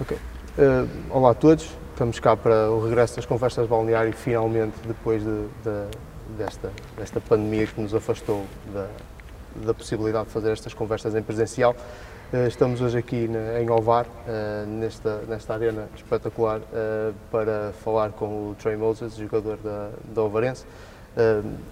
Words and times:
Ok. 0.00 0.16
Uh, 0.58 0.88
olá 1.08 1.30
a 1.30 1.34
todos, 1.34 1.70
estamos 1.92 2.18
cá 2.18 2.36
para 2.36 2.68
o 2.68 2.82
regresso 2.82 3.14
das 3.14 3.24
conversas 3.24 3.68
balneário 3.68 4.12
finalmente 4.12 4.74
depois 4.88 5.22
de, 5.22 5.46
de, 5.62 6.36
desta, 6.36 6.72
desta 6.98 7.20
pandemia 7.20 7.64
que 7.68 7.80
nos 7.80 7.94
afastou 7.94 8.44
da, 8.72 8.88
da 9.64 9.72
possibilidade 9.72 10.26
de 10.26 10.32
fazer 10.32 10.50
estas 10.50 10.74
conversas 10.74 11.14
em 11.14 11.22
presencial. 11.22 11.76
Uh, 12.32 12.48
estamos 12.48 12.80
hoje 12.80 12.98
aqui 12.98 13.30
em 13.60 13.70
Ovar, 13.70 14.06
uh, 14.06 14.66
nesta, 14.66 15.18
nesta 15.28 15.54
arena 15.54 15.88
espetacular, 15.94 16.60
para 17.30 17.72
falar 17.84 18.10
com 18.10 18.50
o 18.50 18.56
Trey 18.60 18.76
Moses, 18.76 19.14
jogador 19.14 19.58
da, 19.58 19.90
da 20.12 20.22
Ovarense. 20.22 20.66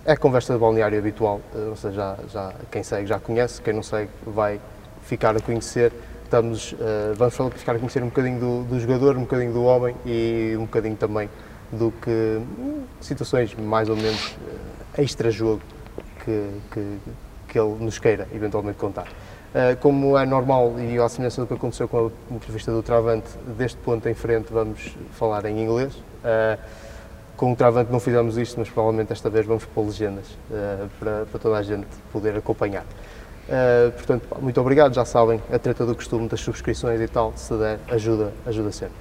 é 0.04 0.14
conversa 0.14 0.52
de 0.52 0.60
balneário 0.60 0.96
habitual, 0.96 1.40
ou 1.68 1.74
seja, 1.74 1.96
já, 1.96 2.18
já, 2.28 2.54
quem 2.70 2.84
segue 2.84 3.08
já 3.08 3.18
conhece, 3.18 3.60
quem 3.60 3.74
não 3.74 3.82
segue 3.82 4.10
vai 4.24 4.60
ficar 5.02 5.36
a 5.36 5.40
conhecer 5.40 5.92
estamos, 6.32 6.72
uh, 6.72 7.14
vamos 7.14 7.54
ficar 7.56 7.76
a 7.76 7.78
conhecer 7.78 8.02
um 8.02 8.06
bocadinho 8.06 8.40
do, 8.40 8.64
do, 8.64 8.80
jogador, 8.80 9.18
um 9.18 9.22
bocadinho 9.22 9.52
do 9.52 9.64
homem 9.64 9.94
e 10.06 10.54
um 10.56 10.62
bocadinho 10.62 10.96
também 10.96 11.28
do 11.70 11.92
que 11.92 12.10
hum, 12.10 12.84
situações 13.02 13.54
mais 13.54 13.90
ou 13.90 13.96
menos 13.96 14.28
uh, 14.28 15.00
extra-jogo 15.02 15.60
que, 16.24 16.48
que, 16.72 16.98
que, 17.48 17.58
ele 17.58 17.74
nos 17.84 17.98
queira 17.98 18.26
eventualmente 18.34 18.78
contar. 18.78 19.08
Uh, 19.08 19.76
como 19.80 20.16
é 20.16 20.24
normal 20.24 20.74
e 20.80 20.98
à 20.98 21.06
semelhança 21.06 21.42
do 21.42 21.46
que 21.46 21.52
aconteceu 21.52 21.86
com 21.86 22.10
a 22.30 22.34
entrevista 22.34 22.72
do 22.72 22.82
Travante, 22.82 23.28
deste 23.58 23.76
ponto 23.78 24.08
em 24.08 24.14
frente 24.14 24.50
vamos 24.50 24.96
falar 25.12 25.44
em 25.44 25.62
inglês. 25.62 25.92
Com 27.36 27.52
o 27.52 27.56
Travante 27.56 27.90
não 27.90 27.98
fizemos 27.98 28.38
isto, 28.38 28.58
mas 28.58 28.70
provavelmente 28.70 29.12
esta 29.12 29.28
vez 29.28 29.44
vamos 29.44 29.64
pôr 29.64 29.86
legendas 29.86 30.26
para, 30.98 31.26
para 31.26 31.40
toda 31.40 31.56
a 31.58 31.62
gente 31.62 31.88
poder 32.12 32.36
acompanhar. 32.36 32.84
Uh, 33.48 33.90
portanto, 33.92 34.28
muito 34.40 34.60
obrigado, 34.60 34.94
já 34.94 35.04
sabem, 35.04 35.42
a 35.52 35.58
treta 35.58 35.84
do 35.84 35.94
costume 35.94 36.28
das 36.28 36.40
subscrições 36.40 37.00
e 37.00 37.08
tal, 37.08 37.32
se 37.36 37.52
der, 37.54 37.78
ajuda, 37.90 38.32
ajuda 38.46 38.70
sempre. 38.70 38.96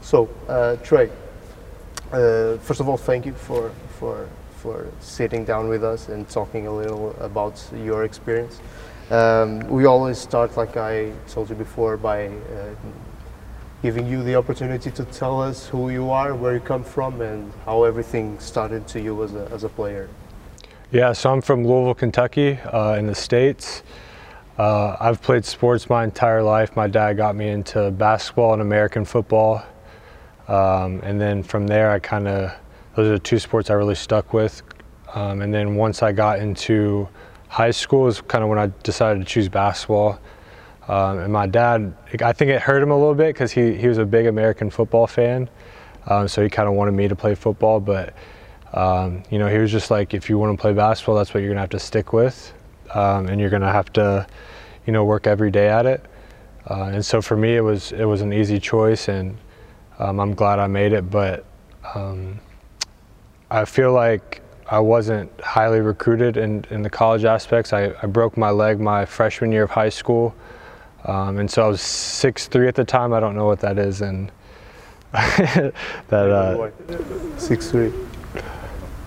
So, 0.00 0.22
uh, 0.48 0.76
Trey, 0.82 1.10
uh, 2.12 2.58
first 2.60 2.80
of 2.80 2.88
all, 2.88 2.96
thank 2.96 3.26
you 3.26 3.34
for, 3.34 3.70
for, 3.98 4.26
for 4.62 4.86
sitting 5.00 5.44
down 5.44 5.68
with 5.68 5.82
us 5.82 6.08
and 6.08 6.24
talking 6.24 6.66
a 6.66 6.72
little 6.72 7.14
about 7.20 7.60
your 7.72 8.04
experience. 8.04 8.60
Um, 9.10 9.60
we 9.68 9.84
always 9.84 10.18
start, 10.18 10.56
like 10.56 10.78
I 10.78 11.12
told 11.28 11.50
you 11.50 11.56
before, 11.56 11.98
by 11.98 12.30
giving 13.82 14.08
you 14.08 14.22
the 14.22 14.34
opportunity 14.34 14.90
to 14.90 15.04
tell 15.04 15.42
us 15.42 15.66
who 15.66 15.90
you 15.90 16.10
are, 16.10 16.34
where 16.34 16.54
you 16.54 16.60
come 16.60 16.82
from, 16.82 17.20
and 17.20 17.52
how 17.66 17.84
everything 17.84 18.38
started 18.40 18.86
to 18.88 18.98
you 18.98 19.22
as 19.22 19.34
a, 19.34 19.46
as 19.52 19.62
a 19.62 19.68
player. 19.68 20.08
Yeah, 20.94 21.12
so 21.12 21.32
I'm 21.32 21.40
from 21.40 21.66
Louisville, 21.66 21.96
Kentucky, 21.96 22.52
uh, 22.52 22.94
in 22.96 23.08
the 23.08 23.16
States. 23.16 23.82
Uh, 24.56 24.96
I've 25.00 25.20
played 25.20 25.44
sports 25.44 25.90
my 25.90 26.04
entire 26.04 26.40
life. 26.40 26.76
My 26.76 26.86
dad 26.86 27.14
got 27.14 27.34
me 27.34 27.48
into 27.48 27.90
basketball 27.90 28.52
and 28.52 28.62
American 28.62 29.04
football. 29.04 29.64
Um, 30.46 31.00
and 31.00 31.20
then 31.20 31.42
from 31.42 31.66
there, 31.66 31.90
I 31.90 31.98
kind 31.98 32.28
of, 32.28 32.52
those 32.94 33.08
are 33.08 33.14
the 33.14 33.18
two 33.18 33.40
sports 33.40 33.70
I 33.70 33.74
really 33.74 33.96
stuck 33.96 34.32
with. 34.32 34.62
Um, 35.14 35.42
and 35.42 35.52
then 35.52 35.74
once 35.74 36.00
I 36.00 36.12
got 36.12 36.38
into 36.38 37.08
high 37.48 37.72
school 37.72 38.06
is 38.06 38.20
kind 38.20 38.44
of 38.44 38.48
when 38.48 38.60
I 38.60 38.70
decided 38.84 39.18
to 39.18 39.24
choose 39.24 39.48
basketball. 39.48 40.20
Um, 40.86 41.18
and 41.18 41.32
my 41.32 41.48
dad, 41.48 41.92
I 42.22 42.32
think 42.32 42.52
it 42.52 42.62
hurt 42.62 42.80
him 42.80 42.92
a 42.92 42.96
little 42.96 43.16
bit 43.16 43.34
because 43.34 43.50
he, 43.50 43.74
he 43.74 43.88
was 43.88 43.98
a 43.98 44.06
big 44.06 44.26
American 44.26 44.70
football 44.70 45.08
fan. 45.08 45.50
Um, 46.06 46.28
so 46.28 46.40
he 46.40 46.48
kind 46.48 46.68
of 46.68 46.76
wanted 46.76 46.92
me 46.92 47.08
to 47.08 47.16
play 47.16 47.34
football, 47.34 47.80
but 47.80 48.14
um, 48.74 49.22
you 49.30 49.38
know, 49.38 49.46
he 49.46 49.58
was 49.58 49.70
just 49.70 49.90
like, 49.90 50.14
if 50.14 50.28
you 50.28 50.36
want 50.36 50.56
to 50.56 50.60
play 50.60 50.72
basketball, 50.72 51.14
that's 51.14 51.32
what 51.32 51.40
you're 51.40 51.50
gonna 51.50 51.60
have 51.60 51.70
to 51.70 51.78
stick 51.78 52.12
with, 52.12 52.52
um, 52.92 53.28
and 53.28 53.40
you're 53.40 53.50
gonna 53.50 53.72
have 53.72 53.92
to, 53.94 54.26
you 54.86 54.92
know, 54.92 55.04
work 55.04 55.26
every 55.26 55.50
day 55.50 55.68
at 55.68 55.86
it. 55.86 56.04
Uh, 56.68 56.84
and 56.84 57.04
so 57.04 57.22
for 57.22 57.36
me, 57.36 57.56
it 57.56 57.60
was 57.60 57.92
it 57.92 58.04
was 58.04 58.20
an 58.20 58.32
easy 58.32 58.58
choice, 58.58 59.08
and 59.08 59.36
um, 59.98 60.18
I'm 60.18 60.34
glad 60.34 60.58
I 60.58 60.66
made 60.66 60.92
it. 60.92 61.08
But 61.08 61.44
um, 61.94 62.40
I 63.48 63.64
feel 63.64 63.92
like 63.92 64.42
I 64.68 64.80
wasn't 64.80 65.30
highly 65.40 65.80
recruited 65.80 66.36
in, 66.36 66.64
in 66.70 66.82
the 66.82 66.90
college 66.90 67.24
aspects. 67.24 67.72
I, 67.72 67.94
I 68.02 68.06
broke 68.06 68.36
my 68.36 68.50
leg 68.50 68.80
my 68.80 69.04
freshman 69.04 69.52
year 69.52 69.64
of 69.64 69.70
high 69.70 69.90
school, 69.90 70.34
um, 71.04 71.38
and 71.38 71.48
so 71.48 71.64
I 71.64 71.68
was 71.68 71.80
six 71.80 72.48
three 72.48 72.66
at 72.66 72.74
the 72.74 72.84
time. 72.84 73.12
I 73.12 73.20
don't 73.20 73.36
know 73.36 73.46
what 73.46 73.60
that 73.60 73.78
is, 73.78 74.00
and 74.00 74.32
that 75.12 75.72
uh, 76.10 77.38
six 77.38 77.70
three. 77.70 77.92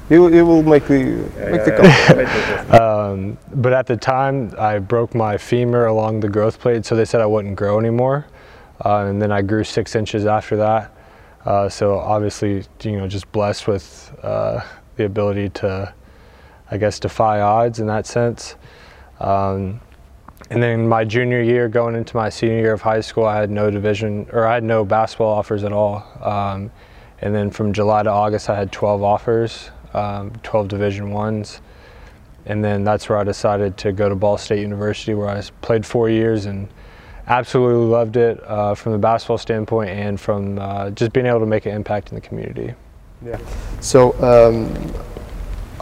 It 0.09 0.19
will, 0.19 0.33
it 0.33 0.41
will 0.41 0.63
make 0.63 0.85
the 0.85 1.03
make 1.51 1.65
the 1.65 2.81
um, 2.81 3.37
but 3.53 3.73
at 3.73 3.87
the 3.87 3.97
time, 3.97 4.53
I 4.57 4.79
broke 4.79 5.13
my 5.13 5.37
femur 5.37 5.87
along 5.87 6.21
the 6.21 6.29
growth 6.29 6.59
plate, 6.59 6.85
so 6.85 6.95
they 6.95 7.03
said 7.03 7.19
I 7.19 7.25
wouldn't 7.25 7.57
grow 7.57 7.77
anymore. 7.77 8.25
Uh, 8.85 9.05
and 9.05 9.21
then 9.21 9.31
I 9.31 9.41
grew 9.41 9.63
six 9.63 9.95
inches 9.95 10.25
after 10.25 10.55
that. 10.57 10.93
Uh, 11.45 11.67
so 11.67 11.97
obviously, 11.99 12.63
you 12.83 12.97
know, 12.97 13.07
just 13.07 13.29
blessed 13.31 13.67
with 13.67 14.13
uh, 14.23 14.61
the 14.95 15.05
ability 15.05 15.49
to, 15.49 15.93
I 16.71 16.77
guess, 16.77 16.99
defy 16.99 17.41
odds 17.41 17.79
in 17.79 17.87
that 17.87 18.05
sense. 18.05 18.55
Um, 19.19 19.81
and 20.49 20.61
then 20.63 20.87
my 20.87 21.03
junior 21.03 21.41
year, 21.41 21.67
going 21.67 21.95
into 21.95 22.15
my 22.15 22.29
senior 22.29 22.59
year 22.59 22.73
of 22.73 22.81
high 22.81 23.01
school, 23.01 23.25
I 23.25 23.37
had 23.37 23.49
no 23.49 23.69
division 23.69 24.27
or 24.31 24.45
I 24.45 24.53
had 24.55 24.63
no 24.63 24.85
basketball 24.85 25.33
offers 25.33 25.63
at 25.63 25.73
all. 25.73 26.05
Um, 26.21 26.71
and 27.19 27.33
then 27.33 27.49
from 27.49 27.73
July 27.73 28.03
to 28.03 28.11
August, 28.11 28.49
I 28.49 28.55
had 28.55 28.71
12 28.71 29.01
offers 29.01 29.71
um, 29.93 30.31
12 30.43 30.67
Division 30.67 31.11
Ones, 31.11 31.61
and 32.45 32.63
then 32.63 32.83
that's 32.83 33.09
where 33.09 33.17
I 33.17 33.23
decided 33.23 33.77
to 33.77 33.91
go 33.91 34.09
to 34.09 34.15
Ball 34.15 34.37
State 34.37 34.61
University, 34.61 35.13
where 35.13 35.29
I 35.29 35.41
played 35.61 35.85
four 35.85 36.09
years 36.09 36.45
and 36.45 36.67
absolutely 37.27 37.85
loved 37.85 38.15
it 38.15 38.41
uh, 38.45 38.73
from 38.73 38.93
the 38.93 38.97
basketball 38.97 39.37
standpoint 39.37 39.89
and 39.89 40.19
from 40.19 40.57
uh, 40.57 40.89
just 40.91 41.11
being 41.11 41.25
able 41.25 41.41
to 41.41 41.45
make 41.45 41.65
an 41.65 41.73
impact 41.73 42.09
in 42.09 42.15
the 42.15 42.21
community. 42.21 42.73
Yeah. 43.25 43.39
So, 43.81 44.13
um, 44.23 44.73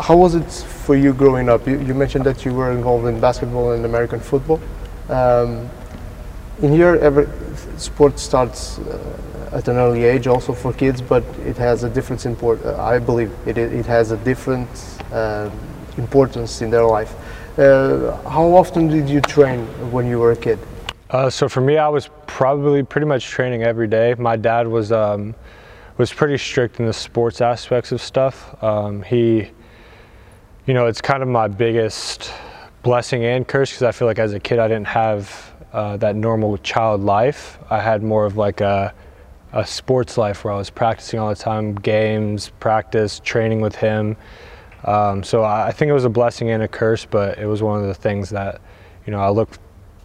how 0.02 0.18
was 0.18 0.36
it 0.36 0.50
for 0.52 0.96
you 0.96 1.14
growing 1.14 1.50
up? 1.50 1.68
You, 1.68 1.80
you, 1.82 1.94
mentioned 1.94 2.26
that 2.26 2.44
you 2.44 2.54
were 2.54 2.72
involved 2.72 3.08
in 3.08 3.20
basketball 3.20 3.72
and 3.72 3.86
American 3.86 4.20
football. 4.20 4.60
Um, 5.10 5.70
in 6.62 6.72
here, 6.72 6.96
every 6.96 7.28
sport 7.78 8.20
starts. 8.20 8.80
Uh, 8.80 9.22
at 9.56 9.70
an 9.70 9.78
early 9.78 10.04
age 10.04 10.28
also 10.28 10.52
for 10.52 10.74
kids, 10.74 11.02
but 11.02 11.24
it 11.46 11.56
has 11.58 11.84
a 11.84 11.90
different 11.90 12.26
import. 12.26 12.64
Uh, 12.66 12.76
I 12.82 13.00
believe 13.00 13.34
it, 13.46 13.58
it 13.58 13.86
has 13.86 14.12
a 14.12 14.18
different 14.18 14.70
uh, 15.14 15.50
importance 15.98 16.62
in 16.62 16.70
their 16.70 16.86
life. 16.86 17.16
Uh, 17.58 18.18
how 18.30 18.44
often 18.44 18.90
did 18.90 19.08
you 19.08 19.22
train 19.22 19.66
when 19.92 20.08
you 20.08 20.20
were 20.20 20.34
a 20.34 20.36
kid? 20.36 20.60
Uh, 21.10 21.30
so 21.30 21.48
for 21.48 21.62
me, 21.62 21.78
I 21.78 21.88
was 21.88 22.10
probably 22.28 22.84
pretty 22.84 23.08
much 23.08 23.28
training 23.28 23.64
every 23.64 23.88
day. 23.88 24.14
My 24.18 24.36
dad 24.36 24.68
was 24.68 24.92
um, 24.92 25.34
was 25.98 26.12
pretty 26.12 26.38
strict 26.38 26.82
in 26.82 26.86
the 26.86 26.94
sports 26.94 27.40
aspects 27.40 27.94
of 27.94 28.02
stuff. 28.02 28.62
Um, 28.62 29.02
he, 29.04 29.50
you 30.66 30.74
know, 30.74 30.88
it's 30.88 31.00
kind 31.00 31.24
of 31.24 31.30
my 31.30 31.48
biggest 31.48 32.34
blessing 32.84 33.24
and 33.24 33.48
curse 33.48 33.72
because 33.72 33.84
I 33.84 33.94
feel 33.94 34.08
like 34.08 34.20
as 34.20 34.34
a 34.34 34.40
kid 34.40 34.60
I 34.60 34.68
didn't 34.68 34.88
have 34.88 35.54
uh, 35.72 35.96
that 35.98 36.18
normal 36.18 36.58
child 36.58 37.02
life. 37.02 37.58
I 37.70 37.80
had 37.80 38.04
more 38.04 38.26
of 38.26 38.36
like 38.36 38.60
a 38.60 38.94
a 39.56 39.66
sports 39.66 40.18
life 40.18 40.44
where 40.44 40.54
I 40.54 40.58
was 40.58 40.70
practicing 40.70 41.18
all 41.20 41.30
the 41.30 41.36
time, 41.36 41.76
games, 41.76 42.52
practice, 42.60 43.22
training 43.24 43.62
with 43.62 43.76
him. 43.76 44.18
Um, 44.84 45.24
so 45.24 45.44
I, 45.44 45.68
I 45.68 45.72
think 45.72 45.90
it 45.90 45.94
was 45.94 46.06
a 46.06 46.10
blessing 46.10 46.52
and 46.52 46.62
a 46.62 46.68
curse, 46.68 47.06
but 47.06 47.40
it 47.40 47.48
was 47.48 47.64
one 47.64 47.82
of 47.82 47.88
the 47.88 47.94
things 47.94 48.30
that, 48.30 48.62
you 49.06 49.12
know, 49.12 49.20
I 49.20 49.30
look 49.30 49.58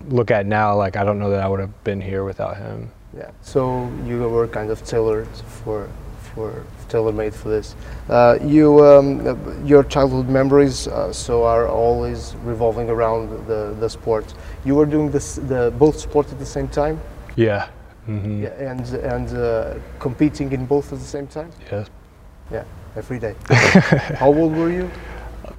look 0.08 0.30
at 0.30 0.46
now 0.46 0.74
like 0.74 0.96
I 0.96 1.04
don't 1.04 1.18
know 1.18 1.28
that 1.30 1.42
I 1.42 1.48
would 1.48 1.60
have 1.60 1.84
been 1.84 2.00
here 2.00 2.24
without 2.24 2.56
him. 2.56 2.90
Yeah. 3.14 3.30
So 3.42 3.92
you 4.06 4.18
were 4.20 4.48
kind 4.48 4.70
of 4.70 4.82
tailored 4.84 5.28
for 5.64 5.90
for 6.34 6.64
tailor-made 6.88 7.34
for 7.34 7.48
this. 7.48 7.74
Uh, 8.08 8.38
you 8.40 8.84
um, 8.84 9.66
your 9.66 9.82
childhood 9.82 10.28
memories 10.28 10.86
uh, 10.86 11.12
so 11.12 11.44
are 11.44 11.66
always 11.66 12.36
revolving 12.44 12.88
around 12.88 13.46
the 13.46 13.76
the 13.80 13.90
sport. 13.90 14.32
You 14.64 14.76
were 14.76 14.86
doing 14.86 15.10
this 15.10 15.34
the 15.34 15.72
both 15.76 15.98
sports 15.98 16.32
at 16.32 16.38
the 16.38 16.46
same 16.46 16.68
time. 16.68 17.00
Yeah. 17.36 17.68
Mm-hmm. 18.10 18.42
Yeah, 18.42 18.70
and 18.70 18.86
and 19.14 19.28
uh, 19.36 19.74
competing 20.00 20.50
in 20.52 20.66
both 20.66 20.92
at 20.92 20.98
the 20.98 21.04
same 21.04 21.28
time. 21.28 21.50
Yes. 21.70 21.88
Yeah, 22.50 22.64
every 22.96 23.20
day. 23.20 23.36
How 24.18 24.32
old 24.34 24.56
were 24.56 24.70
you? 24.70 24.90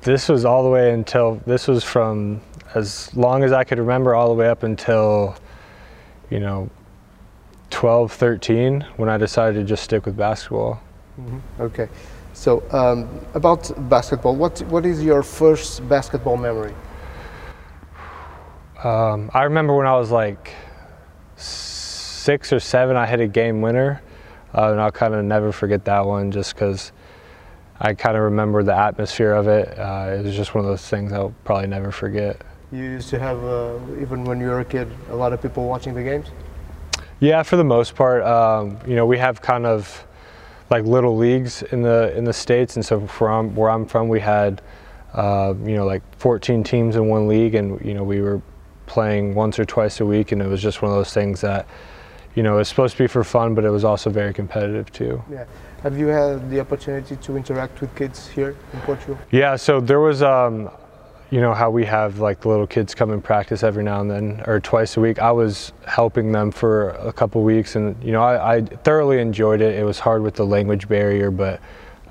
This 0.02 0.28
was 0.28 0.44
all 0.44 0.64
the 0.64 0.70
way 0.70 0.92
until 0.94 1.42
this 1.46 1.68
was 1.68 1.84
from 1.84 2.42
as 2.76 3.14
long 3.16 3.44
as 3.44 3.52
I 3.54 3.64
could 3.64 3.80
remember, 3.80 4.16
all 4.16 4.28
the 4.28 4.34
way 4.34 4.50
up 4.50 4.64
until, 4.64 5.36
you 6.30 6.40
know, 6.40 6.70
12, 7.70 8.12
13, 8.12 8.86
when 8.98 9.10
I 9.10 9.18
decided 9.18 9.60
to 9.60 9.64
just 9.64 9.84
stick 9.84 10.06
with 10.06 10.18
basketball. 10.18 10.82
Mm-hmm. 11.20 11.62
Okay. 11.62 11.88
So 12.34 12.64
um, 12.72 13.08
about 13.34 13.72
basketball, 13.90 14.36
what 14.36 14.60
what 14.64 14.86
is 14.86 15.04
your 15.04 15.24
first 15.24 15.88
basketball 15.88 16.38
memory? 16.38 16.74
Um, 18.84 19.30
I 19.34 19.44
remember 19.44 19.76
when 19.76 19.86
I 19.86 19.96
was 19.96 20.12
like 20.12 20.54
six 22.22 22.54
or 22.54 22.60
seven, 22.60 22.96
I 22.96 23.08
hit 23.08 23.20
a 23.20 23.28
game 23.28 23.62
winner, 23.62 24.02
uh, 24.54 24.72
and 24.72 24.80
I'll 24.80 24.92
kind 24.92 25.16
of 25.16 25.26
never 25.26 25.52
forget 25.52 25.84
that 25.86 26.06
one 26.06 26.32
just 26.32 26.54
because 26.54 26.92
I 27.80 27.96
kind 27.96 28.16
of 28.16 28.24
remember 28.24 28.62
the 28.62 28.76
atmosphere 28.76 29.34
of 29.34 29.48
it. 29.48 29.78
Uh, 29.78 30.18
it 30.20 30.24
was 30.24 30.36
just 30.36 30.54
one 30.54 30.64
of 30.64 30.70
those 30.70 30.88
things 30.88 31.12
I'll 31.12 31.34
probably 31.44 31.68
never 31.68 31.92
forget. 31.92 32.40
You 32.72 32.84
used 32.84 33.10
to 33.10 33.20
have, 33.20 33.44
uh, 33.44 33.80
even 34.00 34.24
when 34.24 34.40
you 34.40 34.48
were 34.48 34.60
a 34.60 34.66
kid, 34.66 34.88
a 35.10 35.16
lot 35.16 35.34
of 35.34 35.42
people 35.42 35.68
watching 35.68 35.96
the 35.96 36.04
games? 36.04 36.28
Yeah, 37.20 37.42
for 37.42 37.56
the 37.56 37.64
most 37.64 37.96
part, 37.96 38.24
um, 38.24 38.78
you 38.88 38.96
know, 38.96 39.08
we 39.08 39.18
have 39.18 39.42
kind 39.42 39.66
of 39.66 40.06
like 40.70 40.86
little 40.86 41.18
leagues 41.18 41.64
in 41.64 41.82
the 41.82 42.16
in 42.16 42.24
the 42.24 42.34
states, 42.34 42.78
and 42.78 42.86
so 42.86 43.06
from 43.06 43.54
where 43.56 43.70
I'm 43.70 43.86
from, 43.86 44.08
we 44.08 44.22
had 44.22 44.62
uh, 45.14 45.54
you 45.66 45.76
know 45.76 45.86
like 45.86 46.02
14 46.18 46.64
teams 46.64 46.96
in 46.96 47.08
one 47.08 47.28
league, 47.28 47.56
and 47.56 47.84
you 47.86 47.94
know 47.94 48.04
we 48.04 48.22
were 48.22 48.42
playing 48.86 49.36
once 49.36 49.60
or 49.60 49.66
twice 49.66 50.00
a 50.00 50.06
week, 50.06 50.32
and 50.32 50.42
it 50.42 50.48
was 50.48 50.62
just 50.62 50.82
one 50.82 50.92
of 50.92 50.98
those 50.98 51.14
things 51.14 51.42
that 51.42 51.68
you 52.36 52.44
know 52.44 52.56
it 52.56 52.58
was 52.58 52.70
supposed 52.70 52.96
to 52.98 53.04
be 53.04 53.08
for 53.08 53.24
fun, 53.24 53.56
but 53.56 53.64
it 53.64 53.70
was 53.70 53.84
also 53.84 54.10
very 54.10 54.34
competitive 54.34 54.92
too. 54.92 55.22
Yeah. 55.32 55.46
Have 55.84 55.98
you 55.98 56.08
had 56.08 56.50
the 56.52 56.60
opportunity 56.60 57.16
to 57.16 57.38
interact 57.38 57.82
with 57.82 57.96
kids 57.96 58.28
here 58.28 58.56
in 58.72 58.80
Portugal? 58.82 59.18
Yeah, 59.32 59.56
so 59.56 59.80
there 59.80 60.00
was 60.00 60.22
um, 60.22 60.70
you 61.32 61.40
know 61.40 61.54
how 61.54 61.72
we 61.72 61.86
have 61.86 62.20
like 62.20 62.42
the 62.42 62.50
little 62.50 62.68
kids 62.68 62.94
come 62.94 63.12
and 63.12 63.24
practice 63.24 63.64
every 63.64 63.84
now 63.84 64.02
and 64.02 64.12
then 64.12 64.44
or 64.46 64.60
twice 64.60 64.98
a 64.98 65.00
week 65.00 65.18
i 65.20 65.32
was 65.32 65.72
helping 65.88 66.32
them 66.34 66.52
for 66.52 66.90
a 66.90 67.14
couple 67.14 67.42
weeks 67.42 67.78
and 67.78 67.96
you 68.04 68.12
know 68.12 68.22
I, 68.22 68.56
I, 68.56 68.62
thoroughly 68.62 69.20
enjoyed 69.20 69.62
it 69.62 69.76
it 69.76 69.86
was 69.86 69.98
hard 69.98 70.22
with 70.22 70.36
the 70.36 70.46
language 70.46 70.90
barrier 70.90 71.32
but 71.32 71.62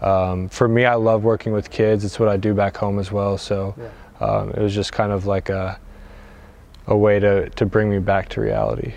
um, 0.01 0.49
for 0.49 0.67
me 0.67 0.87
i 0.87 0.95
love 0.95 1.23
working 1.23 1.53
with 1.53 1.71
kids 1.71 2.03
it's 2.03 2.19
what 2.19 2.31
i 2.31 2.39
do 2.39 2.55
back 2.55 2.77
home 2.79 2.99
as 2.99 3.13
well 3.13 3.37
so 3.37 3.75
yeah. 3.79 4.27
um, 4.27 4.51
it 4.51 4.59
was 4.59 4.75
just 4.75 4.93
kind 4.93 5.13
of 5.13 5.27
like 5.27 5.51
a, 5.51 5.79
a 6.87 6.97
way 6.97 7.21
to, 7.21 7.51
to 7.51 7.67
bring 7.67 7.91
me 7.91 7.99
back 7.99 8.31
to 8.31 8.41
reality 8.41 8.95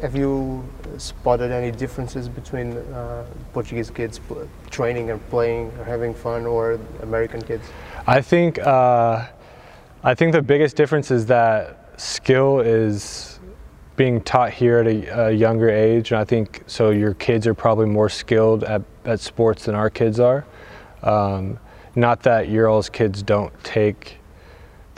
have 0.00 0.14
you 0.14 0.64
spotted 0.96 1.50
any 1.50 1.70
differences 1.70 2.28
between 2.28 2.76
uh, 2.76 3.24
Portuguese 3.52 3.90
kids 3.90 4.20
training 4.70 5.10
and 5.10 5.28
playing 5.28 5.72
or 5.78 5.84
having 5.84 6.14
fun 6.14 6.46
or 6.46 6.78
American 7.02 7.42
kids? 7.42 7.68
I 8.06 8.20
think 8.20 8.58
uh, 8.58 9.26
I 10.04 10.14
think 10.14 10.32
the 10.32 10.42
biggest 10.42 10.76
difference 10.76 11.10
is 11.10 11.26
that 11.26 12.00
skill 12.00 12.60
is 12.60 13.40
being 13.96 14.20
taught 14.20 14.52
here 14.52 14.78
at 14.78 14.86
a, 14.86 15.26
a, 15.26 15.32
younger 15.32 15.68
age, 15.68 16.12
and 16.12 16.20
I 16.20 16.24
think 16.24 16.62
so. 16.68 16.90
Your 16.90 17.14
kids 17.14 17.48
are 17.48 17.54
probably 17.54 17.86
more 17.86 18.08
skilled 18.08 18.62
at, 18.62 18.82
at 19.04 19.18
sports 19.18 19.64
than 19.64 19.74
our 19.74 19.90
kids 19.90 20.20
are. 20.20 20.46
Um, 21.02 21.58
not 21.96 22.22
that 22.22 22.48
your 22.48 22.68
all's 22.68 22.88
kids 22.88 23.24
don't 23.24 23.52
take 23.64 24.17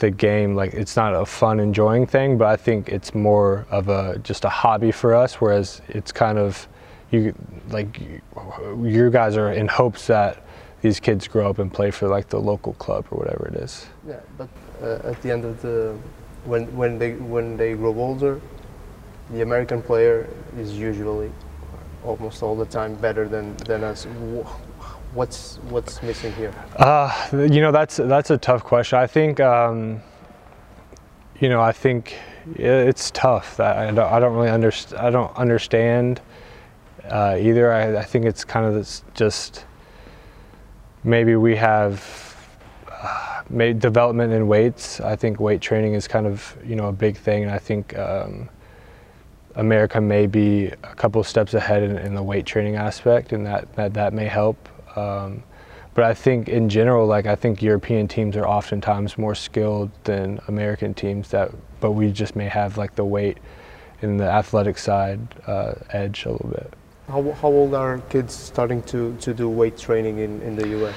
the 0.01 0.11
game 0.11 0.55
like 0.55 0.73
it's 0.73 0.95
not 0.95 1.13
a 1.13 1.25
fun 1.25 1.59
enjoying 1.59 2.05
thing 2.05 2.37
but 2.37 2.47
i 2.47 2.55
think 2.55 2.89
it's 2.89 3.13
more 3.13 3.65
of 3.69 3.87
a 3.87 4.17
just 4.19 4.43
a 4.45 4.49
hobby 4.49 4.91
for 4.91 5.13
us 5.13 5.35
whereas 5.35 5.81
it's 5.89 6.11
kind 6.11 6.37
of 6.37 6.67
you 7.11 7.33
like 7.69 8.01
you 8.01 9.09
guys 9.11 9.37
are 9.37 9.51
in 9.51 9.67
hopes 9.67 10.07
that 10.07 10.43
these 10.81 10.99
kids 10.99 11.27
grow 11.27 11.49
up 11.49 11.59
and 11.59 11.71
play 11.71 11.91
for 11.91 12.07
like 12.07 12.27
the 12.29 12.39
local 12.39 12.73
club 12.73 13.05
or 13.11 13.19
whatever 13.19 13.47
it 13.47 13.55
is. 13.55 13.85
Yeah, 14.07 14.19
but 14.37 14.49
uh, 14.81 15.09
at 15.09 15.21
the 15.21 15.31
end 15.31 15.45
of 15.45 15.61
the 15.61 15.95
when 16.45 16.75
when 16.75 16.97
they 16.97 17.13
when 17.13 17.55
they 17.55 17.73
grow 17.73 17.95
older, 17.95 18.41
the 19.29 19.41
American 19.41 19.81
player 19.81 20.27
is 20.57 20.77
usually 20.77 21.31
almost 22.03 22.41
all 22.41 22.55
the 22.55 22.65
time 22.65 22.95
better 22.95 23.27
than 23.27 23.55
than 23.57 23.83
us. 23.83 24.07
What's 25.13 25.57
what's 25.69 26.01
missing 26.01 26.33
here? 26.33 26.53
Uh, 26.77 27.11
you 27.33 27.61
know 27.61 27.71
that's 27.71 27.97
that's 27.97 28.29
a 28.29 28.37
tough 28.37 28.63
question. 28.63 28.97
I 28.97 29.07
think 29.07 29.39
um, 29.39 30.01
you 31.39 31.49
know 31.49 31.61
I 31.61 31.73
think 31.73 32.15
it's 32.55 33.11
tough. 33.11 33.59
I 33.59 33.91
don't, 33.91 33.99
I 33.99 34.19
don't 34.19 34.33
really 34.33 34.49
understand. 34.49 35.01
I 35.01 35.09
don't 35.09 35.35
understand 35.35 36.21
uh, 37.09 37.37
either. 37.39 37.71
I, 37.73 37.97
I 37.97 38.03
think 38.03 38.25
it's 38.25 38.45
kind 38.45 38.65
of 38.65 38.73
this 38.73 39.03
just 39.13 39.65
maybe 41.03 41.35
we 41.35 41.55
have 41.55 42.37
uh, 42.89 43.43
made 43.49 43.79
development 43.79 44.33
in 44.33 44.47
weights. 44.47 45.01
I 45.01 45.15
think 45.15 45.39
weight 45.39 45.61
training 45.61 45.93
is 45.93 46.07
kind 46.07 46.25
of 46.25 46.55
you 46.65 46.75
know 46.75 46.87
a 46.87 46.93
big 46.93 47.17
thing, 47.17 47.43
and 47.43 47.51
I 47.51 47.57
think 47.57 47.97
um, 47.97 48.49
America 49.55 49.99
may 49.99 50.27
be 50.27 50.67
a 50.67 50.95
couple 50.95 51.23
steps 51.23 51.53
ahead 51.53 51.83
in, 51.83 51.97
in, 51.97 52.15
the 52.15 52.23
weight 52.23 52.45
training 52.45 52.75
aspect, 52.75 53.33
and 53.33 53.45
that 53.45 53.73
that, 53.75 53.93
that 53.93 54.13
may 54.13 54.25
help. 54.25 54.69
Um, 54.95 55.43
but 55.93 56.05
I 56.05 56.13
think 56.13 56.47
in 56.47 56.69
general, 56.69 57.05
like 57.05 57.25
I 57.25 57.35
think 57.35 57.61
European 57.61 58.07
teams 58.07 58.37
are 58.37 58.47
oftentimes 58.47 59.17
more 59.17 59.35
skilled 59.35 59.91
than 60.05 60.39
American 60.47 60.93
teams. 60.93 61.29
That, 61.29 61.51
but 61.81 61.91
we 61.91 62.11
just 62.11 62.35
may 62.35 62.47
have 62.47 62.77
like 62.77 62.95
the 62.95 63.05
weight 63.05 63.37
in 64.01 64.17
the 64.17 64.29
athletic 64.29 64.77
side 64.77 65.19
uh, 65.47 65.73
edge 65.89 66.25
a 66.25 66.31
little 66.31 66.49
bit. 66.49 66.73
How, 67.07 67.31
how 67.33 67.49
old 67.49 67.73
are 67.73 67.99
kids 68.09 68.33
starting 68.33 68.81
to, 68.83 69.15
to 69.17 69.33
do 69.33 69.49
weight 69.49 69.77
training 69.77 70.19
in, 70.19 70.41
in 70.41 70.55
the 70.55 70.85
US? 70.85 70.95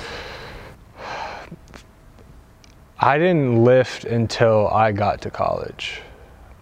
I 3.01 3.19
didn't 3.19 3.65
lift 3.65 4.05
until 4.05 4.69
I 4.69 4.93
got 4.93 5.21
to 5.23 5.31
college. 5.31 6.01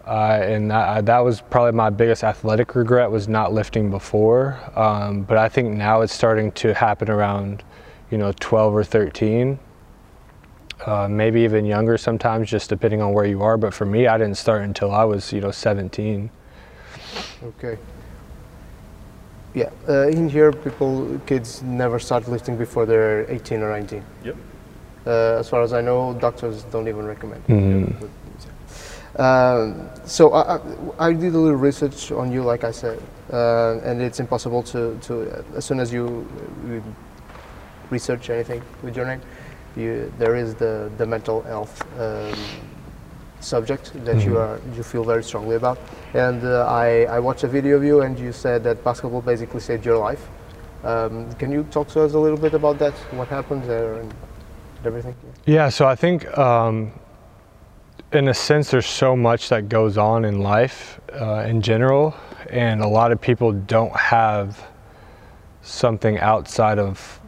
Uh, 0.07 0.41
and 0.43 0.71
that, 0.71 1.07
that 1.07 1.21
was 1.21 1.41
probably 1.41 1.73
my 1.73 1.91
biggest 1.91 2.25
athletic 2.25 2.75
regret 2.75 3.11
was 3.11 3.29
not 3.29 3.53
lifting 3.53 3.91
before. 3.91 4.59
Um, 4.75 5.23
but 5.23 5.39
I 5.39 5.49
think 5.49 5.77
now 5.77 6.01
it's 6.01 6.13
starting 6.13 6.51
to 6.53 6.75
happen 6.75 7.09
around, 7.09 7.63
you 8.11 8.19
know, 8.19 8.33
12 8.41 8.75
or 8.75 8.85
13. 8.85 9.59
Uh, 10.85 11.07
maybe 11.09 11.43
even 11.43 11.65
younger 11.65 11.97
sometimes, 11.97 12.51
just 12.51 12.69
depending 12.69 13.01
on 13.01 13.13
where 13.13 13.25
you 13.25 13.43
are. 13.43 13.57
But 13.57 13.73
for 13.73 13.87
me, 13.87 14.09
I 14.09 14.19
didn't 14.19 14.37
start 14.37 14.63
until 14.63 14.91
I 14.91 15.05
was, 15.05 15.33
you 15.33 15.41
know, 15.41 15.53
17. 15.53 16.29
Okay. 17.45 17.79
Yeah, 19.55 19.71
uh, 19.89 20.09
in 20.09 20.29
here, 20.29 20.51
people, 20.51 21.21
kids 21.27 21.63
never 21.63 21.99
start 21.99 22.27
lifting 22.27 22.57
before 22.57 22.87
they're 22.87 23.31
18 23.31 23.61
or 23.61 23.71
19. 23.71 24.03
Yep. 24.25 24.37
Uh, 25.07 25.11
as 25.39 25.49
far 25.49 25.63
as 25.63 25.73
I 25.73 25.81
know, 25.81 26.15
doctors 26.15 26.65
don't 26.65 26.89
even 26.89 27.05
recommend. 27.07 27.47
Mm. 27.47 28.09
Um, 29.19 29.91
so 30.05 30.32
I, 30.32 30.59
I, 30.99 31.12
did 31.12 31.35
a 31.35 31.38
little 31.38 31.59
research 31.59 32.11
on 32.12 32.32
you, 32.32 32.43
like 32.43 32.64
I 32.64 32.70
said, 32.70 32.99
uh, 33.31 33.79
and 33.85 34.00
it's 34.00 34.20
impossible 34.20 34.62
to, 34.64 34.99
to 35.03 35.44
as 35.55 35.67
soon 35.67 35.81
as 35.81 35.93
you, 35.93 36.26
you 36.67 36.82
research 37.91 38.31
anything 38.31 38.62
with 38.82 38.97
your 38.97 39.05
name, 39.05 39.20
you, 39.76 40.11
there 40.19 40.35
is 40.35 40.55
the, 40.55 40.91
the 40.97 41.05
mental 41.05 41.43
health 41.43 41.82
um, 42.00 42.35
subject 43.41 43.93
that 44.05 44.17
mm-hmm. 44.17 44.31
you 44.31 44.38
are 44.38 44.61
you 44.75 44.82
feel 44.82 45.05
very 45.05 45.23
strongly 45.23 45.56
about. 45.56 45.79
And 46.15 46.43
uh, 46.44 46.67
I, 46.67 47.05
I 47.05 47.19
watched 47.19 47.44
a 47.44 47.49
video 47.49 47.76
of 47.76 47.85
you, 47.85 48.00
and 48.03 48.19
you 48.19 48.32
said 48.32 48.65
that 48.65 48.82
basketball 48.82 49.20
basically 49.20 49.61
saved 49.61 49.85
your 49.85 49.99
life. 49.99 50.26
Um, 50.85 51.32
can 51.35 51.53
you 51.53 51.65
talk 51.65 51.88
to 51.88 52.03
us 52.03 52.15
a 52.15 52.19
little 52.19 52.38
bit 52.38 52.55
about 52.55 52.79
that? 52.79 52.94
What 53.12 53.29
happened 53.29 53.65
there 53.65 53.94
and 53.94 54.12
everything? 54.85 55.15
Yeah, 55.47 55.69
so 55.69 55.87
I 55.87 55.94
think 55.94 56.26
um, 56.37 56.93
in 58.12 58.29
a 58.29 58.35
sense, 58.35 58.70
there's 58.70 58.87
so 58.87 59.17
much 59.17 59.49
that 59.49 59.69
goes 59.69 59.97
on 59.97 60.25
in 60.25 60.41
life 60.41 61.00
uh, 61.12 61.44
in 61.47 61.62
general, 61.62 62.14
and 62.50 62.82
a 62.82 62.87
lot 62.87 63.11
of 63.11 63.20
people 63.20 63.53
don't 63.53 63.94
have 63.97 64.67
something 65.63 66.19
outside 66.19 66.79
of 66.79 67.20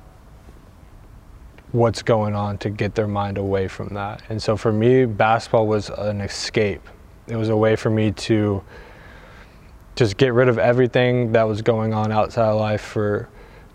what's 1.73 2.03
going 2.03 2.35
on 2.35 2.59
to 2.59 2.71
get 2.71 2.95
their 2.95 3.09
mind 3.09 3.39
away 3.39 3.67
from 3.67 3.89
that. 3.95 4.23
And 4.29 4.41
so 4.41 4.57
for 4.57 4.73
me, 4.73 5.07
basketball 5.07 5.67
was 5.67 5.91
an 5.91 6.21
escape. 6.21 6.89
It 7.27 7.37
was 7.37 7.49
a 7.49 7.57
way 7.57 7.75
for 7.77 7.91
me 7.91 8.13
to 8.13 8.63
just 9.97 10.17
get 10.17 10.35
rid 10.35 10.49
of 10.49 10.59
everything 10.59 11.33
that 11.33 11.45
was 11.45 11.63
going 11.63 11.95
on 11.95 12.13
outside 12.13 12.49
of 12.49 12.61
life 12.61 12.83
for 12.83 13.29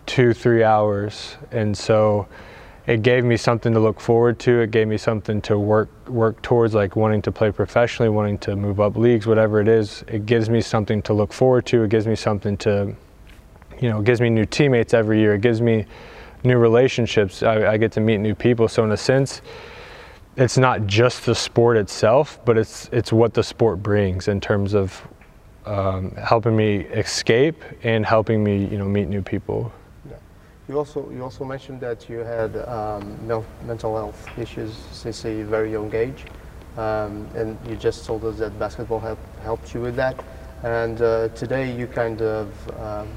two, 0.06 0.32
three 0.32 0.62
hours. 0.62 1.36
And 1.50 1.76
so 1.76 2.26
it 2.90 3.02
gave 3.02 3.24
me 3.24 3.36
something 3.36 3.72
to 3.72 3.78
look 3.78 4.00
forward 4.00 4.40
to. 4.40 4.62
It 4.62 4.72
gave 4.72 4.88
me 4.88 4.98
something 4.98 5.40
to 5.42 5.56
work 5.56 5.88
work 6.08 6.42
towards, 6.42 6.74
like 6.74 6.96
wanting 6.96 7.22
to 7.22 7.30
play 7.30 7.52
professionally, 7.52 8.08
wanting 8.08 8.38
to 8.38 8.56
move 8.56 8.80
up 8.80 8.96
leagues, 8.96 9.28
whatever 9.28 9.60
it 9.60 9.68
is. 9.68 10.02
It 10.08 10.26
gives 10.26 10.50
me 10.50 10.60
something 10.60 11.00
to 11.02 11.12
look 11.12 11.32
forward 11.32 11.66
to. 11.66 11.84
It 11.84 11.90
gives 11.90 12.08
me 12.08 12.16
something 12.16 12.56
to, 12.58 12.92
you 13.80 13.88
know, 13.88 14.00
it 14.00 14.04
gives 14.06 14.20
me 14.20 14.28
new 14.28 14.44
teammates 14.44 14.92
every 14.92 15.20
year. 15.20 15.34
It 15.34 15.40
gives 15.40 15.62
me 15.62 15.86
new 16.42 16.58
relationships. 16.58 17.44
I, 17.44 17.74
I, 17.74 17.76
get 17.76 17.92
to 17.92 18.00
meet 18.00 18.18
new 18.18 18.34
people. 18.34 18.66
So 18.66 18.82
in 18.82 18.90
a 18.90 18.96
sense, 18.96 19.40
it's 20.36 20.58
not 20.58 20.88
just 20.88 21.26
the 21.26 21.34
sport 21.34 21.76
itself, 21.76 22.40
but 22.44 22.58
it's 22.58 22.88
it's 22.90 23.12
what 23.12 23.34
the 23.34 23.44
sport 23.44 23.84
brings 23.84 24.26
in 24.26 24.40
terms 24.40 24.74
of 24.74 25.00
um, 25.64 26.10
helping 26.16 26.56
me 26.56 26.78
escape 26.78 27.62
and 27.84 28.04
helping 28.04 28.42
me, 28.42 28.64
you 28.66 28.78
know, 28.78 28.88
meet 28.88 29.06
new 29.06 29.22
people. 29.22 29.72
You 30.70 30.78
also 30.78 31.10
you 31.10 31.24
also 31.24 31.44
mentioned 31.44 31.80
that 31.80 32.08
you 32.08 32.18
had 32.18 32.54
um, 32.68 33.18
mental 33.66 33.96
health 33.96 34.38
issues 34.38 34.72
since 34.92 35.24
a 35.24 35.42
very 35.42 35.72
young 35.72 35.92
age, 35.92 36.26
um, 36.76 37.26
and 37.34 37.58
you 37.68 37.74
just 37.74 38.06
told 38.06 38.24
us 38.24 38.38
that 38.38 38.56
basketball 38.56 39.00
helped 39.00 39.40
helped 39.42 39.74
you 39.74 39.80
with 39.80 39.96
that. 39.96 40.24
And 40.62 41.02
uh, 41.02 41.30
today 41.30 41.74
you 41.76 41.88
kind 41.88 42.22
of 42.22 42.46
um, 42.78 43.08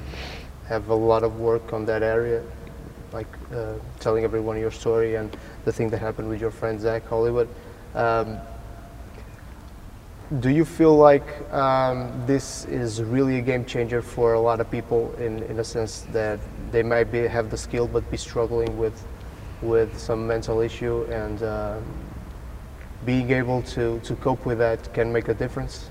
have 0.68 0.90
a 0.90 0.96
lot 0.96 1.22
of 1.22 1.40
work 1.40 1.74
on 1.74 1.86
that 1.86 2.02
area 2.02 2.42
like 3.12 3.28
uh, 3.54 3.74
telling 4.00 4.24
everyone 4.24 4.58
your 4.58 4.72
story 4.72 5.14
and 5.14 5.30
the 5.66 5.72
thing 5.72 5.92
that 5.92 6.00
happened 6.00 6.30
with 6.30 6.42
your 6.42 6.50
friend 6.50 6.82
Zach 6.82 7.06
Hollywood. 7.06 7.48
Um, 7.94 8.40
do 10.40 10.50
you 10.50 10.66
feel 10.66 10.96
like 10.96 11.54
um, 11.54 12.12
this 12.26 12.66
is 12.66 13.04
really 13.04 13.38
a 13.38 13.42
game 13.42 13.64
changer 13.64 14.02
for 14.02 14.34
a 14.34 14.40
lot 14.40 14.60
of 14.60 14.72
people 14.72 15.14
in, 15.20 15.44
in 15.44 15.60
a 15.60 15.64
sense 15.64 16.08
that 16.12 16.40
they 16.74 16.84
might 16.84 17.10
be, 17.10 17.20
have 17.20 17.50
the 17.50 17.58
skill 17.58 17.88
but 17.88 18.10
be 18.12 18.18
struggling 18.18 18.78
with, 18.78 19.06
with 19.62 19.98
some 19.98 20.28
mental 20.28 20.60
issue 20.60 21.04
and 21.10 21.42
um, 21.44 21.84
being 23.06 23.32
able 23.32 23.62
to, 23.62 24.00
to 24.02 24.16
cope 24.16 24.46
with 24.46 24.58
that 24.58 24.94
can 24.94 25.14
make 25.14 25.30
a 25.30 25.34
difference? 25.34 25.90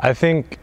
I 0.00 0.12
think 0.12 0.58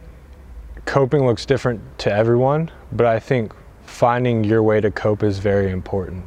coping 0.84 1.24
looks 1.24 1.46
different 1.46 1.80
to 2.00 2.12
everyone, 2.12 2.70
but 2.92 3.06
I 3.06 3.18
think 3.18 3.54
finding 3.86 4.44
your 4.44 4.62
way 4.62 4.80
to 4.80 4.90
cope 4.90 5.22
is 5.22 5.38
very 5.38 5.70
important. 5.70 6.24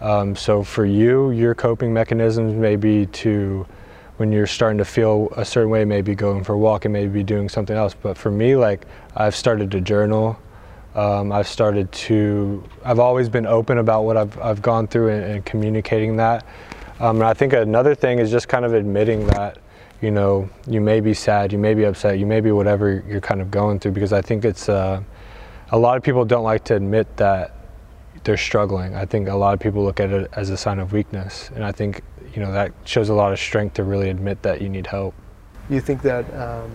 Um, 0.00 0.36
so 0.36 0.62
for 0.62 0.84
you, 0.84 1.30
your 1.30 1.54
coping 1.54 1.94
mechanisms 1.94 2.52
may 2.52 2.76
be 2.76 3.06
to, 3.06 3.66
when 4.16 4.32
you're 4.32 4.46
starting 4.46 4.78
to 4.78 4.84
feel 4.84 5.28
a 5.36 5.44
certain 5.44 5.70
way, 5.70 5.84
maybe 5.84 6.14
going 6.14 6.44
for 6.44 6.54
a 6.54 6.58
walk 6.58 6.84
and 6.84 6.92
maybe 6.92 7.22
doing 7.22 7.48
something 7.48 7.76
else. 7.76 7.94
But 7.94 8.18
for 8.18 8.30
me, 8.30 8.56
like 8.56 8.86
I've 9.14 9.36
started 9.36 9.70
to 9.70 9.80
journal. 9.80 10.38
Um, 10.96 11.30
I've 11.30 11.46
started 11.46 11.92
to, 11.92 12.64
I've 12.84 12.98
always 12.98 13.28
been 13.28 13.46
open 13.46 13.78
about 13.78 14.02
what 14.02 14.16
I've, 14.16 14.36
I've 14.40 14.62
gone 14.62 14.88
through 14.88 15.10
and, 15.10 15.24
and 15.24 15.44
communicating 15.44 16.16
that. 16.16 16.44
Um, 16.98 17.16
and 17.16 17.24
I 17.24 17.34
think 17.34 17.52
another 17.52 17.94
thing 17.94 18.18
is 18.18 18.30
just 18.30 18.48
kind 18.48 18.64
of 18.64 18.72
admitting 18.72 19.26
that, 19.28 19.58
you 20.00 20.10
know, 20.10 20.48
you 20.66 20.80
may 20.80 21.00
be 21.00 21.14
sad, 21.14 21.52
you 21.52 21.58
may 21.58 21.74
be 21.74 21.84
upset, 21.84 22.18
you 22.18 22.26
may 22.26 22.40
be 22.40 22.50
whatever 22.50 23.04
you're 23.06 23.20
kind 23.20 23.40
of 23.40 23.50
going 23.50 23.78
through, 23.78 23.92
because 23.92 24.12
I 24.12 24.22
think 24.22 24.44
it's, 24.44 24.68
uh, 24.68 25.02
a 25.70 25.78
lot 25.78 25.96
of 25.96 26.02
people 26.02 26.24
don't 26.24 26.44
like 26.44 26.64
to 26.64 26.76
admit 26.76 27.16
that 27.16 27.54
they're 28.24 28.36
struggling. 28.36 28.94
I 28.94 29.04
think 29.04 29.28
a 29.28 29.34
lot 29.34 29.54
of 29.54 29.60
people 29.60 29.84
look 29.84 30.00
at 30.00 30.10
it 30.10 30.30
as 30.32 30.50
a 30.50 30.56
sign 30.56 30.78
of 30.78 30.92
weakness, 30.92 31.50
and 31.54 31.64
I 31.64 31.72
think 31.72 32.02
you 32.34 32.42
know 32.42 32.52
that 32.52 32.72
shows 32.84 33.08
a 33.08 33.14
lot 33.14 33.32
of 33.32 33.38
strength 33.38 33.74
to 33.74 33.84
really 33.84 34.10
admit 34.10 34.42
that 34.42 34.60
you 34.60 34.68
need 34.68 34.86
help. 34.86 35.14
You 35.70 35.80
think 35.80 36.02
that 36.02 36.24
um, 36.34 36.70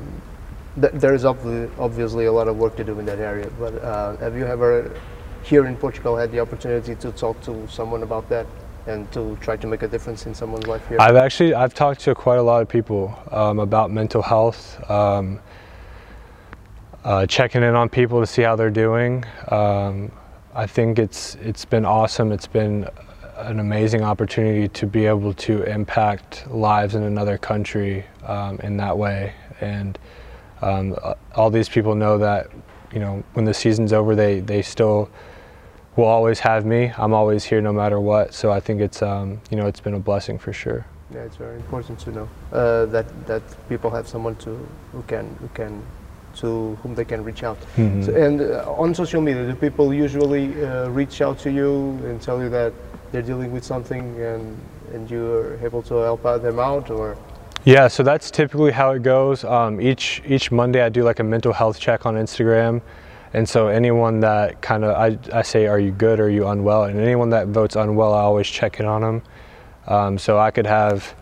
th- 0.80 0.94
there 0.94 1.14
is 1.14 1.26
obviously 1.26 2.26
a 2.26 2.32
lot 2.32 2.48
of 2.48 2.58
work 2.58 2.76
to 2.78 2.84
do 2.84 2.98
in 3.00 3.06
that 3.06 3.20
area, 3.20 3.50
but 3.60 3.74
uh, 3.84 4.18
have 4.18 4.36
you 4.36 4.46
ever 4.46 4.92
here 5.44 5.66
in 5.66 5.76
Portugal 5.76 6.16
had 6.16 6.32
the 6.32 6.40
opportunity 6.40 6.96
to 6.96 7.12
talk 7.12 7.42
to 7.42 7.68
someone 7.68 8.04
about 8.04 8.30
that 8.30 8.46
and 8.88 9.12
to 9.12 9.38
try 9.42 9.56
to 9.56 9.68
make 9.68 9.84
a 9.84 9.88
difference 9.88 10.26
in 10.26 10.34
someone's 10.34 10.68
life 10.68 10.88
here? 10.88 11.00
I've 11.00 11.16
actually 11.16 11.54
I've 11.54 11.74
talked 11.74 12.02
to 12.02 12.16
quite 12.16 12.38
a 12.38 12.44
lot 12.44 12.62
of 12.62 12.70
people 12.70 13.18
um, 13.32 13.60
about 13.60 13.92
mental 13.92 14.22
health. 14.22 14.80
Um, 14.90 15.40
uh, 17.04 17.26
checking 17.26 17.64
in 17.64 17.74
on 17.74 17.90
people 17.90 18.20
to 18.20 18.28
see 18.28 18.44
how 18.44 18.56
they're 18.56 18.70
doing. 18.70 19.26
Um, 19.48 20.12
I 20.54 20.68
think 20.68 21.00
it's 21.00 21.36
it's 21.36 21.66
been 21.66 21.86
awesome. 21.86 22.32
It's 22.32 22.48
been 22.48 22.88
an 23.38 23.60
amazing 23.60 24.04
opportunity 24.04 24.68
to 24.68 24.86
be 24.86 25.08
able 25.08 25.34
to 25.34 25.64
impact 25.64 26.48
lives 26.52 26.94
in 26.94 27.04
another 27.04 27.38
country 27.38 28.06
um, 28.24 28.60
in 28.60 28.78
that 28.78 28.96
way. 28.96 29.34
And 29.62 29.98
um, 30.62 30.96
all 31.36 31.50
these 31.50 31.70
people 31.70 31.96
know 31.96 32.18
that 32.18 32.50
you 32.94 33.00
know 33.00 33.24
when 33.34 33.46
the 33.46 33.54
season's 33.54 33.94
over, 33.94 34.16
they 34.16 34.40
they 34.40 34.62
still 34.62 35.10
will 35.96 36.06
always 36.06 36.40
have 36.40 36.66
me. 36.66 36.92
I'm 36.98 37.14
always 37.14 37.44
here 37.44 37.62
no 37.62 37.74
matter 37.74 38.00
what. 38.00 38.34
So 38.34 38.52
I 38.52 38.60
think 38.60 38.82
it's 38.82 39.02
um, 39.02 39.42
you 39.50 39.58
know 39.58 39.68
it's 39.68 39.80
been 39.80 39.94
a 39.96 40.00
blessing 40.00 40.38
for 40.38 40.54
sure. 40.54 40.86
Yeah, 41.14 41.22
it's 41.22 41.36
very 41.36 41.58
important 41.58 42.00
to 42.00 42.12
know 42.12 42.30
uh, 42.54 42.86
that 42.88 43.08
that 43.28 43.44
people 43.70 43.90
have 43.90 44.08
someone 44.08 44.36
to 44.38 44.68
who 44.92 45.04
can 45.04 45.36
who 45.42 45.50
can 45.50 45.84
to 46.36 46.76
whom 46.82 46.96
they 46.96 47.06
can 47.06 47.24
reach 47.24 47.44
out. 47.44 47.60
Mm-hmm. 47.76 48.04
So, 48.04 48.16
and 48.16 48.42
uh, 48.42 48.72
on 48.72 48.96
social 48.96 49.22
media, 49.22 49.46
do 49.46 49.56
people 49.56 49.94
usually 49.94 50.64
uh, 50.64 50.90
reach 50.90 51.22
out 51.22 51.40
to 51.40 51.52
you 51.52 52.00
and 52.06 52.22
tell 52.22 52.42
you 52.42 52.50
that 52.50 52.74
they're 53.12 53.22
dealing 53.22 53.52
with 53.52 53.64
something 53.64 54.20
and, 54.22 54.58
and 54.94 55.10
you're 55.12 55.58
able 55.64 55.82
to 55.84 55.96
help 55.96 56.26
out 56.26 56.42
them 56.42 56.60
out 56.60 56.90
or? 56.90 57.18
Yeah, 57.64 57.90
so 57.90 58.02
that's 58.02 58.32
typically 58.32 58.72
how 58.72 58.92
it 58.92 59.04
goes. 59.04 59.44
Um, 59.44 59.80
each 59.80 60.24
each 60.26 60.52
Monday, 60.52 60.82
I 60.82 60.90
do 60.90 61.04
like 61.04 61.20
a 61.20 61.24
mental 61.24 61.54
health 61.54 61.80
check 61.80 62.08
on 62.08 62.16
Instagram, 62.16 62.82
and 63.34 63.48
so 63.48 63.68
anyone 63.68 64.20
that 64.22 64.62
kind 64.62 64.84
of 64.84 64.96
I, 64.96 65.38
I 65.38 65.44
say, 65.44 65.68
"Are 65.68 65.80
you 65.80 65.92
good? 65.92 66.20
Are 66.20 66.30
you 66.30 66.48
unwell?" 66.48 66.86
And 66.86 67.00
anyone 67.00 67.30
that 67.30 67.50
votes 67.50 67.76
unwell, 67.76 68.16
I 68.16 68.22
always 68.22 68.48
check 68.48 68.80
in 68.80 68.88
on 68.88 69.02
them. 69.02 69.22
Um, 69.86 70.18
so 70.18 70.40
I 70.40 70.50
could 70.50 70.66
have 70.66 71.16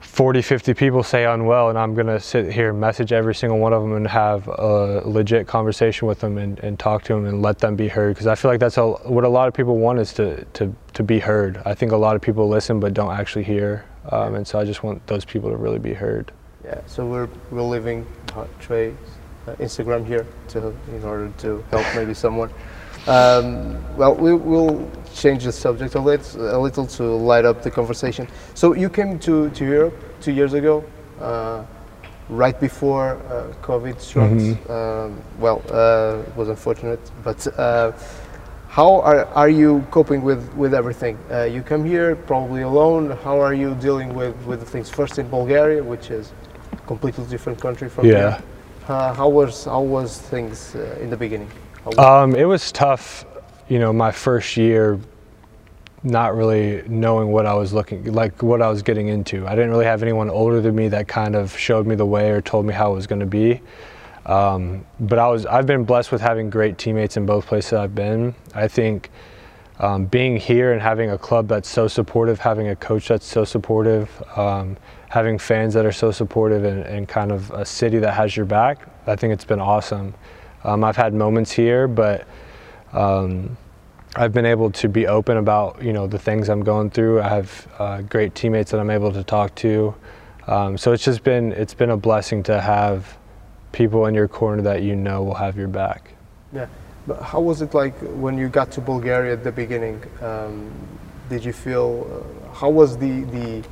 40, 0.00 0.42
50 0.42 0.74
people 0.74 1.02
say 1.02 1.26
unwell, 1.26 1.68
and 1.68 1.78
I'm 1.78 1.94
going 1.94 2.06
to 2.06 2.18
sit 2.18 2.50
here 2.50 2.70
and 2.70 2.80
message 2.80 3.12
every 3.12 3.34
single 3.34 3.58
one 3.58 3.72
of 3.72 3.82
them 3.82 3.94
and 3.94 4.06
have 4.08 4.48
a 4.48 5.02
legit 5.04 5.46
conversation 5.46 6.08
with 6.08 6.20
them 6.20 6.38
and, 6.38 6.58
and 6.60 6.78
talk 6.78 7.04
to 7.04 7.12
them 7.12 7.26
and 7.26 7.42
let 7.42 7.58
them 7.58 7.76
be 7.76 7.88
heard. 7.88 8.14
Because 8.14 8.26
I 8.26 8.34
feel 8.34 8.50
like 8.50 8.60
that's 8.60 8.78
a, 8.78 8.86
what 8.86 9.24
a 9.24 9.28
lot 9.28 9.46
of 9.46 9.54
people 9.54 9.78
want 9.78 9.98
is 9.98 10.12
to, 10.14 10.44
to, 10.54 10.74
to 10.94 11.02
be 11.02 11.18
heard. 11.18 11.62
I 11.64 11.74
think 11.74 11.92
a 11.92 11.96
lot 11.96 12.16
of 12.16 12.22
people 12.22 12.48
listen 12.48 12.80
but 12.80 12.94
don't 12.94 13.12
actually 13.12 13.44
hear. 13.44 13.84
Um, 14.10 14.34
and 14.36 14.46
so 14.46 14.58
I 14.58 14.64
just 14.64 14.82
want 14.82 15.06
those 15.06 15.24
people 15.24 15.50
to 15.50 15.56
really 15.56 15.78
be 15.78 15.92
heard. 15.92 16.32
Yeah, 16.64 16.80
so 16.86 17.06
we're, 17.06 17.28
we're 17.50 17.62
leaving 17.62 18.06
Trey's 18.60 18.94
uh, 19.46 19.54
Instagram 19.56 20.06
here 20.06 20.26
to, 20.48 20.74
in 20.88 21.04
order 21.04 21.32
to 21.38 21.64
help 21.70 21.86
maybe 21.94 22.14
someone. 22.14 22.50
Um, 23.06 23.82
well, 23.96 24.14
we 24.14 24.34
will 24.34 24.90
change 25.14 25.44
the 25.44 25.52
subject 25.52 25.94
a 25.94 26.00
little, 26.00 26.56
a 26.56 26.60
little 26.60 26.86
to 26.86 27.04
light 27.04 27.44
up 27.44 27.62
the 27.62 27.70
conversation. 27.70 28.28
So 28.54 28.74
you 28.74 28.90
came 28.90 29.18
to, 29.20 29.50
to 29.50 29.64
Europe 29.64 29.94
two 30.20 30.32
years 30.32 30.52
ago, 30.52 30.84
uh, 31.20 31.64
right 32.28 32.58
before 32.60 33.16
uh, 33.28 33.54
COVID 33.62 34.00
struck. 34.00 34.30
Mm-hmm. 34.30 34.70
Um, 34.70 35.22
well, 35.38 35.62
uh, 35.70 36.22
it 36.28 36.36
was 36.36 36.48
unfortunate, 36.48 37.00
but 37.24 37.46
uh, 37.58 37.92
how 38.78 39.00
are, 39.00 39.24
are 39.34 39.48
you 39.48 39.84
coping 39.90 40.22
with, 40.22 40.54
with 40.54 40.72
everything? 40.72 41.18
Uh, 41.32 41.42
you 41.42 41.62
come 41.62 41.84
here 41.84 42.14
probably 42.14 42.62
alone. 42.62 43.10
How 43.24 43.40
are 43.40 43.52
you 43.52 43.74
dealing 43.74 44.14
with, 44.14 44.36
with 44.46 44.62
things? 44.68 44.88
First 44.88 45.18
in 45.18 45.28
Bulgaria, 45.28 45.82
which 45.82 46.12
is 46.12 46.32
a 46.70 46.76
completely 46.86 47.24
different 47.24 47.60
country 47.60 47.88
from 47.88 48.06
yeah. 48.06 48.12
here. 48.12 48.42
Uh, 48.86 49.12
how 49.14 49.28
was 49.28 49.64
how 49.64 49.80
was 49.80 50.18
things 50.18 50.76
in 51.02 51.10
the 51.10 51.16
beginning? 51.16 51.50
Um, 51.98 52.36
it 52.36 52.44
was 52.44 52.70
tough. 52.70 53.26
You 53.68 53.80
know, 53.80 53.92
my 53.92 54.12
first 54.12 54.56
year 54.56 55.00
not 56.04 56.36
really 56.36 56.84
knowing 56.86 57.32
what 57.32 57.46
I 57.46 57.54
was 57.54 57.72
looking 57.72 58.12
like 58.12 58.44
what 58.44 58.62
I 58.62 58.68
was 58.70 58.82
getting 58.82 59.08
into. 59.08 59.44
I 59.44 59.56
didn't 59.56 59.70
really 59.70 59.86
have 59.86 60.04
anyone 60.04 60.30
older 60.30 60.60
than 60.60 60.76
me 60.76 60.86
that 60.88 61.08
kind 61.08 61.34
of 61.34 61.56
showed 61.58 61.84
me 61.84 61.96
the 61.96 62.06
way 62.06 62.30
or 62.30 62.40
told 62.40 62.64
me 62.64 62.74
how 62.74 62.92
it 62.92 62.94
was 62.94 63.08
going 63.08 63.24
to 63.28 63.32
be. 63.40 63.60
Um, 64.28 64.84
but 65.00 65.18
I 65.18 65.26
was 65.28 65.46
I've 65.46 65.66
been 65.66 65.84
blessed 65.84 66.12
with 66.12 66.20
having 66.20 66.50
great 66.50 66.76
teammates 66.76 67.16
in 67.16 67.24
both 67.24 67.46
places 67.46 67.72
I've 67.72 67.94
been. 67.94 68.34
I 68.54 68.68
think 68.68 69.10
um, 69.78 70.04
being 70.04 70.36
here 70.36 70.72
and 70.72 70.82
having 70.82 71.10
a 71.10 71.18
club 71.18 71.48
that's 71.48 71.68
so 71.68 71.88
supportive, 71.88 72.38
having 72.38 72.68
a 72.68 72.76
coach 72.76 73.08
that's 73.08 73.24
so 73.24 73.44
supportive, 73.44 74.10
um, 74.36 74.76
having 75.08 75.38
fans 75.38 75.72
that 75.74 75.86
are 75.86 75.92
so 75.92 76.10
supportive, 76.10 76.64
and, 76.64 76.82
and, 76.84 77.08
kind 77.08 77.32
of 77.32 77.50
a 77.52 77.64
city 77.64 77.98
that 78.00 78.12
has 78.12 78.36
your 78.36 78.44
back. 78.44 78.86
I 79.06 79.16
think 79.16 79.32
it's 79.32 79.44
been 79.44 79.60
awesome. 79.60 80.14
Um, 80.64 80.84
I've 80.84 80.96
had 80.96 81.14
moments 81.14 81.52
here, 81.52 81.88
but 81.88 82.26
um, 82.92 83.56
I've 84.16 84.32
been 84.32 84.46
able 84.46 84.70
to 84.72 84.88
be 84.88 85.06
open 85.06 85.38
about 85.38 85.80
you 85.82 85.94
know 85.94 86.06
the 86.06 86.18
things 86.18 86.50
I'm 86.50 86.62
going 86.62 86.90
through. 86.90 87.22
I 87.22 87.28
have 87.28 87.68
uh, 87.78 88.02
great 88.02 88.34
teammates 88.34 88.72
that 88.72 88.80
I'm 88.80 88.90
able 88.90 89.12
to 89.12 89.24
talk 89.24 89.54
to, 89.56 89.94
um, 90.48 90.76
so 90.76 90.92
it's 90.92 91.04
just 91.04 91.24
been 91.24 91.52
it's 91.52 91.74
been 91.74 91.90
a 91.90 91.96
blessing 91.96 92.42
to 92.42 92.60
have 92.60 93.16
people 93.72 94.06
in 94.06 94.14
your 94.14 94.28
corner 94.28 94.62
that 94.62 94.82
you 94.82 94.96
know 94.96 95.22
will 95.22 95.34
have 95.34 95.56
your 95.56 95.68
back. 95.68 96.14
Yeah, 96.52 96.66
but 97.06 97.22
how 97.22 97.40
was 97.40 97.62
it 97.62 97.74
like 97.74 97.98
when 98.00 98.38
you 98.38 98.48
got 98.48 98.70
to 98.72 98.80
Bulgaria 98.80 99.32
at 99.32 99.44
the 99.44 99.52
beginning? 99.52 100.02
Um, 100.22 100.70
did 101.28 101.44
you 101.44 101.52
feel 101.52 102.06
uh, 102.08 102.54
how 102.54 102.70
was 102.70 102.96
the 102.98 103.24
the 103.24 103.62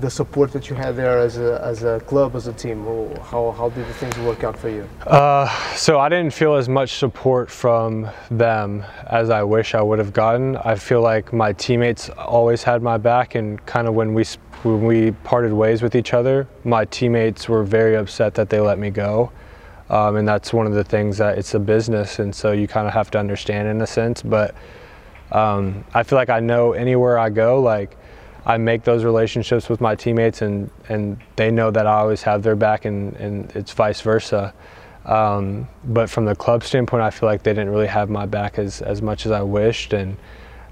the 0.00 0.10
support 0.10 0.52
that 0.52 0.70
you 0.70 0.76
had 0.76 0.96
there 0.96 1.18
as 1.18 1.36
a, 1.36 1.60
as 1.62 1.82
a 1.82 2.00
club, 2.00 2.34
as 2.34 2.46
a 2.46 2.52
team? 2.52 2.84
How, 3.22 3.50
how 3.52 3.68
did 3.68 3.86
the 3.86 3.94
things 3.94 4.16
work 4.18 4.42
out 4.44 4.58
for 4.58 4.68
you? 4.68 4.88
Uh, 5.06 5.48
so 5.74 5.98
I 5.98 6.08
didn't 6.08 6.32
feel 6.32 6.54
as 6.54 6.68
much 6.68 6.94
support 6.94 7.50
from 7.50 8.08
them 8.30 8.84
as 9.08 9.30
I 9.30 9.42
wish 9.42 9.74
I 9.74 9.82
would 9.82 9.98
have 9.98 10.12
gotten. 10.12 10.56
I 10.56 10.76
feel 10.76 11.02
like 11.02 11.32
my 11.32 11.52
teammates 11.52 12.08
always 12.10 12.62
had 12.62 12.82
my 12.82 12.96
back, 12.96 13.34
and 13.34 13.64
kind 13.66 13.86
of 13.86 13.94
when 13.94 14.14
we 14.14 14.24
when 14.62 14.84
we 14.84 15.10
parted 15.24 15.52
ways 15.52 15.82
with 15.82 15.96
each 15.96 16.14
other, 16.14 16.46
my 16.62 16.84
teammates 16.84 17.48
were 17.48 17.64
very 17.64 17.96
upset 17.96 18.34
that 18.34 18.48
they 18.48 18.60
let 18.60 18.78
me 18.78 18.90
go. 18.90 19.32
Um, 19.90 20.16
and 20.16 20.26
that's 20.26 20.52
one 20.52 20.66
of 20.66 20.72
the 20.72 20.84
things 20.84 21.18
that 21.18 21.36
it's 21.36 21.52
a 21.54 21.58
business, 21.58 22.18
and 22.18 22.34
so 22.34 22.52
you 22.52 22.66
kind 22.66 22.86
of 22.86 22.94
have 22.94 23.10
to 23.10 23.18
understand 23.18 23.68
in 23.68 23.80
a 23.82 23.86
sense. 23.86 24.22
But 24.22 24.54
um, 25.32 25.84
I 25.92 26.02
feel 26.02 26.16
like 26.16 26.30
I 26.30 26.40
know 26.40 26.72
anywhere 26.72 27.18
I 27.18 27.28
go, 27.28 27.60
like 27.60 27.96
I 28.44 28.58
make 28.58 28.84
those 28.84 29.04
relationships 29.04 29.68
with 29.68 29.80
my 29.80 29.94
teammates, 29.94 30.42
and, 30.42 30.70
and 30.88 31.18
they 31.36 31.50
know 31.50 31.70
that 31.70 31.86
I 31.86 31.94
always 31.94 32.22
have 32.22 32.42
their 32.42 32.56
back, 32.56 32.84
and, 32.84 33.14
and 33.16 33.50
it's 33.54 33.72
vice 33.72 34.00
versa. 34.00 34.52
Um, 35.04 35.68
but 35.84 36.10
from 36.10 36.24
the 36.24 36.34
club 36.34 36.64
standpoint, 36.64 37.02
I 37.02 37.10
feel 37.10 37.28
like 37.28 37.42
they 37.42 37.52
didn't 37.52 37.70
really 37.70 37.86
have 37.86 38.10
my 38.10 38.26
back 38.26 38.58
as, 38.58 38.82
as 38.82 39.02
much 39.02 39.26
as 39.26 39.32
I 39.32 39.42
wished, 39.42 39.92
and 39.92 40.16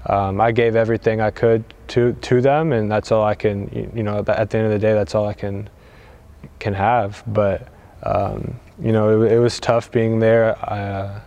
um, 0.07 0.41
I 0.41 0.51
gave 0.51 0.75
everything 0.75 1.21
I 1.21 1.31
could 1.31 1.63
to 1.89 2.13
to 2.13 2.41
them, 2.41 2.71
and 2.71 2.91
that's 2.91 3.11
all 3.11 3.23
I 3.23 3.35
can. 3.35 3.91
You 3.93 4.03
know, 4.03 4.19
at 4.19 4.49
the 4.49 4.57
end 4.57 4.65
of 4.65 4.71
the 4.71 4.79
day, 4.79 4.93
that's 4.93 5.13
all 5.13 5.27
I 5.27 5.33
can 5.33 5.69
can 6.59 6.73
have. 6.73 7.23
But 7.27 7.67
um, 8.03 8.59
you 8.81 8.91
know, 8.91 9.21
it, 9.21 9.33
it, 9.33 9.39
was 9.39 9.59
tough 9.59 9.91
being 9.91 10.19
there. 10.19 10.57
Uh, 10.67 11.19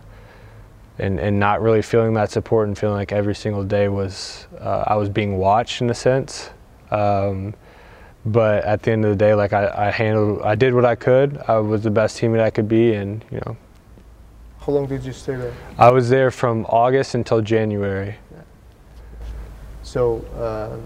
and, 0.97 1.19
and 1.19 1.39
not 1.39 1.61
really 1.61 1.81
feeling 1.81 2.13
that 2.13 2.31
support 2.31 2.67
and 2.67 2.77
feeling 2.77 2.95
like 2.95 3.11
every 3.11 3.35
single 3.35 3.63
day 3.63 3.87
was 3.87 4.47
uh, 4.59 4.85
I 4.87 4.95
was 4.95 5.09
being 5.09 5.37
watched 5.37 5.81
in 5.81 5.89
a 5.89 5.93
sense. 5.93 6.49
Um, 6.91 7.53
but 8.25 8.63
at 8.63 8.81
the 8.81 8.91
end 8.91 9.05
of 9.05 9.11
the 9.11 9.15
day, 9.15 9.35
like 9.35 9.53
I, 9.53 9.87
I, 9.87 9.91
handled, 9.91 10.41
I 10.41 10.55
did 10.55 10.73
what 10.73 10.85
I 10.85 10.95
could. 10.95 11.37
I 11.47 11.57
was 11.57 11.83
the 11.83 11.91
best 11.91 12.17
teammate 12.17 12.41
I 12.41 12.49
could 12.49 12.67
be, 12.67 12.93
and 12.93 13.23
you 13.31 13.39
know. 13.45 13.55
How 14.59 14.71
long 14.71 14.87
did 14.87 15.05
you 15.05 15.13
stay 15.13 15.35
there? 15.35 15.53
I 15.77 15.91
was 15.91 16.09
there 16.09 16.31
from 16.31 16.65
August 16.65 17.13
until 17.13 17.41
January. 17.41 18.15
So, 19.83 20.25
um, 20.39 20.81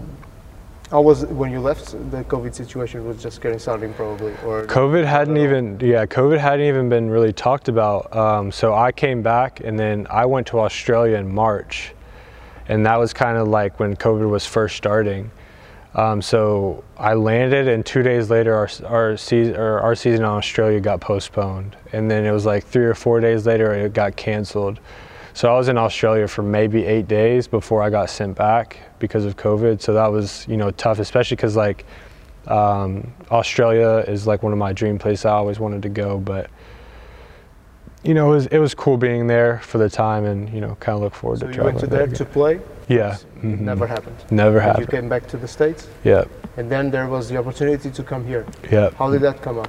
How 0.90 1.00
was 1.00 1.24
when 1.26 1.52
you 1.52 1.60
left? 1.60 1.92
The 2.10 2.24
COVID 2.24 2.52
situation 2.52 3.06
was 3.06 3.22
just 3.22 3.40
getting 3.40 3.60
starting, 3.60 3.94
probably, 3.94 4.32
or 4.44 4.66
COVID 4.66 5.04
hadn't 5.04 5.36
even 5.36 5.78
yeah 5.80 6.04
COVID 6.04 6.38
hadn't 6.38 6.66
even 6.66 6.88
been 6.88 7.08
really 7.08 7.32
talked 7.32 7.68
about. 7.68 8.14
Um, 8.14 8.50
so 8.50 8.74
I 8.74 8.90
came 8.90 9.22
back 9.22 9.60
and 9.60 9.78
then 9.78 10.08
I 10.10 10.26
went 10.26 10.48
to 10.48 10.58
Australia 10.58 11.16
in 11.16 11.32
March, 11.32 11.94
and 12.66 12.84
that 12.86 12.98
was 12.98 13.12
kind 13.12 13.38
of 13.38 13.46
like 13.46 13.78
when 13.78 13.94
COVID 13.94 14.28
was 14.28 14.44
first 14.44 14.76
starting. 14.76 15.30
Um, 15.94 16.20
so 16.20 16.82
I 16.98 17.14
landed, 17.14 17.68
and 17.68 17.86
two 17.86 18.02
days 18.02 18.28
later, 18.28 18.52
our 18.52 18.68
our 18.84 19.16
season 19.16 19.54
our 19.54 19.94
season 19.94 20.24
in 20.24 20.30
Australia 20.30 20.80
got 20.80 21.00
postponed, 21.00 21.76
and 21.92 22.10
then 22.10 22.24
it 22.24 22.32
was 22.32 22.46
like 22.46 22.64
three 22.66 22.84
or 22.84 22.94
four 22.94 23.20
days 23.20 23.46
later 23.46 23.72
it 23.72 23.92
got 23.92 24.16
canceled. 24.16 24.80
So 25.34 25.54
I 25.54 25.56
was 25.56 25.68
in 25.68 25.78
Australia 25.78 26.26
for 26.26 26.42
maybe 26.42 26.84
eight 26.84 27.06
days 27.06 27.46
before 27.46 27.80
I 27.80 27.90
got 27.90 28.10
sent 28.10 28.36
back 28.36 28.89
because 29.00 29.24
of 29.24 29.36
COVID. 29.36 29.80
So 29.80 29.94
that 29.94 30.06
was 30.12 30.46
you 30.46 30.56
know 30.56 30.70
tough, 30.70 31.00
especially 31.00 31.36
because 31.36 31.56
like 31.56 31.84
um, 32.46 33.12
Australia 33.30 34.04
is 34.06 34.26
like 34.28 34.44
one 34.44 34.52
of 34.52 34.58
my 34.58 34.72
dream 34.72 34.98
places. 34.98 35.24
I 35.24 35.32
always 35.32 35.58
wanted 35.58 35.82
to 35.82 35.88
go, 35.88 36.18
but 36.18 36.48
you 38.04 38.14
know 38.14 38.28
it 38.30 38.34
was 38.34 38.46
it 38.46 38.58
was 38.58 38.74
cool 38.74 38.96
being 38.96 39.26
there 39.26 39.58
for 39.60 39.78
the 39.78 39.90
time 39.90 40.24
and 40.24 40.48
you 40.50 40.60
know 40.60 40.76
kind 40.76 40.94
of 40.96 41.02
look 41.02 41.14
forward 41.14 41.40
to 41.40 41.48
it. 41.48 41.54
so 41.54 41.60
you 41.60 41.64
went 41.64 41.80
to 41.80 41.86
there 41.88 42.04
again. 42.04 42.14
to 42.14 42.24
play. 42.24 42.60
Yeah, 42.88 43.18
mhm. 43.38 43.60
Never 43.60 43.86
happened. 43.86 44.16
never 44.30 44.58
And 44.58 44.78
You 44.78 44.86
came 44.86 45.08
back 45.08 45.26
to 45.28 45.36
the 45.36 45.46
states, 45.46 45.88
Yeah, 46.04 46.24
and 46.56 46.70
then 46.70 46.90
there 46.90 47.06
was 47.08 47.28
the 47.28 47.36
opportunity 47.36 47.90
to 47.90 48.02
come 48.02 48.26
here. 48.26 48.46
yeah. 48.70 48.90
How 48.98 49.10
did 49.10 49.22
that 49.22 49.42
come 49.42 49.58
up? 49.58 49.68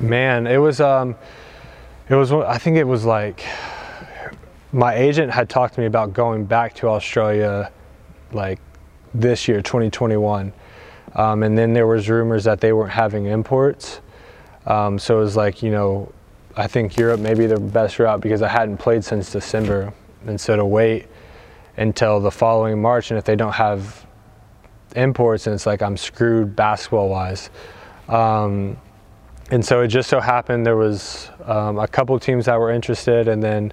Man, 0.00 0.46
it 0.48 0.56
was 0.58 0.80
um, 0.80 1.14
it 2.08 2.14
was 2.16 2.32
I 2.32 2.58
think 2.58 2.76
it 2.76 2.84
was 2.84 3.04
like 3.04 3.44
my 4.72 4.94
agent 4.94 5.30
had 5.30 5.48
talked 5.48 5.74
to 5.74 5.80
me 5.80 5.86
about 5.86 6.12
going 6.12 6.44
back 6.46 6.74
to 6.74 6.88
Australia, 6.88 7.70
like 8.34 8.58
this 9.14 9.48
year, 9.48 9.62
2021, 9.62 10.52
um, 11.14 11.42
and 11.42 11.56
then 11.56 11.72
there 11.72 11.86
was 11.86 12.08
rumors 12.08 12.44
that 12.44 12.60
they 12.60 12.72
weren't 12.72 12.92
having 12.92 13.26
imports, 13.26 14.00
um, 14.66 14.98
so 14.98 15.18
it 15.18 15.20
was 15.20 15.36
like 15.36 15.62
you 15.62 15.70
know, 15.70 16.12
I 16.56 16.66
think 16.66 16.96
Europe 16.96 17.20
may 17.20 17.34
be 17.34 17.46
the 17.46 17.58
best 17.58 17.98
route 17.98 18.20
because 18.20 18.42
I 18.42 18.48
hadn't 18.48 18.78
played 18.78 19.04
since 19.04 19.30
December, 19.30 19.92
and 20.26 20.40
so 20.40 20.56
to 20.56 20.64
wait 20.64 21.06
until 21.76 22.20
the 22.20 22.30
following 22.30 22.80
March, 22.80 23.10
and 23.10 23.18
if 23.18 23.24
they 23.24 23.36
don't 23.36 23.52
have 23.52 24.06
imports, 24.96 25.46
and 25.46 25.54
it's 25.54 25.66
like 25.66 25.82
I'm 25.82 25.96
screwed 25.96 26.54
basketball 26.54 27.08
wise. 27.08 27.50
Um, 28.08 28.76
and 29.50 29.64
so 29.64 29.82
it 29.82 29.88
just 29.88 30.08
so 30.08 30.20
happened 30.20 30.64
there 30.64 30.76
was 30.76 31.30
um, 31.44 31.78
a 31.78 31.86
couple 31.86 32.18
teams 32.18 32.46
that 32.46 32.58
were 32.58 32.70
interested, 32.70 33.28
and 33.28 33.42
then 33.42 33.72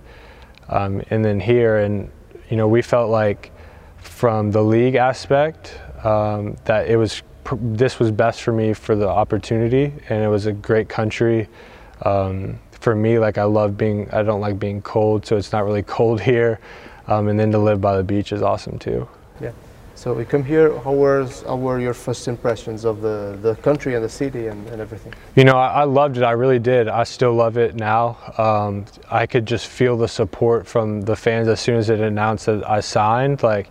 um, 0.70 1.01
and 1.10 1.24
then 1.24 1.39
here, 1.39 1.77
and 1.77 2.10
you 2.50 2.58
know 2.58 2.68
we 2.68 2.82
felt 2.82 3.10
like 3.10 3.51
from 4.01 4.51
the 4.51 4.62
league 4.62 4.96
aspect 4.96 5.79
um, 6.03 6.58
that 6.65 6.88
it 6.88 6.98
was 6.98 7.24
this 7.53 8.00
was 8.00 8.12
best 8.12 8.41
for 8.41 8.53
me 8.53 8.74
for 8.74 8.96
the 8.96 9.08
opportunity, 9.08 9.93
and 10.10 10.24
it 10.24 10.27
was 10.27 10.46
a 10.46 10.53
great 10.53 10.88
country. 10.88 11.48
Um, 12.03 12.60
for 12.72 12.96
me, 12.96 13.20
like 13.20 13.38
I 13.38 13.43
love 13.43 13.77
being, 13.77 14.10
I 14.12 14.24
don't 14.24 14.41
like 14.41 14.58
being 14.60 14.81
cold, 14.81 15.25
so 15.25 15.38
it's 15.38 15.51
not 15.51 15.65
really 15.65 15.84
cold 15.84 16.22
here, 16.22 16.60
um, 17.08 17.27
and 17.27 17.39
then 17.39 17.51
to 17.51 17.58
live 17.58 17.81
by 17.81 17.98
the 17.98 18.03
beach 18.03 18.31
is 18.31 18.41
awesome 18.41 18.79
too. 18.79 19.08
So 20.01 20.13
we 20.13 20.25
come 20.25 20.43
here. 20.43 20.79
How 20.79 20.93
was 20.93 21.43
how 21.43 21.58
were 21.58 21.79
your 21.79 21.93
first 21.93 22.27
impressions 22.27 22.86
of 22.86 23.01
the, 23.01 23.38
the 23.43 23.53
country 23.58 23.93
and 23.93 24.03
the 24.03 24.10
city 24.10 24.48
and, 24.48 24.67
and 24.70 24.81
everything? 24.81 25.13
You 25.36 25.43
know, 25.43 25.55
I, 25.55 25.81
I 25.81 25.84
loved 25.84 26.17
it. 26.17 26.24
I 26.24 26.31
really 26.31 26.58
did. 26.58 26.88
I 26.88 27.03
still 27.03 27.36
love 27.36 27.55
it 27.55 27.75
now. 27.75 28.17
Um, 28.39 28.86
I 29.12 29.27
could 29.27 29.46
just 29.46 29.67
feel 29.67 29.96
the 29.96 30.08
support 30.08 30.65
from 30.65 31.01
the 31.01 31.15
fans 31.15 31.48
as 31.48 31.60
soon 31.60 31.75
as 31.75 31.91
it 31.91 32.00
announced 32.00 32.48
that 32.48 32.67
I 32.67 32.79
signed. 32.79 33.43
Like 33.43 33.70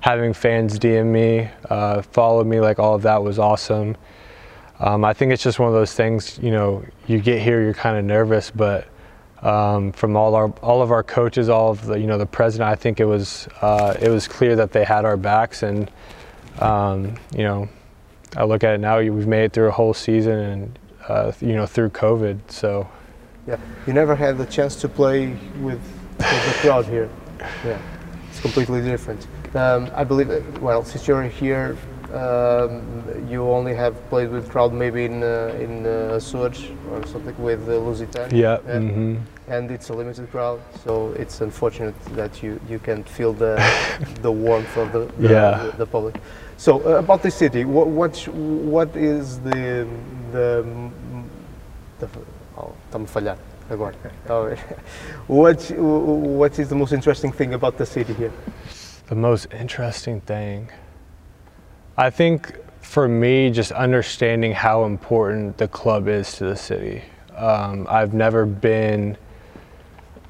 having 0.00 0.32
fans 0.32 0.80
DM 0.80 1.12
me, 1.12 1.48
uh, 1.70 2.02
follow 2.02 2.42
me, 2.42 2.58
like 2.58 2.80
all 2.80 2.96
of 2.96 3.02
that 3.02 3.22
was 3.22 3.38
awesome. 3.38 3.96
Um, 4.80 5.04
I 5.04 5.12
think 5.12 5.30
it's 5.30 5.44
just 5.44 5.60
one 5.60 5.68
of 5.68 5.74
those 5.74 5.94
things. 5.94 6.40
You 6.42 6.50
know, 6.50 6.84
you 7.06 7.20
get 7.20 7.40
here, 7.40 7.62
you're 7.62 7.72
kind 7.72 7.96
of 7.96 8.04
nervous, 8.04 8.50
but 8.50 8.88
um, 9.42 9.92
from 9.92 10.16
all 10.16 10.34
our 10.34 10.48
all 10.62 10.82
of 10.82 10.90
our 10.90 11.02
coaches, 11.02 11.48
all 11.48 11.70
of 11.70 11.86
the 11.86 11.98
you 11.98 12.06
know 12.06 12.18
the 12.18 12.26
president, 12.26 12.70
I 12.70 12.74
think 12.74 13.00
it 13.00 13.04
was 13.04 13.48
uh, 13.60 13.96
it 14.00 14.08
was 14.08 14.26
clear 14.26 14.56
that 14.56 14.72
they 14.72 14.84
had 14.84 15.04
our 15.04 15.16
backs, 15.16 15.62
and 15.62 15.90
um, 16.60 17.14
you 17.34 17.44
know, 17.44 17.68
I 18.36 18.44
look 18.44 18.64
at 18.64 18.74
it 18.74 18.78
now. 18.78 18.98
We've 18.98 19.26
made 19.26 19.44
it 19.44 19.52
through 19.52 19.68
a 19.68 19.72
whole 19.72 19.94
season, 19.94 20.38
and 20.38 20.78
uh, 21.08 21.32
you 21.40 21.54
know 21.54 21.66
through 21.66 21.90
COVID. 21.90 22.38
So 22.48 22.88
Yeah, 23.46 23.58
you 23.86 23.92
never 23.92 24.16
had 24.16 24.38
the 24.38 24.46
chance 24.46 24.76
to 24.76 24.88
play 24.88 25.28
with, 25.60 25.80
with 26.18 26.18
the 26.18 26.58
crowd 26.60 26.86
here. 26.86 27.08
Yeah, 27.64 27.80
it's 28.28 28.40
completely 28.40 28.82
different. 28.82 29.24
Um, 29.54 29.88
I 29.94 30.02
believe. 30.02 30.28
Well, 30.60 30.84
since 30.84 31.06
you're 31.06 31.22
here, 31.22 31.76
um, 32.14 32.82
you 33.28 33.42
only 33.50 33.74
have 33.74 33.94
played 34.08 34.30
with 34.30 34.48
crowd 34.50 34.72
maybe 34.72 35.04
in 35.04 35.22
uh, 35.22 35.54
in 35.60 35.84
uh, 35.86 36.16
Açores 36.18 36.70
or 36.90 37.06
something 37.06 37.36
with 37.42 37.68
uh, 37.68 37.72
Lusitânia. 37.72 38.32
yeah, 38.32 38.58
And, 38.66 38.90
hmm 38.90 39.16
and 39.50 39.70
it's 39.70 39.88
a 39.88 39.94
limited 39.94 40.30
crowd, 40.30 40.60
so 40.84 41.12
it's 41.18 41.40
unfortunate 41.40 41.94
that 42.16 42.42
you, 42.42 42.60
you 42.68 42.78
can 42.78 43.02
feel 43.04 43.32
the 43.32 43.56
the 44.22 44.30
warmth 44.30 44.76
of 44.76 44.92
the 44.92 45.06
the, 45.18 45.28
Yeah. 45.28 45.64
the, 45.70 45.76
the 45.78 45.86
public. 45.86 46.20
So 46.58 46.80
uh, 46.84 46.98
about 46.98 47.22
the 47.22 47.30
city, 47.30 47.64
what 47.64 47.86
what 47.88 48.14
sh- 48.16 48.28
what 48.28 48.94
is 48.96 49.38
the 49.40 49.86
the, 50.32 50.64
the 51.98 52.08
oh, 52.58 52.72
está-me 52.90 53.06
falhar 53.06 53.36
agora. 53.70 53.92
Tá 54.26 54.34
a 54.34 54.48
ver. 54.50 54.58
what 55.28 55.70
what 55.78 56.58
is 56.58 56.68
the 56.68 56.74
most 56.76 56.92
interesting 56.92 57.32
thing 57.32 57.54
about 57.54 57.76
the 57.78 57.86
city 57.86 58.12
here? 58.14 58.32
the 59.08 59.14
most 59.14 59.46
interesting 59.52 60.20
thing. 60.20 60.68
I 61.98 62.10
think 62.10 62.56
for 62.80 63.08
me, 63.08 63.50
just 63.50 63.72
understanding 63.72 64.52
how 64.52 64.84
important 64.84 65.58
the 65.58 65.66
club 65.66 66.06
is 66.06 66.36
to 66.36 66.44
the 66.44 66.54
city. 66.54 67.02
Um, 67.36 67.88
I've 67.90 68.14
never 68.14 68.46
been. 68.46 69.18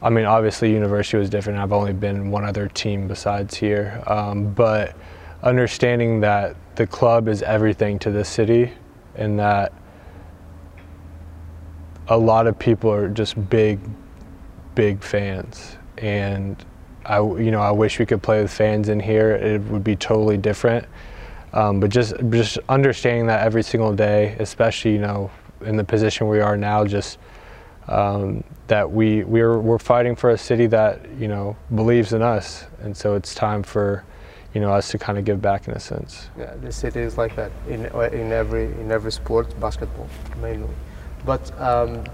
I 0.01 0.09
mean, 0.09 0.25
obviously, 0.25 0.73
university 0.73 1.19
was 1.19 1.29
different. 1.29 1.59
I've 1.59 1.75
only 1.75 1.93
been 1.93 2.31
one 2.31 2.47
other 2.47 2.69
team 2.69 3.07
besides 3.07 3.55
here, 3.55 4.03
um, 4.07 4.55
but 4.55 4.97
understanding 5.43 6.21
that 6.21 6.57
the 6.77 6.87
club 6.87 7.29
is 7.29 7.43
everything 7.43 7.99
to 7.99 8.11
the 8.11 8.25
city, 8.25 8.73
and 9.17 9.39
that 9.39 9.71
a 12.09 12.17
lot 12.17 12.47
of 12.47 12.59
people 12.59 12.91
are 12.91 13.11
just 13.11 13.51
big, 13.51 13.79
big 14.75 15.03
fans, 15.03 15.77
and 15.99 16.65
I, 17.05 17.19
you 17.19 17.51
know, 17.51 17.61
I 17.61 17.73
wish 17.73 17.99
we 17.99 18.07
could 18.07 18.23
play 18.23 18.41
with 18.41 18.51
fans 18.51 18.89
in 18.89 19.01
here. 19.01 19.33
It 19.33 19.61
would 19.65 19.85
be 19.85 19.97
totally 19.97 20.39
different. 20.39 20.87
Um, 21.53 21.81
but 21.81 21.91
just, 21.91 22.15
just 22.31 22.59
understanding 22.69 23.27
that 23.27 23.45
every 23.45 23.63
single 23.63 23.95
day, 23.95 24.37
especially 24.39 24.93
you 24.93 24.99
know, 24.99 25.31
in 25.63 25.77
the 25.77 25.85
position 25.85 26.29
we 26.29 26.41
are 26.41 26.57
now, 26.57 26.85
just 26.85 27.19
um, 27.89 28.45
that 28.67 28.91
we 28.91 29.25
we're 29.25 29.59
we're 29.59 29.79
fighting 29.79 30.15
for 30.15 30.31
a 30.31 30.39
city 30.39 30.67
that 30.67 31.01
you 31.19 31.29
know 31.29 31.57
believes 31.75 32.13
in 32.13 32.23
us, 32.23 32.67
and 32.81 32.97
so 32.97 33.15
it's 33.15 33.35
time 33.35 33.63
for, 33.63 34.05
you 34.55 34.61
know, 34.61 34.73
us 34.73 34.91
to 34.91 34.99
kind 34.99 35.19
of 35.19 35.25
give 35.25 35.41
back 35.41 35.69
in 35.69 35.75
a 35.75 35.81
sense. 35.81 36.29
Yeah, 36.39 36.55
the 36.57 36.71
city 36.71 37.01
is 37.01 37.17
like 37.17 37.35
that 37.37 37.51
in 37.69 37.87
in 38.13 38.33
every 38.33 38.65
in 38.65 38.93
every 38.93 39.13
sport, 39.13 39.59
basketball 39.59 40.09
mainly. 40.41 40.75
But 41.25 41.51
um, 41.61 42.05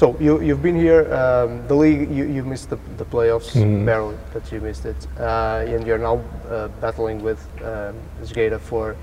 so 0.00 0.16
you 0.18 0.40
you've 0.40 0.62
been 0.62 0.80
here. 0.86 1.02
Um, 1.22 1.50
the 1.68 1.74
league 1.74 2.10
you, 2.10 2.24
you 2.36 2.42
missed 2.52 2.68
the, 2.70 2.78
the 2.96 3.04
playoffs 3.04 3.50
Mhm. 3.54 3.84
barely, 3.84 4.16
but 4.32 4.42
you 4.52 4.60
missed 4.68 4.84
it, 4.86 5.00
uh, 5.18 5.72
and 5.74 5.86
you're 5.86 6.02
now 6.08 6.16
uh, 6.16 6.68
battling 6.80 7.18
with 7.28 7.40
um, 7.72 7.94
Esgueira 8.22 8.58
for 8.58 8.96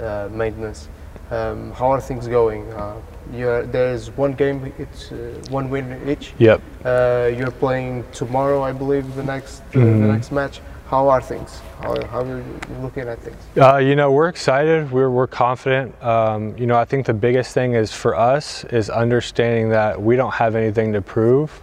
uh, 0.00 0.28
maintenance. 0.42 0.88
Um, 1.30 1.72
how 1.78 1.88
are 1.94 2.00
things 2.00 2.28
going? 2.28 2.62
Uh, 2.74 2.96
you're, 3.32 3.62
there's 3.76 4.10
one 4.24 4.32
game, 4.34 4.58
it's 4.78 5.10
uh, 5.12 5.16
one 5.58 5.70
win 5.70 5.86
each. 6.12 6.34
Yep. 6.38 6.60
Uh, 6.84 7.30
you're 7.38 7.54
playing 7.64 8.04
tomorrow, 8.12 8.60
I 8.70 8.72
believe, 8.72 9.06
the 9.20 9.24
next 9.34 9.62
Mhm. 9.72 10.00
the 10.02 10.08
next 10.14 10.30
match. 10.32 10.60
How 10.92 11.08
are 11.08 11.22
things? 11.22 11.58
How, 11.80 11.94
how 12.08 12.20
are 12.20 12.36
you 12.36 12.60
looking 12.82 13.08
at 13.08 13.18
things? 13.20 13.38
Uh, 13.56 13.78
you 13.78 13.96
know, 13.96 14.12
we're 14.12 14.28
excited. 14.28 14.92
We're, 14.92 15.08
we're 15.08 15.26
confident. 15.26 15.94
Um, 16.04 16.54
you 16.58 16.66
know, 16.66 16.76
I 16.76 16.84
think 16.84 17.06
the 17.06 17.14
biggest 17.14 17.54
thing 17.54 17.72
is 17.72 17.94
for 17.94 18.14
us 18.14 18.64
is 18.64 18.90
understanding 18.90 19.70
that 19.70 20.02
we 20.02 20.16
don't 20.16 20.34
have 20.34 20.54
anything 20.54 20.92
to 20.92 21.00
prove 21.00 21.62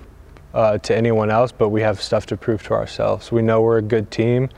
uh, 0.56 0.80
to 0.80 0.98
anyone 0.98 1.30
else, 1.30 1.52
but 1.52 1.70
we 1.70 1.82
have 1.82 2.02
stuff 2.02 2.26
to 2.26 2.38
prove 2.38 2.64
to 2.64 2.74
ourselves. 2.74 3.32
We 3.32 3.44
know 3.44 3.62
we're 3.62 3.78
a 3.78 3.84
good 3.84 4.10
team. 4.10 4.50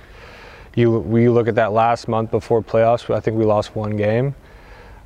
You, 0.74 1.00
we 1.00 1.28
look 1.28 1.50
at 1.50 1.56
that 1.56 1.74
last 1.74 2.08
month 2.08 2.32
before 2.32 2.64
playoffs. 2.64 3.14
I 3.14 3.20
think 3.20 3.38
we 3.38 3.44
lost 3.44 3.76
one 3.76 3.98
game. 3.98 4.36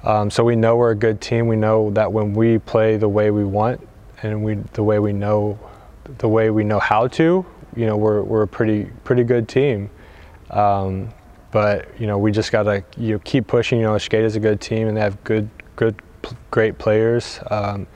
Um, 0.04 0.30
so 0.30 0.44
we 0.44 0.56
know 0.56 0.76
we're 0.76 0.92
a 0.92 0.96
good 0.96 1.22
team. 1.22 1.48
We 1.48 1.56
know 1.56 1.90
that 1.90 2.14
when 2.14 2.36
we 2.36 2.60
play 2.60 2.98
the 2.98 3.10
way 3.10 3.32
we 3.32 3.44
want 3.44 3.82
and 4.22 4.44
we 4.44 4.58
the 4.74 4.84
way 4.84 5.00
we 5.00 5.12
know 5.12 5.58
the 6.20 6.30
way 6.30 6.52
we 6.52 6.64
know 6.64 6.78
how 6.78 7.08
to, 7.08 7.44
you 7.76 7.86
know, 7.86 7.98
we're 7.98 8.22
we're 8.22 8.44
a 8.44 8.48
pretty 8.48 8.86
pretty 9.04 9.24
good 9.24 9.48
team. 9.48 9.90
Um, 10.50 11.10
but 11.52 11.88
you 12.00 12.08
know, 12.08 12.18
we 12.18 12.32
just 12.32 12.52
gotta 12.52 12.84
you 12.98 13.14
know, 13.14 13.20
keep 13.24 13.48
pushing. 13.48 13.80
You 13.80 13.86
know, 13.86 13.94
Esgueira 13.94 14.24
is 14.24 14.36
a 14.36 14.40
good 14.40 14.60
team, 14.60 14.88
and 14.88 14.98
they 14.98 15.02
have 15.02 15.24
good, 15.24 15.50
good, 15.76 15.96
great 16.52 16.78
players, 16.78 17.40
um, 17.50 17.88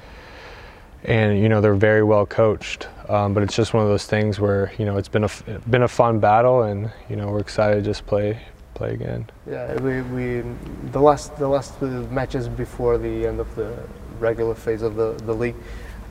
and 1.04 1.40
you 1.40 1.50
know 1.50 1.62
they're 1.62 1.76
very 1.76 2.04
well 2.04 2.26
coached. 2.26 2.88
Um, 3.10 3.34
but 3.34 3.42
it's 3.42 3.56
just 3.56 3.74
one 3.74 3.84
of 3.84 3.90
those 3.90 4.06
things 4.06 4.40
where 4.40 4.72
you 4.78 4.86
know 4.86 4.98
it's 4.98 5.10
been 5.10 5.24
a 5.24 5.30
been 5.70 5.84
a 5.84 5.88
fun 5.88 6.20
battle, 6.20 6.64
and 6.64 6.92
you 7.10 7.16
know 7.16 7.28
we're 7.28 7.40
excited 7.40 7.76
to 7.76 7.82
just 7.82 8.06
play 8.06 8.40
play 8.80 8.94
again. 8.94 9.30
Yeah, 9.50 9.76
we, 9.82 10.02
we 10.02 10.44
the 10.92 11.02
last 11.02 11.36
the 11.38 11.48
last 11.48 11.82
matches 11.82 12.48
before 12.48 12.98
the 12.98 13.28
end 13.28 13.40
of 13.40 13.54
the 13.56 13.78
regular 14.20 14.56
phase 14.56 14.82
of 14.82 14.96
the, 14.96 15.14
the 15.26 15.34
league, 15.34 15.56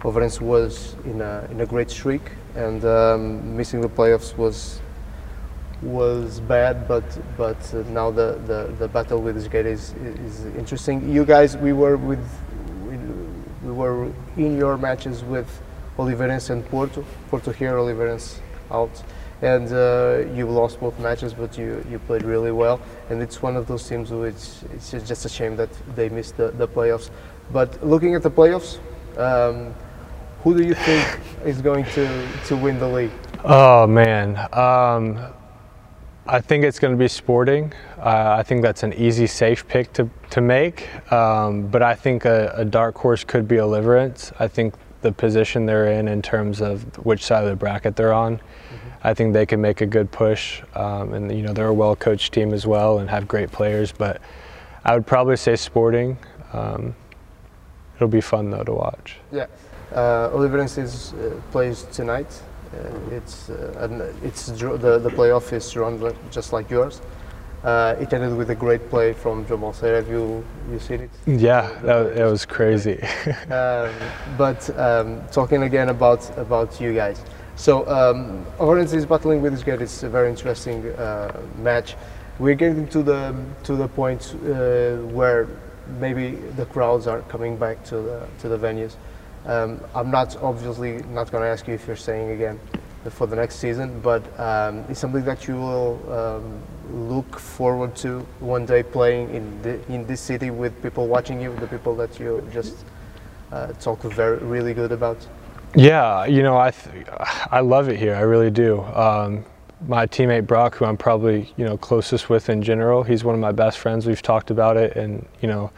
Oliveirense 0.00 0.40
was 0.40 0.96
in 1.04 1.20
a 1.20 1.48
in 1.50 1.60
a 1.60 1.66
great 1.66 1.90
streak, 1.90 2.22
and 2.58 2.84
um, 2.84 3.56
missing 3.56 3.80
the 3.80 3.88
playoffs 3.88 4.36
was 4.36 4.80
was 5.80 6.40
bad, 6.40 6.88
but 6.88 7.04
but 7.36 7.60
uh, 7.72 7.82
now 7.90 8.10
the, 8.10 8.40
the, 8.46 8.74
the 8.80 8.88
battle 8.88 9.20
with 9.22 9.36
Esgueira 9.36 9.66
is, 9.66 9.94
is 10.26 10.44
interesting. 10.56 11.08
You 11.08 11.24
guys, 11.24 11.56
we 11.56 11.72
were 11.72 11.96
with 11.96 12.26
we, 12.84 12.96
we 13.64 13.72
were 13.72 14.10
in 14.36 14.58
your 14.58 14.76
matches 14.76 15.22
with 15.22 15.48
Oliveirense 15.98 16.50
and 16.50 16.64
Porto. 16.68 17.04
Porto 17.30 17.52
here, 17.52 17.74
Oliveirense 17.74 18.40
out, 18.72 19.04
and 19.40 19.72
uh, 19.72 20.24
you 20.34 20.48
lost 20.48 20.80
both 20.80 20.98
matches, 20.98 21.32
but 21.32 21.56
you, 21.56 21.84
you 21.88 22.00
played 22.00 22.24
really 22.24 22.50
well. 22.50 22.80
And 23.08 23.22
it's 23.22 23.40
one 23.40 23.56
of 23.56 23.68
those 23.68 23.88
teams 23.88 24.10
which 24.10 24.48
it's 24.74 24.90
just 24.90 25.24
a 25.24 25.28
shame 25.28 25.54
that 25.56 25.70
they 25.94 26.08
missed 26.08 26.36
the, 26.36 26.50
the 26.50 26.66
playoffs. 26.66 27.10
But 27.52 27.86
looking 27.86 28.16
at 28.16 28.22
the 28.24 28.32
playoffs. 28.32 28.78
Um, 29.16 29.74
who 30.42 30.56
do 30.56 30.64
you 30.64 30.74
think 30.74 31.20
is 31.44 31.60
going 31.60 31.84
to, 31.86 32.28
to 32.46 32.56
win 32.56 32.78
the 32.78 32.88
league? 32.88 33.10
Oh 33.44 33.86
man, 33.86 34.36
um, 34.52 35.32
I 36.26 36.40
think 36.40 36.64
it's 36.64 36.78
going 36.78 36.92
to 36.92 36.98
be 36.98 37.08
Sporting. 37.08 37.72
Uh, 37.98 38.36
I 38.38 38.42
think 38.42 38.60
that's 38.62 38.82
an 38.82 38.92
easy, 38.92 39.26
safe 39.26 39.66
pick 39.66 39.92
to, 39.94 40.10
to 40.30 40.40
make. 40.42 40.86
Um, 41.10 41.68
but 41.68 41.82
I 41.82 41.94
think 41.94 42.26
a, 42.26 42.52
a, 42.54 42.64
dark 42.66 42.96
horse 42.96 43.24
could 43.24 43.48
be 43.48 43.56
Oliveirense. 43.56 44.32
I 44.38 44.46
think 44.46 44.74
the 45.00 45.10
position 45.10 45.64
they're 45.64 45.90
in, 45.92 46.06
in 46.06 46.20
terms 46.20 46.60
of 46.60 46.82
which 47.04 47.24
side 47.24 47.44
of 47.44 47.50
the 47.50 47.56
bracket 47.56 47.96
they're 47.96 48.12
on, 48.12 48.36
mm-hmm. 48.36 48.88
I 49.02 49.14
think 49.14 49.32
they 49.32 49.46
can 49.46 49.60
make 49.62 49.80
a 49.80 49.86
good 49.86 50.12
push. 50.12 50.62
Um, 50.74 51.14
and 51.14 51.34
you 51.34 51.42
know 51.42 51.54
they're 51.54 51.68
a 51.68 51.74
well-coached 51.74 52.34
team 52.34 52.52
as 52.52 52.66
well 52.66 52.98
and 52.98 53.08
have 53.08 53.26
great 53.26 53.50
players. 53.50 53.90
But 53.90 54.20
I 54.84 54.94
would 54.94 55.06
probably 55.06 55.36
say 55.36 55.56
Sporting. 55.56 56.18
Um, 56.52 56.94
it'll 57.96 58.08
be 58.08 58.20
fun 58.20 58.50
though 58.50 58.64
to 58.64 58.72
watch. 58.72 59.16
Yeah. 59.32 59.46
Uh, 59.92 60.30
Oliveirense 60.30 60.78
is, 60.78 61.14
uh, 61.14 61.40
plays 61.50 61.84
tonight. 61.92 62.42
Uh, 62.74 63.14
it's 63.16 63.48
uh, 63.48 64.12
it's 64.22 64.46
the 64.46 64.98
the 64.98 65.10
playoff 65.10 65.52
is 65.52 65.74
run 65.74 66.14
just 66.30 66.52
like 66.52 66.68
yours. 66.70 67.00
Uh, 67.64 67.96
it 67.98 68.12
ended 68.12 68.36
with 68.36 68.50
a 68.50 68.54
great 68.54 68.88
play 68.88 69.12
from 69.12 69.44
João 69.46 69.60
Balseiro. 69.60 69.96
Have 69.96 70.08
you 70.08 70.44
you 70.70 70.78
seen 70.78 71.00
it? 71.00 71.10
Yeah, 71.26 71.68
that, 71.82 72.14
that 72.14 72.30
was 72.30 72.44
crazy. 72.44 73.02
um, 73.50 73.92
but 74.36 74.70
um, 74.78 75.22
talking 75.32 75.62
again 75.62 75.88
about 75.88 76.30
about 76.38 76.80
you 76.80 76.94
guys. 76.94 77.20
So 77.56 77.88
um, 77.88 78.46
Orange 78.58 78.92
is 78.92 79.06
battling 79.06 79.42
with 79.42 79.52
this 79.52 79.64
guy. 79.64 79.72
It's 79.72 80.04
a 80.04 80.08
very 80.08 80.28
interesting 80.28 80.86
uh, 80.90 81.40
match. 81.56 81.96
We're 82.38 82.54
getting 82.54 82.86
to 82.88 83.02
the 83.02 83.34
to 83.64 83.74
the 83.74 83.88
point 83.88 84.34
uh, 84.44 84.96
where 85.10 85.48
maybe 85.98 86.36
the 86.56 86.66
crowds 86.66 87.06
are 87.08 87.22
coming 87.22 87.56
back 87.56 87.82
to 87.84 87.96
the 87.96 88.28
to 88.40 88.48
the 88.48 88.58
venues. 88.58 88.94
Um, 89.46 89.80
I'm 89.94 90.10
not 90.10 90.36
obviously 90.36 91.02
not 91.10 91.30
going 91.30 91.42
to 91.42 91.48
ask 91.48 91.66
you 91.66 91.74
if 91.74 91.86
you're 91.86 91.96
staying 91.96 92.30
again 92.32 92.60
for 93.10 93.26
the 93.26 93.36
next 93.36 93.56
season, 93.56 94.00
but 94.00 94.22
um, 94.38 94.84
it's 94.88 95.00
something 95.00 95.24
that 95.24 95.46
you 95.48 95.56
will 95.56 96.12
um, 96.12 96.62
look 97.08 97.38
forward 97.38 97.94
to 97.96 98.20
one 98.40 98.66
day 98.66 98.82
playing 98.82 99.34
in 99.34 99.62
the, 99.62 99.92
in 99.92 100.06
this 100.06 100.20
city 100.20 100.50
with 100.50 100.82
people 100.82 101.06
watching 101.06 101.40
you, 101.40 101.54
the 101.56 101.66
people 101.66 101.94
that 101.96 102.18
you 102.18 102.46
just 102.52 102.84
uh, 103.52 103.68
talk 103.74 104.00
very 104.02 104.38
really 104.38 104.74
good 104.74 104.92
about. 104.92 105.16
Yeah, 105.74 106.24
you 106.24 106.42
know, 106.42 106.56
I 106.56 106.72
I 107.50 107.60
love 107.60 107.88
it 107.88 107.98
here. 107.98 108.14
I 108.14 108.20
really 108.20 108.50
do. 108.50 108.80
Um, 108.82 109.44
my 109.86 110.06
teammate 110.06 110.46
Brock, 110.46 110.74
who 110.74 110.84
I'm 110.84 110.96
probably 110.96 111.52
you 111.56 111.64
know 111.64 111.76
closest 111.76 112.30
with 112.30 112.48
in 112.48 112.62
general, 112.62 113.02
he's 113.02 113.22
one 113.22 113.34
of 113.34 113.40
my 113.40 113.52
best 113.52 113.78
friends. 113.78 114.06
We've 114.06 114.22
talked 114.22 114.50
about 114.50 114.76
it, 114.76 114.96
and 114.96 115.26
you 115.40 115.48
know 115.48 115.70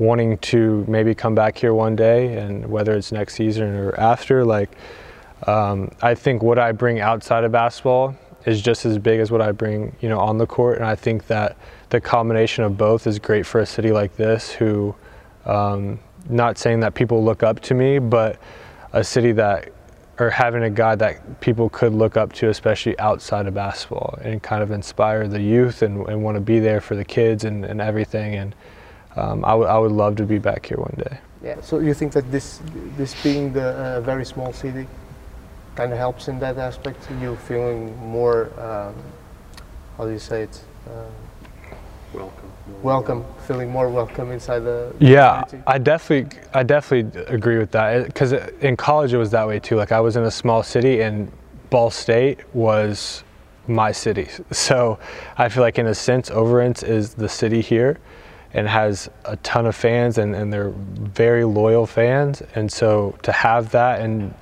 wanting 0.00 0.38
to 0.38 0.82
maybe 0.88 1.14
come 1.14 1.34
back 1.34 1.58
here 1.58 1.74
one 1.74 1.94
day 1.94 2.38
and 2.38 2.66
whether 2.66 2.94
it's 2.94 3.12
next 3.12 3.34
season 3.34 3.74
or 3.74 3.94
after 4.00 4.44
like 4.44 4.70
um, 5.46 5.90
i 6.00 6.14
think 6.14 6.42
what 6.42 6.58
i 6.58 6.72
bring 6.72 7.00
outside 7.00 7.44
of 7.44 7.52
basketball 7.52 8.16
is 8.46 8.62
just 8.62 8.86
as 8.86 8.96
big 8.96 9.20
as 9.20 9.30
what 9.30 9.42
i 9.42 9.52
bring 9.52 9.94
you 10.00 10.08
know 10.08 10.18
on 10.18 10.38
the 10.38 10.46
court. 10.46 10.78
And 10.78 10.86
i 10.86 10.96
think 10.96 11.26
that 11.26 11.56
the 11.90 12.00
combination 12.00 12.64
of 12.64 12.78
both 12.78 13.06
is 13.06 13.18
great 13.18 13.44
for 13.44 13.60
a 13.60 13.66
city 13.66 13.92
like 13.92 14.16
this 14.16 14.50
who 14.50 14.94
um, 15.44 16.00
not 16.28 16.58
saying 16.58 16.80
that 16.80 16.94
people 16.94 17.22
look 17.22 17.42
up 17.42 17.60
to 17.60 17.74
me 17.74 17.98
but 17.98 18.38
a 18.94 19.04
city 19.04 19.32
that 19.32 19.70
or 20.18 20.28
having 20.28 20.62
a 20.62 20.70
guy 20.70 20.94
that 20.94 21.40
people 21.40 21.68
could 21.70 21.94
look 21.94 22.16
up 22.16 22.32
to 22.34 22.48
especially 22.48 22.98
outside 22.98 23.46
of 23.46 23.54
basketball 23.54 24.18
and 24.22 24.42
kind 24.42 24.62
of 24.62 24.70
inspire 24.70 25.26
the 25.28 25.40
youth 25.40 25.82
and, 25.82 26.06
and 26.08 26.22
want 26.22 26.36
to 26.36 26.40
be 26.40 26.58
there 26.58 26.80
for 26.80 26.94
the 26.94 27.04
kids 27.04 27.44
and, 27.44 27.64
and 27.64 27.80
everything. 27.80 28.34
And 28.34 28.54
um, 29.16 29.44
I, 29.44 29.52
I 29.52 29.78
would 29.78 29.92
love 29.92 30.16
to 30.16 30.24
be 30.24 30.38
back 30.38 30.66
here 30.66 30.78
one 30.78 30.94
day. 30.96 31.18
Yeah. 31.42 31.60
So 31.60 31.78
you 31.78 31.94
think 31.94 32.12
that 32.12 32.30
this 32.30 32.60
this 32.96 33.20
being 33.22 33.52
the 33.52 33.70
uh, 33.70 34.00
very 34.00 34.24
small 34.24 34.52
city 34.52 34.86
kind 35.74 35.92
of 35.92 35.98
helps 35.98 36.28
in 36.28 36.38
that 36.40 36.58
aspect? 36.58 37.08
You 37.20 37.36
feeling 37.36 37.96
more 37.96 38.50
um, 38.60 38.94
how 39.96 40.04
do 40.06 40.12
you 40.12 40.18
say 40.18 40.44
it? 40.44 40.62
Uh, 40.86 41.04
welcome. 42.12 42.50
Welcome, 42.82 43.24
feeling 43.46 43.68
more 43.68 43.88
welcome 43.88 44.30
inside 44.30 44.60
the. 44.60 44.94
Yeah, 44.98 45.42
community? 45.42 45.62
I 45.66 45.78
definitely, 45.78 46.40
I 46.54 46.62
definitely 46.62 47.22
agree 47.24 47.58
with 47.58 47.70
that. 47.72 48.06
Because 48.06 48.32
in 48.32 48.76
college 48.76 49.12
it 49.12 49.18
was 49.18 49.30
that 49.32 49.46
way 49.46 49.58
too. 49.58 49.76
Like 49.76 49.92
I 49.92 50.00
was 50.00 50.16
in 50.16 50.22
a 50.22 50.30
small 50.30 50.62
city, 50.62 51.02
and 51.02 51.30
Ball 51.68 51.90
State 51.90 52.38
was 52.54 53.24
my 53.66 53.92
city. 53.92 54.28
So 54.52 54.98
I 55.36 55.48
feel 55.48 55.62
like 55.62 55.78
in 55.78 55.86
a 55.86 55.94
sense, 55.94 56.30
Ovarense 56.30 56.82
is 56.82 57.14
the 57.14 57.28
city 57.28 57.60
here 57.60 57.98
and 58.52 58.66
has 58.66 59.08
a 59.24 59.36
ton 59.38 59.66
of 59.66 59.76
fans 59.76 60.18
and, 60.18 60.34
and 60.34 60.52
they're 60.52 60.70
very 60.70 61.44
loyal 61.44 61.86
fans. 61.86 62.42
And 62.54 62.70
so 62.70 63.16
to 63.22 63.32
have 63.32 63.70
that 63.70 64.00
and, 64.00 64.34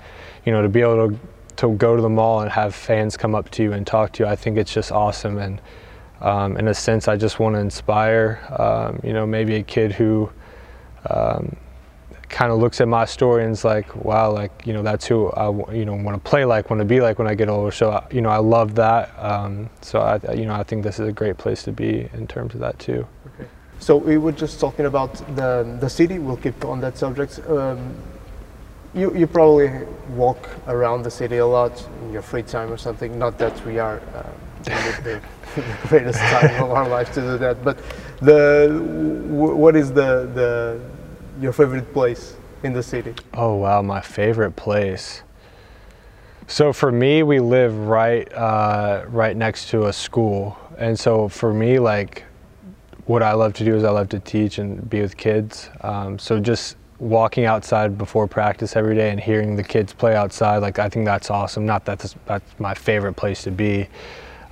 you 0.44 0.52
know, 0.52 0.62
to 0.62 0.68
be 0.68 0.80
able 0.80 1.10
to, 1.10 1.18
to 1.56 1.74
go 1.74 1.94
to 1.96 2.02
the 2.02 2.08
mall 2.08 2.40
and 2.40 2.50
have 2.50 2.74
fans 2.74 3.16
come 3.16 3.34
up 3.34 3.50
to 3.50 3.62
you 3.62 3.72
and 3.72 3.86
talk 3.86 4.12
to 4.12 4.24
you, 4.24 4.28
I 4.28 4.36
think 4.36 4.56
it's 4.56 4.72
just 4.72 4.92
awesome. 4.92 5.38
And 5.38 5.60
um, 6.20 6.56
in 6.56 6.68
a 6.68 6.74
sense, 6.74 7.06
I 7.06 7.16
just 7.16 7.38
want 7.38 7.54
to 7.56 7.60
inspire, 7.60 8.40
um, 8.58 9.00
you 9.04 9.12
know, 9.12 9.26
maybe 9.26 9.56
a 9.56 9.62
kid 9.62 9.92
who 9.92 10.30
um, 11.10 11.56
kind 12.28 12.52
of 12.52 12.58
looks 12.58 12.80
at 12.80 12.88
my 12.88 13.04
story 13.04 13.44
and 13.44 13.52
is 13.52 13.64
like, 13.64 13.94
wow, 14.04 14.30
like, 14.30 14.66
you 14.66 14.72
know, 14.72 14.82
that's 14.82 15.06
who 15.06 15.28
I, 15.30 15.48
you 15.72 15.84
know, 15.84 15.94
want 15.94 16.22
to 16.22 16.30
play 16.30 16.44
like, 16.44 16.70
want 16.70 16.80
to 16.80 16.84
be 16.84 17.00
like 17.00 17.18
when 17.18 17.28
I 17.28 17.34
get 17.34 17.48
older. 17.48 17.70
So, 17.70 18.04
you 18.10 18.20
know, 18.20 18.30
I 18.30 18.38
love 18.38 18.74
that. 18.76 19.12
Um, 19.18 19.70
so, 19.80 20.00
I, 20.00 20.32
you 20.32 20.44
know, 20.46 20.54
I 20.54 20.62
think 20.62 20.82
this 20.82 20.98
is 20.98 21.08
a 21.08 21.12
great 21.12 21.38
place 21.38 21.62
to 21.64 21.72
be 21.72 22.08
in 22.12 22.26
terms 22.26 22.54
of 22.54 22.60
that 22.60 22.78
too. 22.78 23.06
So 23.80 23.96
we 23.96 24.18
were 24.18 24.32
just 24.32 24.60
talking 24.60 24.86
about 24.86 25.14
the 25.36 25.76
the 25.80 25.88
city. 25.88 26.18
We'll 26.18 26.36
keep 26.36 26.64
on 26.64 26.80
that 26.80 26.98
subject. 26.98 27.40
Um, 27.48 27.94
you 28.94 29.14
you 29.14 29.26
probably 29.26 29.70
walk 30.16 30.48
around 30.66 31.02
the 31.02 31.10
city 31.10 31.38
a 31.38 31.46
lot 31.46 31.86
in 32.02 32.12
your 32.12 32.22
free 32.22 32.42
time 32.42 32.72
or 32.72 32.76
something. 32.76 33.18
Not 33.18 33.38
that 33.38 33.64
we 33.64 33.78
are 33.78 34.00
uh, 34.14 34.22
the, 34.64 35.00
the, 35.04 35.62
greatest 35.88 36.18
time 36.18 36.62
of 36.62 36.70
our 36.70 36.88
lives 36.88 37.10
to 37.14 37.20
do 37.20 37.38
that, 37.38 37.64
but 37.64 37.78
the 38.20 38.82
what 39.28 39.76
is 39.76 39.92
the 39.92 40.28
the 40.34 40.80
your 41.40 41.52
favorite 41.52 41.92
place 41.92 42.34
in 42.62 42.72
the 42.72 42.82
city? 42.82 43.14
Oh 43.34 43.54
wow, 43.54 43.82
my 43.82 44.00
favorite 44.00 44.56
place. 44.56 45.22
So 46.46 46.72
for 46.72 46.90
me, 46.90 47.22
we 47.22 47.40
live 47.40 47.76
right 47.86 48.32
uh, 48.32 49.04
right 49.08 49.36
next 49.36 49.68
to 49.70 49.86
a 49.86 49.92
school, 49.92 50.56
and 50.78 50.98
so 50.98 51.28
for 51.28 51.52
me, 51.52 51.78
like 51.78 52.24
what 53.08 53.22
I 53.22 53.32
love 53.32 53.54
to 53.54 53.64
do 53.64 53.74
is 53.74 53.84
I 53.84 53.90
love 53.90 54.10
to 54.10 54.20
teach 54.20 54.58
and 54.58 54.88
be 54.88 55.00
with 55.00 55.16
kids. 55.16 55.70
Um, 55.80 56.18
so 56.18 56.38
just 56.38 56.76
walking 56.98 57.46
outside 57.46 57.96
before 57.96 58.28
practice 58.28 58.76
every 58.76 58.94
day 58.94 59.08
and 59.08 59.18
hearing 59.18 59.56
the 59.56 59.62
kids 59.62 59.94
play 59.94 60.14
outside, 60.14 60.58
like 60.58 60.78
I 60.78 60.90
think 60.90 61.06
that's 61.06 61.30
awesome. 61.30 61.64
Not 61.64 61.86
that 61.86 61.98
that's, 61.98 62.14
that's 62.26 62.60
my 62.60 62.74
favorite 62.74 63.14
place 63.14 63.42
to 63.44 63.50
be, 63.50 63.88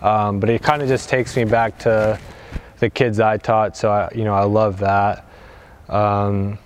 um, 0.01 0.41
but 0.41 0.49
it 0.49 0.63
kind 0.63 0.81
of 0.81 0.89
just 0.89 1.11
takes 1.11 1.37
me 1.37 1.45
back 1.45 1.79
to 1.81 2.19
the 2.79 2.89
kids 2.89 3.21
I 3.21 3.37
taught. 3.37 3.77
So 3.77 3.91
I, 3.91 4.11
you 4.15 4.25
know, 4.25 4.35
I 4.35 4.45
love 4.45 4.79
that. 4.79 5.27
Um, 5.91 6.59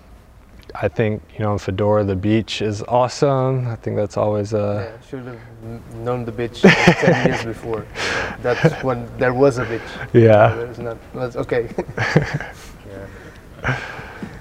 I 0.75 0.89
think 0.89 1.23
you 1.35 1.41
know 1.41 1.53
in 1.53 1.59
Furadouro 1.59 2.07
the 2.07 2.17
beach 2.17 2.63
is 2.63 2.83
awesome. 2.83 3.67
I 3.69 3.77
think 3.77 3.97
that's 3.97 4.17
always 4.17 4.53
a. 4.53 4.97
Yeah, 5.01 5.07
should 5.09 5.25
have 5.27 5.95
known 5.97 6.25
the 6.25 6.33
beach 6.33 6.63
ten 6.63 7.27
years 7.31 7.45
before. 7.45 7.87
That's 8.43 8.83
when 8.83 9.09
there 9.19 9.35
was 9.35 9.59
a 9.59 9.65
beach. 9.65 9.81
Yeah. 10.13 10.55
There's 10.55 10.79
not. 10.79 10.99
That's 11.15 11.37
okay. 11.37 11.69
yeah. 11.99 13.79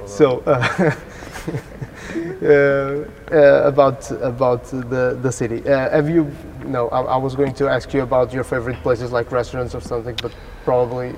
So. 0.06 0.40
Uh, 0.46 0.96
uh, 2.42 2.46
uh, 3.32 3.62
about 3.66 4.10
about 4.12 4.64
the 4.66 5.18
the 5.22 5.32
city. 5.32 5.68
Uh, 5.68 5.90
have 5.90 6.10
you? 6.10 6.32
No, 6.66 6.88
I, 6.90 7.02
I 7.02 7.18
was 7.18 7.36
going 7.36 7.54
to 7.56 7.68
ask 7.68 7.94
you 7.94 8.02
about 8.02 8.34
your 8.34 8.44
favorite 8.44 8.78
places 8.82 9.12
like 9.12 9.32
restaurants 9.32 9.76
or 9.76 9.82
something, 9.82 10.16
but 10.22 10.32
probably 10.64 11.16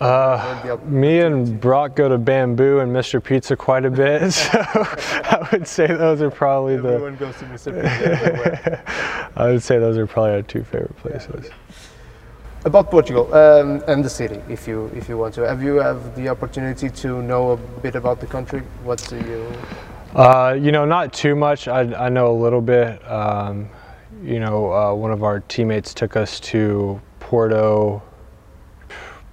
uh, 0.00 0.78
me 0.84 1.20
and 1.20 1.60
Brock 1.60 1.96
go 1.96 2.08
to 2.08 2.18
Bamboo 2.18 2.78
and 2.78 2.92
Mr. 2.92 3.22
Pizza 3.22 3.56
quite 3.56 3.84
a 3.84 3.90
bit, 3.90 4.30
so 4.32 4.58
I 4.62 5.48
would 5.50 5.66
say 5.66 5.86
those 5.88 6.22
are 6.22 6.30
probably 6.30 6.74
Everyone 6.74 7.16
the. 7.16 7.16
Everyone 7.16 7.16
goes 7.16 7.38
to 7.38 7.44
Mr. 7.46 7.82
Pizza 7.82 9.32
I 9.36 9.46
would 9.50 9.62
say 9.62 9.78
those 9.78 9.98
are 9.98 10.06
probably 10.06 10.32
our 10.32 10.42
two 10.42 10.62
favorite 10.62 10.96
places. 10.98 11.50
About 12.64 12.90
Portugal 12.90 13.32
um, 13.34 13.82
and 13.88 14.04
the 14.04 14.10
city, 14.10 14.40
if 14.48 14.66
you 14.68 14.90
if 14.94 15.08
you 15.08 15.16
want 15.16 15.34
to, 15.34 15.46
have 15.48 15.62
you 15.62 15.76
have 15.76 16.14
the 16.16 16.28
opportunity 16.28 16.90
to 16.90 17.22
know 17.22 17.52
a 17.52 17.56
bit 17.56 17.94
about 17.94 18.20
the 18.20 18.26
country? 18.26 18.62
What 18.84 19.04
do 19.08 19.16
you? 19.16 19.52
Uh, 20.14 20.56
you 20.58 20.72
know, 20.72 20.84
not 20.84 21.12
too 21.12 21.34
much. 21.34 21.68
I, 21.68 21.80
I 22.06 22.08
know 22.08 22.30
a 22.30 22.38
little 22.38 22.60
bit. 22.60 23.06
Um, 23.08 23.68
you 24.22 24.40
know, 24.40 24.72
uh, 24.72 24.94
one 24.94 25.12
of 25.12 25.22
our 25.22 25.40
teammates 25.40 25.94
took 25.94 26.16
us 26.16 26.40
to 26.40 27.00
Porto 27.20 28.02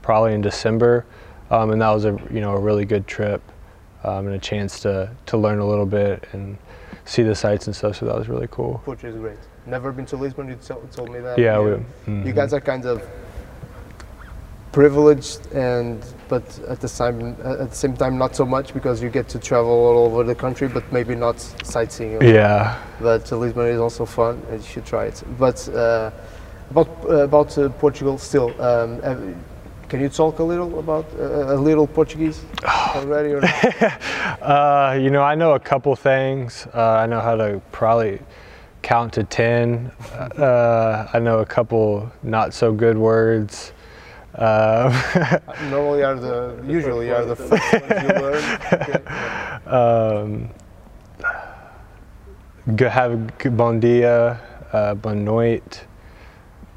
probably 0.05 0.35
in 0.35 0.41
December, 0.41 1.03
um, 1.49 1.71
and 1.71 1.81
that 1.81 1.89
was 1.89 2.05
a 2.05 2.17
you 2.31 2.39
know 2.39 2.51
a 2.51 2.59
really 2.59 2.85
good 2.85 3.07
trip 3.07 3.41
um, 4.03 4.27
and 4.27 4.35
a 4.35 4.39
chance 4.39 4.79
to 4.81 5.09
to 5.25 5.35
learn 5.35 5.59
a 5.59 5.67
little 5.67 5.87
bit 5.87 6.27
and 6.31 6.57
see 7.05 7.23
the 7.23 7.35
sights 7.35 7.65
and 7.65 7.75
stuff. 7.75 7.97
So 7.97 8.05
that 8.05 8.15
was 8.15 8.29
really 8.29 8.47
cool. 8.51 8.81
Portugal 8.85 9.15
is 9.15 9.21
great. 9.21 9.39
Never 9.65 9.91
been 9.91 10.05
to 10.05 10.15
Lisbon. 10.15 10.47
You 10.47 10.55
told, 10.55 11.09
me 11.09 11.19
that. 11.21 11.39
Yeah, 11.39 11.59
you, 11.59 11.85
we- 12.05 12.13
you 12.13 12.31
mhm. 12.31 12.35
guys 12.35 12.53
are 12.53 12.61
kind 12.61 12.85
of 12.85 13.01
privileged 14.71 15.39
and 15.53 16.03
but 16.27 16.43
at 16.67 16.81
the 16.81 16.87
same 16.87 17.29
at 17.63 17.69
the 17.69 17.75
same 17.83 17.95
time 17.95 18.17
not 18.17 18.35
so 18.35 18.45
much 18.45 18.73
because 18.73 19.01
you 19.01 19.09
get 19.09 19.25
to 19.29 19.39
travel 19.39 19.71
all 19.71 19.97
over 20.05 20.21
the 20.25 20.35
country 20.35 20.67
but 20.67 20.83
maybe 20.91 21.15
not 21.15 21.39
sightseeing 21.63 22.21
Yeah. 22.21 22.77
but 22.99 23.31
Lisbon 23.31 23.67
is 23.67 23.79
also 23.79 24.03
fun 24.05 24.35
and 24.49 24.59
you 24.61 24.67
should 24.67 24.85
try 24.85 25.05
it 25.05 25.23
but 25.39 25.57
uh, 25.69 26.11
about 26.71 26.89
uh, 27.05 27.23
about 27.29 27.57
uh, 27.57 27.69
Portugal 27.79 28.17
still 28.17 28.49
um, 28.61 28.99
can 29.89 30.01
you 30.01 30.09
talk 30.09 30.39
a 30.39 30.43
little 30.43 30.79
about 30.79 31.05
uh, 31.19 31.55
a 31.55 31.57
little 31.57 31.87
Portuguese 31.87 32.41
already 32.95 33.33
or 33.33 33.41
not? 33.41 34.01
Uh, 34.41 34.97
you 35.01 35.09
know, 35.09 35.23
I 35.23 35.33
know 35.33 35.53
a 35.53 35.59
couple 35.59 35.95
things. 35.95 36.67
Uh, 36.73 37.01
I 37.03 37.07
know 37.07 37.19
how 37.19 37.35
to 37.35 37.61
probably 37.71 38.19
count 38.83 39.13
to 39.13 39.23
10. 39.23 39.91
Uh, 40.37 41.07
I 41.11 41.19
know 41.19 41.39
a 41.39 41.45
couple 41.45 42.11
not 42.21 42.53
so 42.53 42.71
good 42.71 42.97
words. 42.97 43.73
Uh, 44.35 44.91
normally 45.71 46.03
are 46.03 46.15
the 46.15 46.61
usually 46.67 47.09
are 47.09 47.23
the 47.25 47.35
first 47.35 47.73
ones 47.73 48.03
you 48.03 48.09
learn 48.09 48.59
Okay. 48.73 48.99
um, 49.65 50.49
go- 52.75 52.89
have 52.89 53.13
a 53.13 53.17
good 53.37 53.55
bon 53.55 53.79
dia, 53.79 54.39
uh, 54.73 54.93
bon 54.95 55.23
noite. 55.23 55.85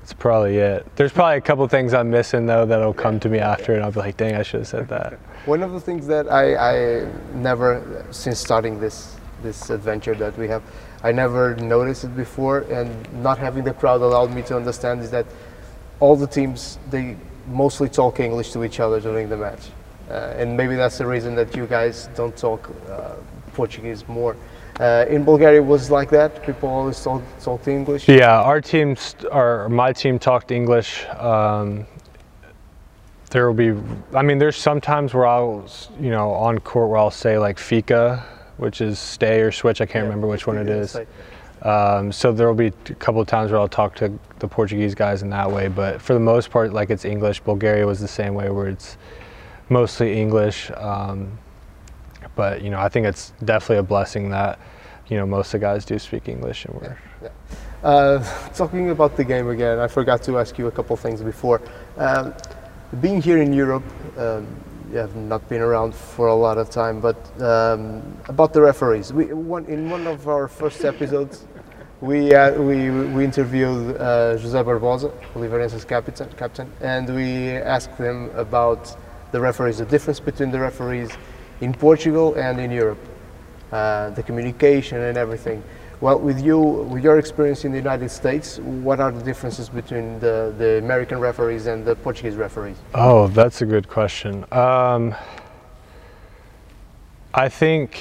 That's 0.09 0.18
probably 0.18 0.57
it. 0.57 0.87
There's 0.97 1.12
probably 1.12 1.37
a 1.37 1.40
couple 1.42 1.68
things 1.68 1.92
I'm 1.92 2.09
missing 2.09 2.47
though 2.47 2.64
that'll 2.64 2.94
come 2.94 3.21
to 3.21 3.29
me 3.29 3.40
after, 3.40 3.75
and 3.75 3.85
I'll 3.85 3.92
be 3.92 4.01
like, 4.01 4.16
"Dang, 4.16 4.37
I 4.37 4.42
should 4.42 4.61
have 4.61 4.66
said 4.66 4.88
that." 4.88 5.18
One 5.44 5.62
of 5.62 5.73
the 5.73 5.81
things 5.81 6.07
that 6.07 6.33
I, 6.33 6.44
I 6.57 7.12
never, 7.35 8.07
since 8.11 8.38
starting 8.38 8.81
this 8.81 9.16
this 9.42 9.68
adventure 9.68 10.14
that 10.14 10.38
we 10.38 10.49
have, 10.49 10.62
I 11.03 11.12
never 11.12 11.57
noticed 11.57 12.05
it 12.05 12.16
before, 12.16 12.61
and 12.71 12.88
not 13.23 13.37
having 13.37 13.64
the 13.64 13.75
crowd 13.75 14.01
allowed 14.01 14.33
me 14.33 14.40
to 14.44 14.57
understand 14.57 15.03
is 15.03 15.11
that 15.11 15.27
all 16.01 16.16
the 16.16 16.27
teams 16.27 16.79
they 16.88 17.14
mostly 17.47 17.90
talk 17.90 18.18
English 18.18 18.53
to 18.53 18.64
each 18.64 18.81
other 18.81 19.01
during 19.01 19.29
the 19.29 19.37
match, 19.37 19.68
uh, 20.09 20.40
and 20.40 20.57
maybe 20.57 20.75
that's 20.75 20.97
the 20.97 21.07
reason 21.07 21.35
that 21.35 21.55
you 21.55 21.66
guys 21.66 22.09
don't 22.14 22.35
talk 22.35 22.71
uh, 22.88 23.12
Portuguese 23.53 24.09
more. 24.09 24.37
Uh, 24.81 25.05
in 25.09 25.25
Bulgaria, 25.25 25.61
it 25.61 25.64
was 25.64 25.91
like 25.91 26.09
that. 26.11 26.43
People 26.45 26.69
always 26.69 27.03
talk, 27.03 27.23
talked 27.43 27.67
English. 27.67 28.09
Yeah, 28.09 28.41
our 28.41 28.61
team, 28.61 28.95
st- 28.95 29.33
or 29.33 29.69
my 29.69 29.93
team, 29.93 30.19
talked 30.19 30.53
English. 30.53 31.05
Um, 31.19 31.87
there 33.31 33.47
will 33.47 33.55
be, 33.55 33.75
I 34.14 34.23
mean, 34.23 34.38
there's 34.38 34.57
sometimes 34.57 35.14
where 35.14 35.27
I'll, 35.27 35.67
you 36.01 36.11
know, 36.11 36.31
on 36.31 36.59
court 36.61 36.88
where 36.91 36.99
I'll 36.99 37.11
say 37.11 37.38
like 37.38 37.59
fika, 37.59 38.25
which 38.57 38.81
is 38.81 38.99
stay 38.99 39.41
or 39.41 39.51
switch. 39.51 39.81
I 39.81 39.87
can't 39.87 39.97
Yeah, 40.05 40.11
remember 40.11 40.29
which 40.29 40.47
one 40.47 40.57
it 40.59 40.69
is. 40.69 40.97
Um, 41.62 42.12
so 42.12 42.31
there 42.33 42.47
will 42.47 42.55
be 42.55 42.69
a 42.69 42.95
couple 42.95 43.21
of 43.21 43.27
times 43.27 43.51
where 43.51 43.61
I'll 43.61 43.69
talk 43.69 43.97
to 43.97 44.17
the 44.38 44.47
Portuguese 44.47 44.95
guys 44.95 45.23
in 45.23 45.31
that 45.31 45.51
way, 45.51 45.67
but 45.67 46.01
for 46.01 46.14
the 46.14 46.21
most 46.21 46.51
part, 46.51 46.73
like 46.73 46.91
it's 46.91 47.05
English. 47.05 47.41
Bulgaria 47.41 47.85
was 47.85 47.99
the 47.99 48.07
same 48.09 48.35
way, 48.35 48.49
where 48.49 48.69
it's 48.69 48.97
mostly 49.69 50.21
English. 50.21 50.71
Um, 50.77 51.37
but 52.38 52.62
you 52.62 52.70
know, 52.70 52.79
I 52.79 52.88
think 52.88 53.05
it's 53.05 53.33
definitely 53.44 53.79
a 53.79 53.88
blessing 53.94 54.31
that 54.31 54.61
you 55.09 55.16
know 55.18 55.27
most 55.27 55.48
of 55.48 55.61
the 55.61 55.66
guys 55.66 55.85
do 55.85 55.98
speak 55.98 56.29
English, 56.29 56.64
and 56.64 56.74
we're 56.81 56.96
Uh, 57.83 58.18
talking 58.55 58.90
about 58.90 59.16
the 59.16 59.24
game 59.24 59.48
again, 59.48 59.79
I 59.79 59.88
forgot 59.88 60.22
to 60.22 60.38
ask 60.38 60.59
you 60.59 60.66
a 60.66 60.70
couple 60.79 60.96
things 60.96 61.20
before. 61.20 61.61
Um, 61.96 62.35
being 63.01 63.20
here 63.22 63.38
in 63.46 63.53
Europe, 63.53 63.88
um, 64.16 64.46
you 64.90 64.98
have 64.98 65.14
not 65.14 65.42
been 65.48 65.62
around 65.62 65.94
for 65.94 66.27
a 66.27 66.35
lot 66.35 66.59
of 66.59 66.70
time, 66.70 67.01
but 67.01 67.18
um, 67.40 68.03
about 68.27 68.53
the 68.53 68.62
referees. 68.62 69.12
We, 69.12 69.24
one, 69.27 69.64
in 69.66 69.90
one 69.90 70.07
of 70.09 70.27
our 70.27 70.48
first 70.48 70.85
episodes, 70.85 71.46
we, 72.01 72.35
uh, 72.35 72.61
we, 72.68 72.90
we 73.14 73.24
interviewed 73.24 73.96
uh, 73.96 74.38
José 74.42 74.61
Barbosa, 74.64 75.11
Oliveirense's 75.35 75.85
captain, 75.85 76.29
captain, 76.37 76.68
and 76.81 77.05
we 77.14 77.51
asked 77.77 77.96
him 77.96 78.31
about 78.35 78.83
the 79.33 79.40
referees, 79.40 79.79
the 79.79 79.90
difference 79.94 80.20
between 80.20 80.51
the 80.51 80.59
referees 80.59 81.11
in 81.61 81.73
Portugal 81.73 82.35
and 82.35 82.61
in 82.61 82.71
Europe 82.71 82.99
uh, 83.73 84.11
the 84.11 84.23
communication 84.23 85.01
and 85.03 85.18
everything. 85.18 85.62
Well, 86.01 86.18
with 86.18 86.40
you, 86.40 86.59
with 86.59 87.03
your 87.03 87.18
experience 87.18 87.64
in 87.64 87.73
the 87.73 87.79
United 87.79 88.09
States, 88.11 88.59
what 88.59 89.01
are 89.01 89.11
the 89.11 89.23
differences 89.23 89.68
between 89.68 90.21
the, 90.21 90.55
the 90.57 90.79
American 90.79 91.18
referees 91.18 91.66
and 91.66 91.85
the 91.85 91.97
Portuguese 91.97 92.37
referees? 92.37 92.77
Oh, 92.94 93.27
that's 93.29 93.62
a 93.62 93.66
good 93.66 93.88
question. 93.88 94.44
Um, 94.53 95.14
I 97.35 97.49
think. 97.49 98.01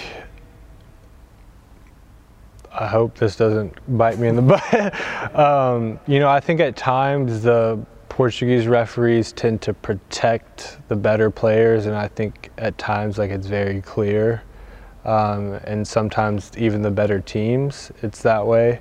I 2.71 2.85
hope 2.85 3.15
this 3.15 3.35
doesn't 3.35 3.73
bite 3.97 4.19
me 4.19 4.27
in 4.27 4.35
the 4.35 4.41
butt. 5.33 5.35
um, 5.35 5.99
you 6.05 6.19
know, 6.19 6.29
I 6.29 6.39
think 6.39 6.59
at 6.59 6.75
times 6.75 7.41
the 7.41 7.83
Portuguese 8.17 8.65
referees 8.65 9.31
tend 9.31 9.61
to 9.61 9.75
protect 9.75 10.79
the 10.87 10.95
better 10.95 11.29
players, 11.29 11.85
and 11.85 11.95
I 11.95 12.07
think 12.07 12.49
at 12.57 12.75
times 12.79 13.19
like 13.19 13.29
it's 13.29 13.45
very 13.45 13.79
clear. 13.79 14.41
Um, 15.05 15.59
and 15.65 15.87
sometimes 15.87 16.49
even 16.57 16.81
the 16.81 16.89
better 16.89 17.19
teams, 17.19 17.91
it's 18.01 18.23
that 18.23 18.47
way. 18.47 18.79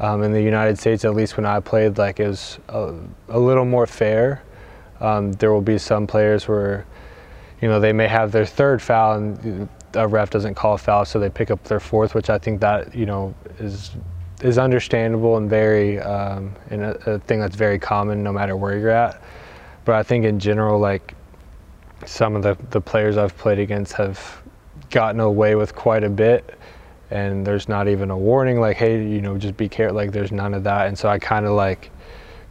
Um, 0.00 0.24
in 0.24 0.32
the 0.32 0.42
United 0.42 0.76
States, 0.76 1.04
at 1.04 1.14
least 1.14 1.36
when 1.36 1.46
I 1.46 1.60
played, 1.60 1.98
like 1.98 2.18
it 2.18 2.26
was 2.26 2.58
a, 2.66 2.96
a 3.28 3.38
little 3.38 3.64
more 3.64 3.86
fair. 3.86 4.42
Um, 4.98 5.30
there 5.34 5.52
will 5.52 5.62
be 5.62 5.78
some 5.78 6.08
players 6.08 6.48
where, 6.48 6.84
you 7.60 7.68
know, 7.68 7.78
they 7.78 7.92
may 7.92 8.08
have 8.08 8.32
their 8.32 8.44
third 8.44 8.82
foul 8.82 9.18
and 9.18 9.68
a 9.94 10.08
ref 10.08 10.30
doesn't 10.30 10.56
call 10.56 10.74
a 10.74 10.78
foul, 10.78 11.04
so 11.04 11.20
they 11.20 11.30
pick 11.30 11.52
up 11.52 11.62
their 11.62 11.78
fourth, 11.78 12.12
which 12.12 12.28
I 12.28 12.38
think 12.38 12.60
that 12.62 12.92
you 12.92 13.06
know 13.06 13.34
is 13.60 13.92
is 14.44 14.58
understandable 14.58 15.36
and 15.38 15.50
very 15.50 15.98
um, 16.00 16.54
and 16.70 16.82
a, 16.82 17.14
a 17.14 17.18
thing 17.20 17.40
that's 17.40 17.56
very 17.56 17.78
common 17.78 18.22
no 18.22 18.32
matter 18.32 18.56
where 18.56 18.78
you're 18.78 18.90
at. 18.90 19.20
But 19.84 19.96
I 19.96 20.02
think 20.02 20.24
in 20.24 20.38
general, 20.38 20.78
like 20.78 21.14
some 22.06 22.36
of 22.36 22.42
the 22.42 22.56
the 22.70 22.80
players 22.80 23.16
I've 23.16 23.36
played 23.36 23.58
against 23.58 23.94
have 23.94 24.42
gotten 24.90 25.20
away 25.20 25.56
with 25.56 25.74
quite 25.74 26.04
a 26.04 26.10
bit 26.10 26.56
and 27.10 27.46
there's 27.46 27.68
not 27.68 27.88
even 27.88 28.10
a 28.10 28.16
warning 28.16 28.60
like 28.60 28.76
hey 28.76 29.06
you 29.06 29.20
know 29.20 29.36
just 29.36 29.56
be 29.56 29.68
careful 29.68 29.96
like 29.96 30.12
there's 30.12 30.32
none 30.32 30.54
of 30.54 30.64
that 30.64 30.86
and 30.86 30.98
so 30.98 31.08
i 31.08 31.18
kind 31.18 31.46
of 31.46 31.52
like 31.52 31.90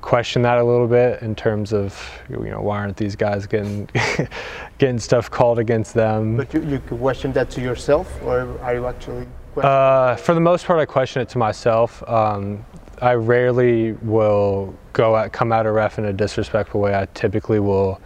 question 0.01 0.41
that 0.41 0.57
a 0.57 0.63
little 0.63 0.87
bit 0.87 1.21
in 1.21 1.33
terms 1.33 1.73
of 1.73 2.21
you 2.29 2.49
know 2.49 2.61
why 2.61 2.77
aren't 2.77 2.97
these 2.97 3.15
guys 3.15 3.47
getting 3.47 3.89
getting 4.77 4.99
stuff 4.99 5.31
called 5.31 5.57
against 5.57 5.93
them 5.93 6.35
But 6.35 6.53
you, 6.53 6.61
you 6.63 6.79
question 6.79 7.31
that 7.33 7.49
to 7.51 7.61
yourself, 7.61 8.07
or 8.23 8.59
are 8.61 8.73
you 8.75 8.85
actually? 8.85 9.25
Uh, 9.57 10.15
for 10.15 10.33
the 10.33 10.39
most 10.39 10.65
part 10.65 10.79
i 10.79 10.85
question 10.85 11.21
it 11.21 11.29
to 11.29 11.37
myself. 11.37 12.07
Um, 12.09 12.65
i 13.01 13.13
rarely 13.13 13.93
will 13.93 14.73
go 14.93 15.17
at 15.17 15.33
come 15.33 15.51
at 15.51 15.65
a 15.65 15.71
ref 15.71 15.97
in 15.99 16.05
a 16.05 16.13
disrespectful 16.13 16.81
way. 16.81 16.95
I 16.95 17.07
typically 17.13 17.59
will 17.59 17.99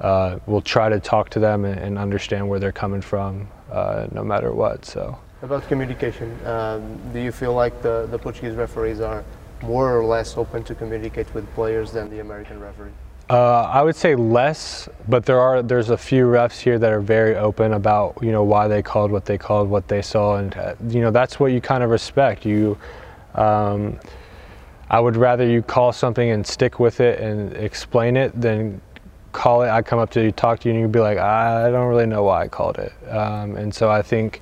uh, 0.00 0.38
will 0.46 0.60
try 0.60 0.88
to 0.88 1.00
talk 1.00 1.30
to 1.30 1.40
them 1.40 1.64
and, 1.64 1.78
and 1.78 1.98
understand 1.98 2.48
where 2.48 2.58
they're 2.58 2.72
coming 2.72 3.00
from 3.00 3.48
uh, 3.70 4.06
no 4.12 4.22
matter 4.22 4.52
what 4.52 4.84
so. 4.84 5.18
About 5.42 5.66
communication, 5.68 6.34
um, 6.46 6.98
do 7.12 7.20
you 7.20 7.32
feel 7.32 7.54
like 7.54 7.82
the, 7.82 8.06
the 8.10 8.18
Portuguese 8.18 8.54
referees 8.54 9.00
are 9.00 9.24
more 9.62 9.98
or 9.98 10.04
less 10.04 10.36
open 10.36 10.62
to 10.64 10.74
communicate 10.74 11.32
with 11.34 11.50
players 11.54 11.92
than 11.92 12.10
the 12.10 12.20
American 12.20 12.60
referee? 12.60 12.90
Uh, 13.28 13.62
I 13.62 13.82
would 13.82 13.96
say 13.96 14.14
less, 14.14 14.88
but 15.08 15.26
there 15.26 15.40
are 15.40 15.60
there's 15.60 15.90
a 15.90 15.96
few 15.96 16.26
refs 16.26 16.60
here 16.60 16.78
that 16.78 16.92
are 16.92 17.00
very 17.00 17.34
open 17.34 17.72
about 17.72 18.16
you 18.22 18.30
know 18.30 18.44
why 18.44 18.68
they 18.68 18.82
called 18.82 19.10
what 19.10 19.24
they 19.24 19.36
called, 19.36 19.68
what 19.68 19.88
they 19.88 20.00
saw, 20.00 20.36
and 20.36 20.56
uh, 20.56 20.76
you 20.88 21.00
know 21.00 21.10
that's 21.10 21.40
what 21.40 21.46
you 21.46 21.60
kind 21.60 21.82
of 21.82 21.90
respect. 21.90 22.46
You, 22.46 22.78
um, 23.34 23.98
I 24.90 25.00
would 25.00 25.16
rather 25.16 25.44
you 25.44 25.60
call 25.60 25.92
something 25.92 26.30
and 26.30 26.46
stick 26.46 26.78
with 26.78 27.00
it 27.00 27.18
and 27.18 27.52
explain 27.54 28.16
it 28.16 28.40
than 28.40 28.80
call 29.32 29.62
it. 29.62 29.70
I 29.70 29.82
come 29.82 29.98
up 29.98 30.10
to 30.10 30.22
you, 30.22 30.30
talk 30.30 30.60
to 30.60 30.68
you, 30.68 30.74
and 30.74 30.80
you'd 30.80 30.92
be 30.92 31.00
like, 31.00 31.18
I 31.18 31.68
don't 31.72 31.88
really 31.88 32.06
know 32.06 32.22
why 32.22 32.44
I 32.44 32.48
called 32.48 32.78
it. 32.78 32.92
Um, 33.10 33.56
and 33.56 33.74
so 33.74 33.90
I 33.90 34.02
think 34.02 34.40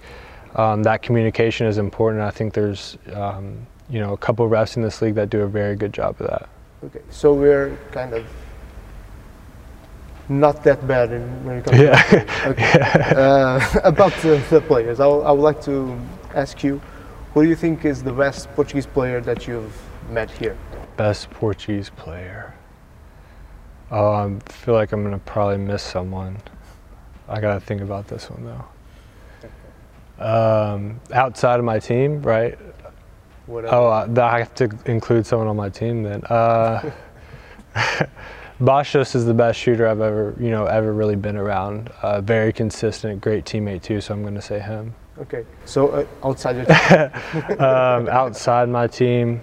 um, 0.57 0.83
that 0.83 1.01
communication 1.01 1.67
is 1.67 1.79
important. 1.79 2.23
I 2.23 2.31
think 2.31 2.53
there's 2.53 2.99
um, 3.15 3.67
you 3.89 3.99
know 3.99 4.13
a 4.13 4.19
couple 4.19 4.47
refs 4.47 4.77
in 4.77 4.83
this 4.83 5.01
league 5.01 5.15
that 5.15 5.31
do 5.31 5.41
a 5.41 5.49
very 5.49 5.75
good 5.75 5.95
job 5.95 6.21
of 6.21 6.27
that. 6.29 6.51
Okay, 6.85 7.01
so 7.09 7.33
we're 7.33 7.79
kind 7.91 8.13
of 8.13 8.27
not 10.29 10.63
that 10.65 10.87
bad 10.87 11.13
in, 11.13 11.45
when 11.45 11.59
it 11.59 11.65
comes 11.65 11.79
Yeah. 11.81 12.03
to. 12.03 12.27
Okay. 12.51 12.81
Uh, 13.17 13.61
about 13.85 14.13
the, 14.23 14.63
players, 14.67 15.01
I, 15.01 15.07
would- 15.07 15.23
I 15.25 15.31
would 15.33 15.43
like 15.43 15.61
to 15.63 15.99
ask 16.35 16.63
you, 16.65 16.81
who 17.35 17.43
do 17.43 17.49
you 17.49 17.57
think 17.57 17.85
is 17.85 18.03
the 18.03 18.13
best 18.13 18.49
Portuguese 18.55 18.87
player 18.87 19.21
that 19.21 19.47
you've 19.47 19.77
met 20.11 20.31
here? 20.31 20.57
Best 20.97 21.31
Portuguese 21.31 21.91
player. 21.91 22.55
Um, 23.91 24.41
I 24.47 24.53
feel 24.53 24.75
like 24.75 24.93
I'm 24.93 25.03
gonna 25.03 25.19
probably 25.19 25.59
miss 25.59 25.83
someone. 25.83 26.39
I 27.29 27.41
gotta 27.41 27.61
think 27.61 27.81
about 27.81 28.07
this 28.09 28.31
one 28.31 28.45
though. 28.45 28.65
Um, 30.25 31.01
outside 31.13 31.59
of 31.59 31.65
my 31.65 31.79
team, 31.79 32.23
right? 32.23 32.57
Whatever. 33.47 33.75
Oh, 33.75 33.87
uh, 33.89 34.09
I 34.23 34.39
have 34.39 34.55
to 34.55 34.71
include 34.87 35.27
someone 35.27 35.49
on 35.49 35.57
my 35.57 35.69
team 35.69 36.03
then. 36.03 36.23
Uh, 36.25 36.91
Bastos 38.61 39.15
is 39.17 39.25
the 39.25 39.35
best 39.35 39.59
shooter 39.59 39.87
I've 39.87 40.01
ever, 40.01 40.35
you 40.39 40.51
know, 40.51 40.67
ever 40.67 40.93
really 40.93 41.17
been 41.17 41.37
around. 41.37 41.89
Uh, 42.03 42.21
very 42.21 42.53
consistent, 42.53 43.21
great 43.21 43.45
teammate 43.45 43.83
too. 43.83 44.01
So 44.01 44.15
I'm 44.15 44.23
going 44.23 44.35
to 44.35 44.43
say 44.43 44.61
him. 44.61 44.95
Okay. 45.19 45.45
So 45.65 45.89
uh, 45.89 46.07
outside 46.25 46.57
your 46.57 46.65
team, 47.49 47.61
Um, 47.61 48.09
outside 48.09 48.69
my 48.69 48.87
team, 48.87 49.43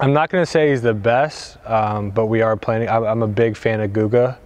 I'm 0.00 0.12
not 0.12 0.30
going 0.30 0.42
to 0.42 0.50
say 0.50 0.70
he's 0.70 0.82
the 0.82 0.94
best, 0.94 1.56
um, 1.66 2.10
but 2.10 2.26
we 2.26 2.40
are 2.40 2.56
playing. 2.56 2.88
I'm, 2.88 3.02
I'm 3.04 3.22
a 3.22 3.28
big 3.28 3.56
fan 3.56 3.80
of 3.80 3.90
Guga. 3.90 4.38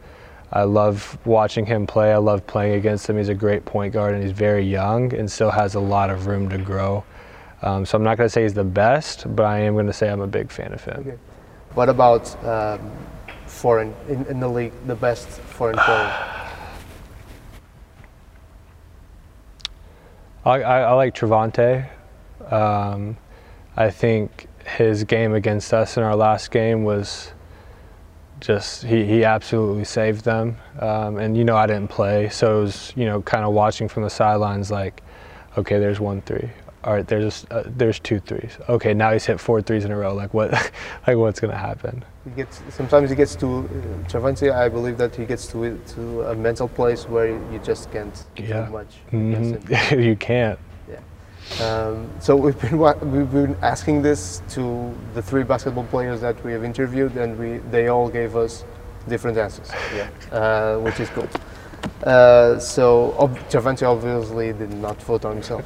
I 0.50 0.62
love 0.64 1.18
watching 1.26 1.64
him 1.66 1.86
play. 1.86 2.12
I 2.12 2.18
love 2.18 2.46
playing 2.46 2.74
against 2.74 3.08
him. 3.08 3.16
He's 3.18 3.28
a 3.30 3.34
great 3.34 3.64
point 3.64 3.92
guard 3.92 4.14
and 4.14 4.22
he's 4.22 4.32
very 4.32 4.64
young 4.64 5.12
and 5.14 5.30
still 5.30 5.50
has 5.50 5.74
a 5.74 5.80
lot 5.80 6.10
of 6.10 6.26
room 6.26 6.48
to 6.50 6.58
grow. 6.58 7.04
Um, 7.62 7.86
so 7.86 7.96
I'm 7.96 8.04
not 8.04 8.16
going 8.18 8.26
to 8.26 8.32
say 8.32 8.42
he's 8.42 8.54
the 8.54 8.64
best, 8.64 9.34
but 9.36 9.44
I 9.44 9.60
am 9.60 9.74
going 9.74 9.86
to 9.86 9.92
say 9.92 10.10
I'm 10.10 10.20
a 10.20 10.26
big 10.26 10.50
fan 10.50 10.72
of 10.72 10.82
him. 10.84 11.00
Okay. 11.00 11.18
what 11.74 11.88
about 11.88 12.44
um, 12.44 12.90
foreign 13.52 13.94
in, 14.08 14.24
in 14.26 14.40
the 14.40 14.48
league? 14.48 14.72
The 14.86 14.94
best 14.96 15.28
foreign 15.28 15.76
player. 15.76 16.32
I, 20.44 20.62
I, 20.62 20.80
I 20.80 20.92
like 20.92 21.14
Trevante. 21.14 21.88
Um, 22.50 23.16
I 23.76 23.90
think 23.90 24.48
his 24.66 25.04
game 25.04 25.34
against 25.34 25.72
us 25.72 25.96
in 25.96 26.02
our 26.02 26.16
last 26.16 26.50
game 26.50 26.84
was 26.84 27.32
just 28.40 28.82
he, 28.82 29.04
he 29.04 29.24
absolutely 29.24 29.84
saved 29.84 30.24
them. 30.24 30.56
Um, 30.80 31.18
and 31.18 31.36
you 31.36 31.44
know 31.44 31.56
I 31.56 31.66
didn't 31.66 31.88
play, 31.88 32.28
so 32.28 32.58
it 32.58 32.62
was 32.62 32.92
you 32.96 33.04
know 33.04 33.22
kind 33.22 33.44
of 33.44 33.52
watching 33.52 33.88
from 33.88 34.02
the 34.02 34.10
sidelines 34.10 34.70
like, 34.70 35.02
okay, 35.56 35.78
there's 35.78 36.00
one 36.00 36.22
three. 36.22 36.50
All 36.84 36.92
right, 36.94 37.06
there's 37.06 37.46
uh, 37.52 37.62
there's 37.66 38.00
two 38.00 38.18
threes. 38.18 38.58
Okay, 38.68 38.92
now 38.92 39.12
he's 39.12 39.24
hit 39.24 39.38
four 39.38 39.62
threes 39.62 39.84
in 39.84 39.92
a 39.92 39.96
row. 39.96 40.14
Like 40.14 40.34
what, 40.34 40.50
like 41.06 41.16
what's 41.16 41.38
gonna 41.38 41.56
happen? 41.56 42.04
He 42.24 42.30
gets 42.30 42.60
sometimes 42.70 43.08
he 43.10 43.16
gets 43.16 43.36
to 43.36 43.68
uh. 44.08 44.50
I 44.50 44.68
believe 44.68 44.98
that 44.98 45.14
he 45.14 45.24
gets 45.24 45.46
to 45.48 45.78
to 45.94 46.22
a 46.22 46.34
mental 46.34 46.66
place 46.68 47.08
where 47.08 47.28
you 47.28 47.60
just 47.62 47.92
can't 47.92 48.24
Yeah. 48.36 48.66
do 48.66 48.72
much. 48.72 48.92
Mhm. 49.12 50.04
you 50.04 50.16
can't. 50.16 50.58
Um, 51.60 52.08
so 52.20 52.36
we've 52.36 52.58
been 52.60 52.78
we've 53.12 53.30
been 53.30 53.56
asking 53.62 54.00
this 54.02 54.42
to 54.50 54.94
the 55.14 55.20
three 55.20 55.42
basketball 55.42 55.84
players 55.84 56.20
that 56.20 56.42
we 56.44 56.52
have 56.52 56.64
interviewed, 56.64 57.16
and 57.16 57.36
we 57.38 57.58
they 57.70 57.88
all 57.88 58.08
gave 58.08 58.36
us 58.36 58.64
different 59.08 59.36
answers. 59.36 59.68
Yeah, 59.96 60.08
uh, 60.30 60.78
which 60.78 61.00
is 61.00 61.10
good. 61.10 61.28
Uh, 62.04 62.58
so 62.58 63.14
ob- 63.18 63.38
obviously 63.82 64.52
did 64.52 64.72
not 64.74 65.00
vote 65.02 65.24
on 65.24 65.34
himself. 65.34 65.64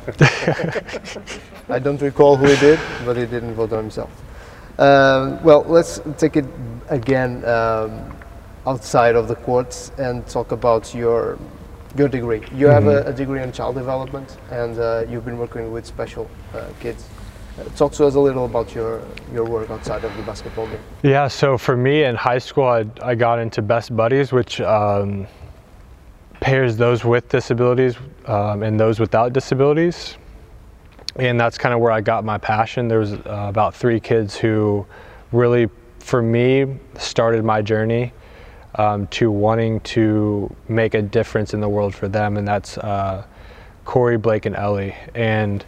I 1.70 1.79
don't 1.79 2.00
recall 2.00 2.37
who 2.37 2.46
he 2.46 2.57
did, 2.57 2.79
but 3.05 3.16
he 3.16 3.26
didn't 3.26 3.55
vote 3.55 3.72
on 3.72 3.85
himself. 3.85 4.11
Um, 4.79 5.42
well, 5.42 5.64
let's 5.66 6.00
take 6.18 6.37
it 6.37 6.44
again 6.88 7.44
um, 7.46 8.14
outside 8.66 9.16
of 9.16 9.29
the 9.29 9.37
courts 9.37 9.92
and 9.98 10.26
talk 10.26 10.52
about 10.52 10.94
your 10.94 11.38
your 11.96 12.09
degree. 12.09 12.42
You 12.55 12.66
have 12.66 12.87
a, 12.87 13.05
a 13.05 13.12
degree 13.12 13.42
in 13.42 13.52
child 13.52 13.74
development, 13.74 14.37
and 14.50 14.79
uh, 14.79 15.05
you've 15.09 15.24
been 15.24 15.38
working 15.38 15.72
with 15.72 15.87
special 15.87 16.29
uh, 16.52 16.66
kids. 16.79 17.09
Uh, 17.59 17.64
talk 17.74 17.92
to 17.92 18.05
us 18.05 18.16
a 18.16 18.20
little 18.20 18.44
about 18.44 18.74
your 18.74 19.00
your 19.33 19.44
work 19.44 19.70
outside 19.70 20.05
of 20.05 20.14
the 20.16 20.22
basketball 20.24 20.66
game. 20.66 20.81
Yeah, 21.02 21.26
so 21.29 21.57
for 21.57 21.74
me 21.74 22.05
in 22.05 22.14
high 22.14 22.38
school, 22.38 22.64
I, 22.64 22.85
I 23.02 23.14
got 23.14 23.38
into 23.38 23.62
Best 23.62 23.96
Buddies, 23.96 24.31
which 24.31 24.61
um, 24.61 25.26
pairs 26.46 26.76
those 26.76 27.04
with 27.04 27.28
disabilities 27.28 27.96
um, 28.26 28.62
and 28.62 28.78
those 28.78 29.00
without 29.00 29.32
disabilities. 29.32 30.16
And 31.16 31.40
that's 31.40 31.59
kind 31.59 31.74
of 31.74 31.80
where 31.80 31.90
I 31.90 32.00
got 32.00 32.24
my 32.24 32.38
passion. 32.38 32.87
There 32.87 33.00
was 33.00 33.14
uh, 33.14 33.46
about 33.48 33.74
three 33.74 33.98
kids 33.98 34.37
who 34.37 34.87
really, 35.32 35.68
for 35.98 36.22
me, 36.22 36.78
started 36.98 37.44
my 37.44 37.62
journey 37.62 38.12
um, 38.76 39.09
to 39.09 39.28
wanting 39.28 39.80
to 39.80 40.54
make 40.68 40.94
a 40.94 41.02
difference 41.02 41.52
in 41.52 41.61
the 41.61 41.68
world 41.68 41.92
for 41.92 42.06
them, 42.06 42.37
and 42.37 42.46
that's 42.46 42.78
uh, 42.78 43.24
Corey, 43.85 44.16
Blake, 44.16 44.46
and 44.46 44.54
Ellie. 44.54 44.94
And 45.16 45.64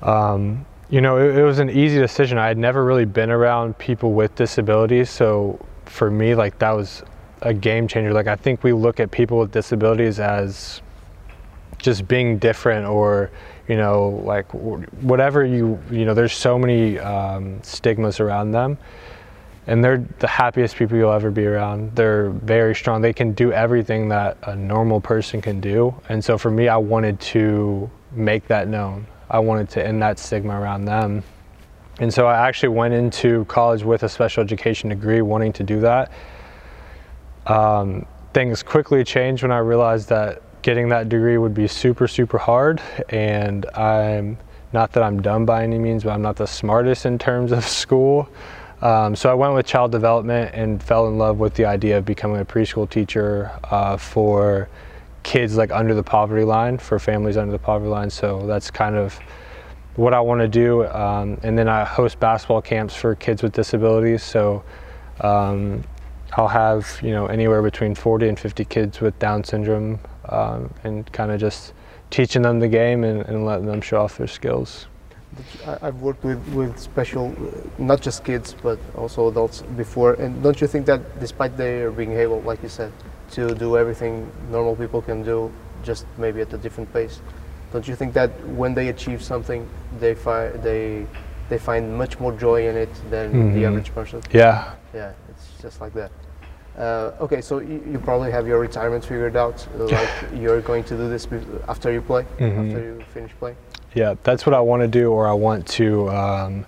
um, 0.00 0.64
you 0.88 1.02
know, 1.02 1.18
it, 1.18 1.36
it 1.36 1.44
was 1.44 1.58
an 1.58 1.68
easy 1.68 1.98
decision. 1.98 2.38
I 2.38 2.46
had 2.46 2.56
never 2.56 2.82
really 2.82 3.04
been 3.04 3.30
around 3.30 3.76
people 3.76 4.14
with 4.14 4.34
disabilities, 4.36 5.10
so 5.10 5.62
for 5.84 6.10
me, 6.10 6.34
like 6.34 6.58
that 6.60 6.70
was 6.70 7.02
a 7.42 7.52
game 7.52 7.88
changer. 7.88 8.12
Like 8.12 8.26
I 8.26 8.36
think 8.36 8.62
we 8.62 8.72
look 8.72 9.00
at 9.00 9.10
people 9.10 9.38
with 9.38 9.52
disabilities 9.52 10.18
as 10.18 10.80
just 11.78 12.08
being 12.08 12.38
different, 12.38 12.86
or 12.86 13.30
you 13.68 13.76
know, 13.76 14.20
like 14.24 14.46
whatever 14.52 15.44
you 15.44 15.78
you 15.90 16.04
know. 16.04 16.14
There's 16.14 16.32
so 16.32 16.58
many 16.58 16.98
um, 16.98 17.62
stigmas 17.62 18.20
around 18.20 18.52
them, 18.52 18.78
and 19.66 19.84
they're 19.84 20.04
the 20.18 20.26
happiest 20.26 20.76
people 20.76 20.96
you'll 20.96 21.12
ever 21.12 21.30
be 21.30 21.46
around. 21.46 21.94
They're 21.94 22.30
very 22.30 22.74
strong. 22.74 23.02
They 23.02 23.12
can 23.12 23.32
do 23.32 23.52
everything 23.52 24.08
that 24.08 24.38
a 24.44 24.56
normal 24.56 25.00
person 25.00 25.40
can 25.40 25.60
do, 25.60 25.94
and 26.08 26.24
so 26.24 26.38
for 26.38 26.50
me, 26.50 26.68
I 26.68 26.76
wanted 26.76 27.20
to 27.20 27.90
make 28.12 28.46
that 28.48 28.68
known. 28.68 29.06
I 29.28 29.40
wanted 29.40 29.68
to 29.70 29.86
end 29.86 30.00
that 30.02 30.18
stigma 30.18 30.58
around 30.58 30.84
them. 30.84 31.22
And 31.98 32.12
so 32.12 32.26
I 32.26 32.46
actually 32.46 32.68
went 32.70 32.92
into 32.92 33.44
college 33.46 33.82
with 33.82 34.02
a 34.02 34.08
special 34.08 34.42
education 34.42 34.90
degree, 34.90 35.22
wanting 35.22 35.52
to 35.54 35.64
do 35.64 35.80
that. 35.80 36.12
Um, 37.46 38.06
things 38.32 38.62
quickly 38.62 39.04
changed 39.04 39.42
when 39.42 39.52
I 39.52 39.58
realized 39.58 40.08
that 40.10 40.42
getting 40.62 40.88
that 40.88 41.08
degree 41.08 41.38
would 41.38 41.54
be 41.54 41.68
super, 41.68 42.08
super 42.08 42.38
hard. 42.38 42.82
And 43.08 43.66
I'm 43.74 44.36
not 44.72 44.92
that 44.92 45.02
I'm 45.02 45.22
dumb 45.22 45.46
by 45.46 45.62
any 45.62 45.78
means, 45.78 46.04
but 46.04 46.10
I'm 46.10 46.22
not 46.22 46.36
the 46.36 46.46
smartest 46.46 47.06
in 47.06 47.18
terms 47.18 47.52
of 47.52 47.64
school. 47.82 48.28
Um, 48.82 49.16
so 49.16 49.30
I 49.30 49.34
went 49.34 49.54
with 49.54 49.64
child 49.64 49.90
development 49.90 50.54
and 50.54 50.82
fell 50.82 51.08
in 51.08 51.16
love 51.16 51.38
with 51.38 51.54
the 51.54 51.64
idea 51.64 51.96
of 51.98 52.04
becoming 52.04 52.40
a 52.40 52.44
preschool 52.44 52.88
teacher 52.88 53.50
uh, 53.70 53.96
for 53.96 54.68
kids 55.22 55.56
like 55.56 55.72
under 55.72 55.94
the 55.94 56.02
poverty 56.02 56.44
line, 56.44 56.78
for 56.78 56.98
families 56.98 57.36
under 57.36 57.52
the 57.52 57.58
poverty 57.58 57.88
line. 57.88 58.10
So 58.10 58.46
that's 58.46 58.70
kind 58.70 58.96
of 58.96 59.18
what 59.94 60.12
I 60.12 60.20
want 60.20 60.40
to 60.40 60.48
do. 60.48 60.86
Um, 60.88 61.38
and 61.42 61.58
then 61.58 61.68
I 61.68 61.84
host 61.84 62.20
basketball 62.20 62.60
camps 62.60 62.94
for 62.94 63.14
kids 63.14 63.42
with 63.42 63.52
disabilities. 63.52 64.22
So 64.22 64.62
um, 65.22 65.82
I'll 66.36 66.48
have 66.48 67.00
you 67.02 67.10
know 67.12 67.26
anywhere 67.26 67.62
between 67.62 67.94
40 67.94 68.28
and 68.28 68.38
50 68.38 68.64
kids 68.66 69.00
with 69.00 69.18
Down 69.18 69.42
syndrome, 69.42 69.98
um, 70.28 70.72
and 70.84 71.10
kind 71.12 71.30
of 71.32 71.40
just 71.40 71.72
teaching 72.10 72.42
them 72.42 72.60
the 72.60 72.68
game 72.68 73.04
and, 73.04 73.22
and 73.22 73.44
letting 73.46 73.66
them 73.66 73.80
show 73.80 74.00
off 74.02 74.18
their 74.18 74.26
skills. 74.26 74.86
I- 75.66 75.78
I've 75.88 76.00
worked 76.02 76.22
with, 76.24 76.46
with 76.54 76.78
special, 76.78 77.34
not 77.78 78.00
just 78.00 78.22
kids, 78.24 78.54
but 78.62 78.78
also 78.96 79.28
adults 79.28 79.62
before. 79.76 80.14
And 80.14 80.42
don't 80.42 80.60
you 80.60 80.66
think 80.66 80.86
that 80.86 81.00
despite 81.20 81.56
their 81.56 81.90
being 81.90 82.12
able, 82.12 82.40
like 82.42 82.62
you 82.62 82.68
said, 82.68 82.92
to 83.32 83.54
do 83.54 83.76
everything 83.76 84.30
normal 84.50 84.76
people 84.76 85.02
can 85.02 85.22
do, 85.22 85.50
just 85.82 86.06
maybe 86.16 86.40
at 86.42 86.52
a 86.52 86.58
different 86.58 86.92
pace, 86.92 87.20
don't 87.72 87.86
you 87.88 87.96
think 87.96 88.12
that 88.14 88.30
when 88.48 88.72
they 88.74 88.88
achieve 88.88 89.22
something, 89.22 89.68
they 90.00 90.14
find 90.14 90.62
they 90.62 91.06
they 91.48 91.58
find 91.58 91.96
much 91.96 92.18
more 92.18 92.32
joy 92.32 92.68
in 92.68 92.76
it 92.76 92.92
than 93.10 93.52
the 93.54 93.60
Mhm. 93.62 93.68
average 93.68 93.94
person? 93.94 94.20
Yeah, 94.32 94.64
Yeah, 94.94 95.12
it's 95.30 95.62
just 95.62 95.80
like 95.80 95.92
that. 95.94 96.10
Uh, 96.76 97.12
okay, 97.20 97.40
so 97.40 97.58
you, 97.60 97.82
you 97.90 97.98
probably 97.98 98.30
have 98.30 98.46
your 98.46 98.58
retirement 98.60 99.04
figured 99.04 99.36
out. 99.36 99.66
uh, 99.78 99.84
Like 99.86 100.08
you're 100.34 100.60
going 100.60 100.84
to 100.84 100.96
do 100.96 101.08
this 101.08 101.26
after 101.68 101.90
you 101.92 102.02
play, 102.02 102.24
Mhm. 102.38 102.66
after 102.68 102.80
you 102.84 103.02
finish 103.14 103.32
playing. 103.38 103.56
yeah, 103.94 104.14
that's 104.24 104.44
what 104.44 104.54
I 104.54 104.60
want 104.60 104.82
to 104.82 104.88
do, 104.88 105.10
or 105.10 105.26
I 105.26 105.32
want 105.32 105.66
to 105.68 106.10
um, 106.10 106.66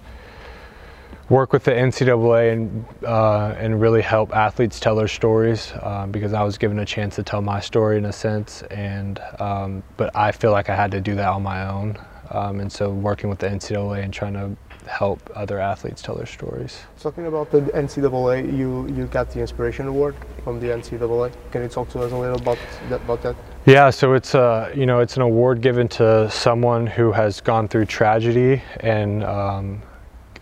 work 1.28 1.52
with 1.52 1.64
the 1.64 1.72
NCAA 1.72 2.52
and 2.52 2.84
uh, 3.04 3.54
and 3.58 3.78
really 3.82 4.00
help 4.00 4.34
athletes 4.34 4.80
tell 4.80 4.96
their 4.96 5.08
stories 5.08 5.72
um, 5.82 6.10
because 6.10 6.32
I 6.32 6.42
was 6.42 6.56
given 6.56 6.78
a 6.78 6.86
chance 6.86 7.16
to 7.16 7.22
tell 7.22 7.42
my 7.42 7.60
story 7.60 7.98
in 7.98 8.06
a 8.06 8.12
sense, 8.12 8.62
and 8.70 9.20
um, 9.38 9.82
but 9.98 10.14
I 10.16 10.32
feel 10.32 10.52
like 10.52 10.70
I 10.70 10.74
had 10.76 10.90
to 10.92 11.02
do 11.02 11.14
that 11.16 11.28
on 11.28 11.42
my 11.42 11.66
own, 11.68 11.98
um, 12.30 12.60
and 12.60 12.72
so 12.72 12.88
working 12.90 13.28
with 13.28 13.40
the 13.40 13.48
NCAA 13.48 14.02
and 14.04 14.12
trying 14.12 14.32
to 14.34 14.56
help 14.88 15.30
other 15.34 15.58
athletes 15.58 16.02
tell 16.02 16.14
their 16.14 16.26
stories. 16.26 16.80
Talking 16.98 17.26
about 17.26 17.50
the 17.50 17.60
NCAA, 17.60 18.56
you, 18.56 18.88
you 18.88 19.06
got 19.06 19.30
the 19.30 19.40
Inspiration 19.40 19.86
Award 19.86 20.16
from 20.42 20.60
the 20.60 20.66
NCAA. 20.68 21.32
Can 21.52 21.62
you 21.62 21.68
talk 21.68 21.88
to 21.90 22.00
us 22.00 22.12
a 22.12 22.16
little 22.16 22.36
about 22.36 22.58
that? 22.88 23.00
About 23.02 23.22
that? 23.22 23.36
Yeah, 23.66 23.90
so 23.90 24.14
it's 24.14 24.34
a 24.34 24.72
you 24.74 24.86
know 24.86 25.00
it's 25.00 25.16
an 25.16 25.22
award 25.22 25.60
given 25.60 25.88
to 25.88 26.30
someone 26.30 26.86
who 26.86 27.12
has 27.12 27.40
gone 27.40 27.68
through 27.68 27.84
tragedy 27.84 28.62
and 28.80 29.22
um, 29.24 29.82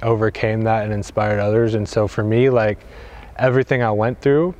overcame 0.03 0.62
that 0.62 0.84
and 0.84 0.92
inspired 0.92 1.40
others. 1.40 1.74
And 1.74 1.88
so 1.88 2.07
for 2.07 2.22
me, 2.22 2.51
like 2.51 2.78
everything 3.36 3.82
I 3.82 3.90
went 3.90 4.20
through, 4.20 4.55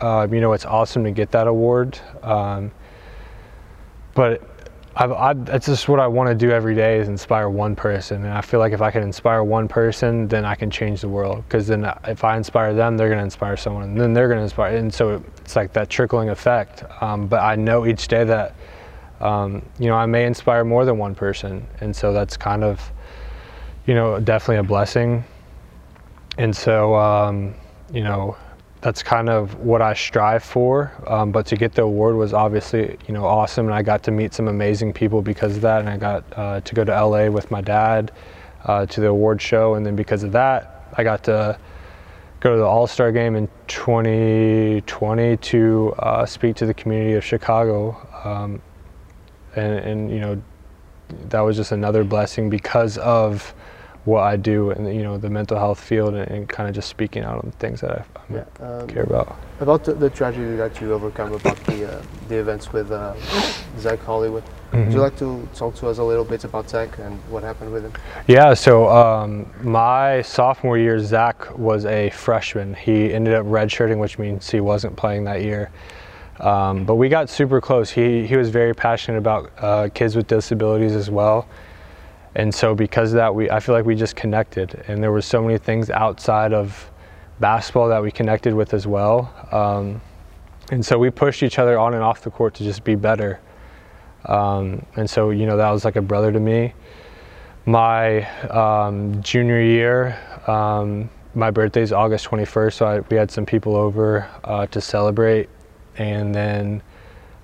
uh, 0.00 0.26
you 0.30 0.40
know, 0.40 0.52
it's 0.52 0.64
awesome 0.64 1.04
to 1.04 1.10
get 1.10 1.30
that 1.32 1.46
award. 1.46 1.98
Um, 2.22 2.70
but 4.14 4.53
I, 4.96 5.06
I, 5.06 5.32
that's 5.32 5.66
just 5.66 5.88
what 5.88 5.98
I 5.98 6.06
want 6.06 6.28
to 6.28 6.34
do 6.34 6.52
every 6.52 6.74
day 6.74 6.98
is 6.98 7.08
inspire 7.08 7.48
one 7.48 7.74
person. 7.74 8.24
And 8.24 8.32
I 8.32 8.40
feel 8.40 8.60
like 8.60 8.72
if 8.72 8.80
I 8.80 8.92
can 8.92 9.02
inspire 9.02 9.42
one 9.42 9.66
person, 9.66 10.28
then 10.28 10.44
I 10.44 10.54
can 10.54 10.70
change 10.70 11.00
the 11.00 11.08
world. 11.08 11.42
Because 11.48 11.66
then 11.66 11.90
if 12.04 12.22
I 12.22 12.36
inspire 12.36 12.74
them, 12.74 12.96
they're 12.96 13.08
going 13.08 13.18
to 13.18 13.24
inspire 13.24 13.56
someone, 13.56 13.82
and 13.82 14.00
then 14.00 14.12
they're 14.12 14.28
going 14.28 14.38
to 14.38 14.44
inspire. 14.44 14.76
And 14.76 14.94
so 14.94 15.22
it's 15.38 15.56
like 15.56 15.72
that 15.72 15.90
trickling 15.90 16.28
effect. 16.28 16.84
Um, 17.02 17.26
but 17.26 17.40
I 17.40 17.56
know 17.56 17.86
each 17.86 18.06
day 18.06 18.22
that, 18.22 18.54
um, 19.20 19.62
you 19.80 19.88
know, 19.88 19.96
I 19.96 20.06
may 20.06 20.26
inspire 20.26 20.64
more 20.64 20.84
than 20.84 20.96
one 20.96 21.14
person. 21.16 21.66
And 21.80 21.94
so 21.94 22.12
that's 22.12 22.36
kind 22.36 22.62
of, 22.62 22.92
you 23.86 23.94
know, 23.94 24.20
definitely 24.20 24.58
a 24.58 24.62
blessing. 24.62 25.24
And 26.38 26.54
so, 26.54 26.94
um, 26.94 27.54
you 27.92 28.04
know, 28.04 28.36
that's 28.84 29.02
kind 29.02 29.30
of 29.30 29.54
what 29.60 29.80
I 29.80 29.94
strive 29.94 30.44
for. 30.44 30.92
Um, 31.06 31.32
but 31.32 31.46
to 31.46 31.56
get 31.56 31.72
the 31.72 31.84
award 31.84 32.16
was 32.16 32.34
obviously, 32.34 32.98
you 33.08 33.14
know, 33.14 33.24
awesome, 33.24 33.64
and 33.64 33.74
I 33.74 33.80
got 33.80 34.02
to 34.02 34.10
meet 34.10 34.34
some 34.34 34.46
amazing 34.46 34.92
people 34.92 35.22
because 35.22 35.56
of 35.56 35.62
that. 35.62 35.80
And 35.80 35.88
I 35.88 35.96
got 35.96 36.24
uh, 36.36 36.60
to 36.60 36.74
go 36.74 36.84
to 36.84 36.92
LA 36.92 37.30
with 37.30 37.50
my 37.50 37.62
dad 37.62 38.12
uh, 38.66 38.84
to 38.84 39.00
the 39.00 39.06
award 39.06 39.40
show, 39.40 39.74
and 39.74 39.86
then 39.86 39.96
because 39.96 40.22
of 40.22 40.32
that, 40.32 40.90
I 40.98 41.02
got 41.02 41.24
to 41.24 41.58
go 42.40 42.50
to 42.50 42.58
the 42.58 42.66
All 42.66 42.86
Star 42.86 43.10
game 43.10 43.36
in 43.36 43.48
2020 43.68 45.36
to 45.38 45.94
uh, 45.98 46.26
speak 46.26 46.54
to 46.56 46.66
the 46.66 46.74
community 46.74 47.14
of 47.14 47.24
Chicago, 47.24 47.96
um, 48.22 48.60
and, 49.56 49.78
and 49.78 50.10
you 50.10 50.20
know, 50.20 50.42
that 51.30 51.40
was 51.40 51.56
just 51.56 51.72
another 51.72 52.04
blessing 52.04 52.50
because 52.50 52.98
of 52.98 53.54
what 54.04 54.22
I 54.22 54.36
do 54.36 54.70
in 54.70 54.86
you 54.86 55.02
know 55.02 55.16
the 55.16 55.30
mental 55.30 55.58
health 55.58 55.80
field 55.80 56.14
and, 56.14 56.30
and 56.30 56.48
kind 56.48 56.68
of 56.68 56.74
just 56.74 56.88
speaking 56.88 57.22
out 57.22 57.42
on 57.42 57.52
things 57.52 57.80
that 57.80 57.90
I, 57.90 58.04
I 58.16 58.34
yeah, 58.34 58.44
um, 58.60 58.86
care 58.86 59.02
about. 59.02 59.36
About 59.60 59.84
the, 59.84 59.94
the, 59.94 60.10
tragedy 60.10 60.56
that 60.56 60.80
you 60.80 60.92
overcome, 60.92 61.32
about 61.32 61.56
the 61.64 61.90
uh, 61.90 62.02
the 62.28 62.36
events 62.36 62.72
with 62.72 62.90
uh, 62.90 63.14
Zach 63.78 64.00
Hollywood. 64.00 64.42
Mm-hmm. 64.44 64.84
Would 64.84 64.92
you 64.92 65.00
like 65.00 65.16
to 65.18 65.48
talk 65.54 65.74
to 65.76 65.88
us 65.88 65.98
a 65.98 66.02
little 66.02 66.24
bit 66.24 66.44
about 66.44 66.68
Zach 66.68 66.98
and 66.98 67.18
what 67.30 67.42
happened 67.42 67.72
with 67.72 67.84
him? 67.84 67.92
Yeah, 68.26 68.54
so 68.54 68.88
um, 68.88 69.50
my 69.62 70.20
sophomore 70.22 70.76
year, 70.76 70.98
Zach 70.98 71.56
was 71.56 71.86
a 71.86 72.10
freshman. 72.10 72.74
He 72.74 73.12
ended 73.12 73.34
up 73.34 73.46
redshirting, 73.46 73.98
which 73.98 74.18
means 74.18 74.50
he 74.50 74.60
wasn't 74.60 74.96
playing 74.96 75.24
that 75.24 75.42
year. 75.42 75.70
Um, 76.40 76.84
but 76.84 76.96
we 76.96 77.08
got 77.08 77.30
super 77.30 77.60
close. 77.60 77.90
He 77.90 78.26
he 78.26 78.36
was 78.36 78.50
very 78.50 78.74
passionate 78.74 79.18
about 79.18 79.52
uh, 79.58 79.88
kids 79.94 80.14
with 80.16 80.26
disabilities 80.26 80.94
as 80.94 81.08
well 81.08 81.46
and 82.34 82.54
so 82.54 82.74
because 82.74 83.12
of 83.12 83.16
that 83.16 83.34
we 83.34 83.50
i 83.50 83.60
feel 83.60 83.74
like 83.74 83.84
we 83.84 83.94
just 83.94 84.16
connected. 84.16 84.84
And 84.88 85.02
there 85.02 85.12
were 85.12 85.22
so 85.22 85.42
many 85.42 85.58
things 85.58 85.90
outside 85.90 86.52
of 86.52 86.90
basketball 87.40 87.88
that 87.88 88.02
we 88.02 88.10
connected 88.10 88.54
with 88.54 88.74
as 88.74 88.86
well. 88.86 89.32
Um, 89.50 90.00
and 90.70 90.84
so 90.84 90.98
we 90.98 91.10
pushed 91.10 91.42
each 91.42 91.58
other 91.58 91.78
on 91.78 91.94
and 91.94 92.02
off 92.02 92.22
the 92.22 92.30
court 92.30 92.54
to 92.54 92.64
just 92.64 92.84
be 92.84 92.94
better. 92.94 93.40
Um, 94.26 94.84
and 94.96 95.08
so 95.08 95.30
you 95.30 95.46
know 95.46 95.56
that 95.56 95.70
was 95.70 95.84
like 95.84 95.96
a 95.96 96.02
brother 96.02 96.32
to 96.32 96.40
me. 96.40 96.72
My 97.66 98.24
um, 98.48 99.22
junior 99.22 99.60
year 99.60 100.18
um, 100.46 101.10
my 101.34 101.50
birthday 101.50 101.82
is 101.82 101.92
august 101.92 102.26
21st 102.26 102.72
so 102.74 102.86
I, 102.86 103.00
we 103.00 103.16
had 103.16 103.30
some 103.30 103.44
people 103.46 103.74
over 103.76 104.28
uh, 104.44 104.66
to 104.68 104.80
celebrate. 104.80 105.48
And 105.96 106.34
then 106.34 106.82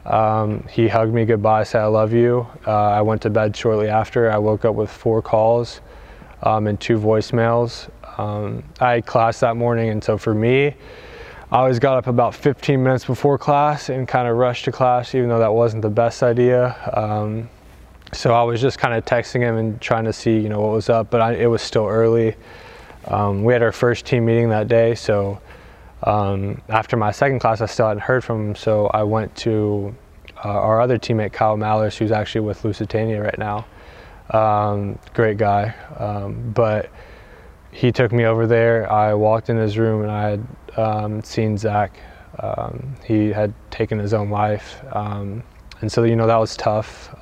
um, 0.04 0.64
he 0.70 0.88
hugged 0.88 1.12
me 1.12 1.24
goodbye, 1.24 1.64
said, 1.64 1.82
I 1.82 1.86
love 1.86 2.12
you. 2.12 2.46
Uh, 2.66 2.70
I 2.70 3.02
went 3.02 3.22
to 3.22 3.30
bed 3.30 3.56
shortly 3.56 3.88
after. 3.88 4.30
I 4.30 4.38
woke 4.38 4.64
up 4.64 4.74
with 4.74 4.90
four 4.90 5.20
calls 5.20 5.80
um, 6.42 6.66
and 6.66 6.80
two 6.80 6.98
voicemails. 6.98 7.90
Um, 8.18 8.62
I 8.80 8.92
had 8.92 9.06
class 9.06 9.40
that 9.40 9.56
morning, 9.56 9.90
and 9.90 10.02
so 10.02 10.16
for 10.16 10.34
me, 10.34 10.74
I 11.52 11.58
always 11.58 11.78
got 11.78 11.96
up 11.96 12.06
about 12.06 12.34
15 12.34 12.82
minutes 12.82 13.04
before 13.04 13.36
class 13.36 13.88
and 13.88 14.06
kind 14.06 14.28
of 14.28 14.36
rushed 14.36 14.66
to 14.66 14.72
class, 14.72 15.14
even 15.14 15.28
though 15.28 15.40
that 15.40 15.52
wasn't 15.52 15.82
the 15.82 15.90
best 15.90 16.22
idea. 16.22 16.76
Um, 16.94 17.50
so 18.12 18.34
I 18.34 18.42
was 18.42 18.60
just 18.60 18.78
kind 18.78 18.94
of 18.94 19.04
texting 19.04 19.40
him 19.40 19.56
and 19.56 19.80
trying 19.80 20.04
to 20.04 20.12
see, 20.12 20.38
you 20.38 20.48
know, 20.48 20.60
what 20.60 20.72
was 20.72 20.88
up, 20.88 21.10
but 21.10 21.20
I, 21.20 21.34
it 21.34 21.46
was 21.46 21.62
still 21.62 21.86
early. 21.86 22.36
Um, 23.06 23.44
we 23.44 23.52
had 23.52 23.62
our 23.62 23.72
first 23.72 24.06
team 24.06 24.26
meeting 24.26 24.48
that 24.50 24.68
day, 24.68 24.94
so 24.94 25.40
um, 26.02 26.62
after 26.68 26.96
my 26.96 27.10
second 27.10 27.40
class, 27.40 27.60
I 27.60 27.66
still 27.66 27.88
hadn't 27.88 28.02
heard 28.02 28.24
from 28.24 28.50
him, 28.50 28.54
so 28.54 28.86
I 28.88 29.02
went 29.02 29.34
to 29.38 29.94
uh, 30.44 30.48
our 30.48 30.80
other 30.80 30.98
teammate, 30.98 31.32
Kyle 31.32 31.56
Mallers, 31.56 31.96
who's 31.96 32.10
actually 32.12 32.42
with 32.42 32.62
Lusitânia 32.62 33.22
right 33.22 33.38
now. 33.38 33.66
Um, 34.30 34.98
great 35.12 35.36
guy, 35.36 35.74
um, 35.98 36.52
but 36.52 36.88
he 37.72 37.92
took 37.92 38.12
me 38.12 38.24
over 38.24 38.46
there. 38.46 38.90
I 38.90 39.14
walked 39.14 39.50
in 39.50 39.56
his 39.56 39.76
room 39.76 40.02
and 40.02 40.10
I 40.10 40.30
had 40.30 40.46
um, 40.76 41.22
seen 41.22 41.58
Zach. 41.58 41.98
Um, 42.38 42.94
he 43.04 43.28
had 43.28 43.52
taken 43.70 43.98
his 43.98 44.14
own 44.14 44.30
life, 44.30 44.82
um, 44.92 45.42
and 45.80 45.90
so 45.90 46.04
you 46.04 46.16
know 46.16 46.26
that 46.26 46.36
was 46.36 46.56
tough, 46.56 47.14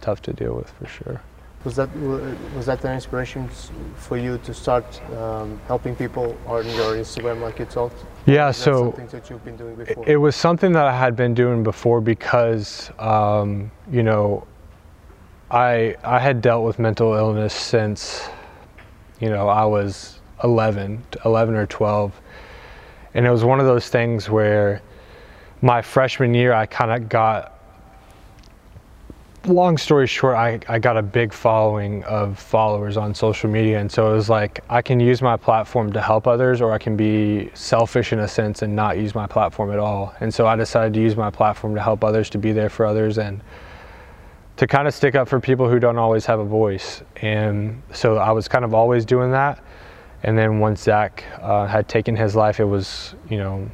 tough 0.00 0.22
to 0.22 0.32
deal 0.32 0.54
with 0.54 0.70
for 0.70 0.86
sure. 0.86 1.20
Was 1.68 1.76
that 1.76 1.94
was 2.56 2.64
that 2.64 2.82
an 2.86 2.94
inspiration 2.94 3.46
for 3.96 4.16
you 4.16 4.38
to 4.38 4.54
start 4.54 4.86
um, 5.12 5.60
helping 5.66 5.94
people 5.94 6.34
on 6.46 6.64
your 6.64 6.94
Instagram, 6.94 7.42
like 7.42 7.58
you 7.58 7.66
talked? 7.66 8.06
Yeah, 8.24 8.52
so 8.52 8.94
that 9.10 9.28
you've 9.28 9.44
been 9.44 9.58
doing 9.58 9.74
before? 9.74 10.08
It 10.08 10.16
was 10.16 10.34
something 10.34 10.72
that 10.72 10.86
I 10.86 10.96
had 10.96 11.14
been 11.14 11.34
doing 11.34 11.62
before 11.62 12.00
because 12.00 12.90
um, 12.98 13.70
you 13.92 14.02
know 14.02 14.46
I 15.50 15.94
I 16.02 16.18
had 16.18 16.40
dealt 16.40 16.64
with 16.64 16.78
mental 16.78 17.12
illness 17.12 17.52
since 17.52 18.30
you 19.20 19.28
know 19.28 19.46
I 19.46 19.66
was 19.66 20.20
11, 20.44 21.04
11 21.26 21.54
or 21.54 21.66
12, 21.66 22.18
and 23.12 23.26
it 23.26 23.30
was 23.30 23.44
one 23.44 23.60
of 23.60 23.66
those 23.66 23.90
things 23.90 24.30
where 24.30 24.80
my 25.60 25.82
freshman 25.82 26.32
year 26.32 26.54
I 26.54 26.64
kind 26.64 26.92
of 26.92 27.10
got 27.10 27.57
long 29.46 29.78
story 29.78 30.06
short, 30.06 30.36
I, 30.36 30.60
I 30.68 30.78
got 30.78 30.96
a 30.96 31.02
big 31.02 31.32
following 31.32 32.04
of 32.04 32.38
followers 32.38 32.96
on 32.96 33.14
social 33.14 33.48
media. 33.48 33.78
And 33.78 33.90
so 33.90 34.10
it 34.10 34.14
was 34.14 34.28
like, 34.28 34.60
I 34.68 34.82
can 34.82 35.00
use 35.00 35.22
my 35.22 35.36
platform 35.36 35.92
to 35.92 36.00
help 36.00 36.26
others, 36.26 36.60
or 36.60 36.72
I 36.72 36.78
can 36.78 36.96
be 36.96 37.50
selfish 37.54 38.12
in 38.12 38.18
a 38.18 38.28
sense 38.28 38.62
and 38.62 38.74
not 38.74 38.98
use 38.98 39.14
my 39.14 39.26
platform 39.26 39.70
at 39.70 39.78
all. 39.78 40.14
And 40.20 40.32
so 40.32 40.46
I 40.46 40.56
decided 40.56 40.94
to 40.94 41.00
use 41.00 41.16
my 41.16 41.30
platform 41.30 41.74
to 41.74 41.82
help 41.82 42.04
others, 42.04 42.28
to 42.30 42.38
be 42.38 42.52
there 42.52 42.68
for 42.68 42.84
others, 42.86 43.18
and 43.18 43.40
to 44.56 44.66
kind 44.66 44.88
of 44.88 44.94
stick 44.94 45.14
up 45.14 45.28
for 45.28 45.38
people 45.38 45.68
who 45.68 45.78
don't 45.78 45.98
always 45.98 46.26
have 46.26 46.40
a 46.40 46.44
voice. 46.44 47.02
And 47.16 47.80
so 47.92 48.16
I 48.16 48.32
was 48.32 48.48
kind 48.48 48.64
of 48.64 48.74
always 48.74 49.04
doing 49.04 49.30
that. 49.30 49.62
And 50.24 50.36
then 50.36 50.58
once 50.58 50.82
Zach 50.82 51.24
uh, 51.40 51.66
had 51.66 51.88
taken 51.88 52.16
his 52.16 52.34
life, 52.34 52.58
it 52.58 52.64
was, 52.64 53.14
you 53.30 53.38
know, 53.38 53.70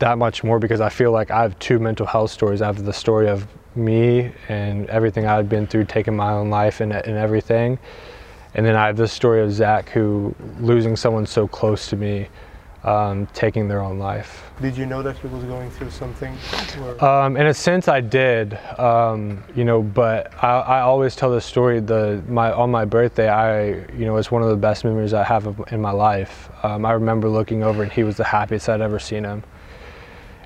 that 0.00 0.18
much 0.18 0.42
more 0.42 0.58
because 0.58 0.80
I 0.80 0.88
feel 0.88 1.12
like 1.12 1.30
I 1.30 1.42
have 1.42 1.58
two 1.60 1.78
mental 1.78 2.04
health 2.04 2.32
stories. 2.32 2.60
I 2.62 2.66
have 2.66 2.84
the 2.84 2.92
story 2.92 3.28
of 3.28 3.46
me 3.76 4.32
and 4.48 4.88
everything 4.88 5.26
I'd 5.26 5.48
been 5.48 5.66
through, 5.66 5.84
taking 5.84 6.16
my 6.16 6.32
own 6.32 6.50
life 6.50 6.80
and, 6.80 6.92
and 6.92 7.16
everything. 7.16 7.78
And 8.54 8.64
then 8.64 8.74
I 8.74 8.86
have 8.86 8.96
this 8.96 9.12
story 9.12 9.42
of 9.42 9.52
Zach 9.52 9.90
who 9.90 10.34
losing 10.60 10.96
someone 10.96 11.26
so 11.26 11.46
close 11.46 11.88
to 11.88 11.96
me, 11.96 12.28
um, 12.84 13.26
taking 13.34 13.68
their 13.68 13.82
own 13.82 13.98
life. 13.98 14.50
Did 14.62 14.78
you 14.78 14.86
know 14.86 15.02
that 15.02 15.18
he 15.18 15.26
was 15.26 15.44
going 15.44 15.70
through 15.70 15.90
something? 15.90 16.34
Um, 17.00 17.36
in 17.36 17.48
a 17.48 17.52
sense, 17.52 17.88
I 17.88 18.00
did. 18.00 18.58
Um, 18.78 19.44
you 19.54 19.64
know, 19.64 19.82
but 19.82 20.32
I, 20.42 20.60
I, 20.60 20.80
always 20.80 21.14
tell 21.14 21.30
the 21.30 21.40
story. 21.40 21.80
The 21.80 22.22
my 22.26 22.50
on 22.52 22.70
my 22.70 22.86
birthday, 22.86 23.28
I 23.28 23.84
you 23.92 24.06
know 24.06 24.16
it's 24.16 24.30
one 24.30 24.42
of 24.42 24.48
the 24.48 24.56
best 24.56 24.84
memories 24.84 25.12
I 25.12 25.24
have 25.24 25.46
of, 25.46 25.60
in 25.70 25.82
my 25.82 25.90
life. 25.90 26.48
Um, 26.62 26.86
I 26.86 26.92
remember 26.92 27.28
looking 27.28 27.62
over 27.62 27.82
and 27.82 27.92
he 27.92 28.04
was 28.04 28.16
the 28.16 28.24
happiest 28.24 28.68
I'd 28.70 28.80
ever 28.80 28.98
seen 28.98 29.24
him, 29.24 29.42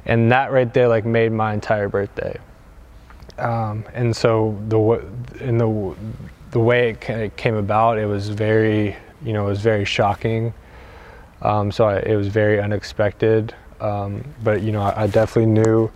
and 0.06 0.32
that 0.32 0.50
right 0.50 0.72
there 0.74 0.88
like 0.88 1.04
made 1.04 1.30
my 1.30 1.54
entire 1.54 1.88
birthday. 1.88 2.36
Um, 3.40 3.84
and 3.94 4.14
so 4.14 4.58
the 4.68 4.78
in 5.42 5.58
the 5.58 5.96
the 6.50 6.60
way 6.60 6.90
it 6.90 7.36
came 7.36 7.54
about, 7.54 7.98
it 7.98 8.06
was 8.06 8.28
very 8.28 8.96
you 9.22 9.32
know 9.32 9.46
it 9.46 9.50
was 9.50 9.60
very 9.60 9.84
shocking. 9.84 10.52
Um, 11.42 11.72
so 11.72 11.86
I, 11.86 12.00
it 12.00 12.16
was 12.16 12.28
very 12.28 12.60
unexpected. 12.60 13.54
Um, 13.80 14.22
but 14.42 14.62
you 14.62 14.72
know 14.72 14.82
I, 14.82 15.04
I, 15.04 15.06
definitely 15.06 15.52
knew 15.52 15.90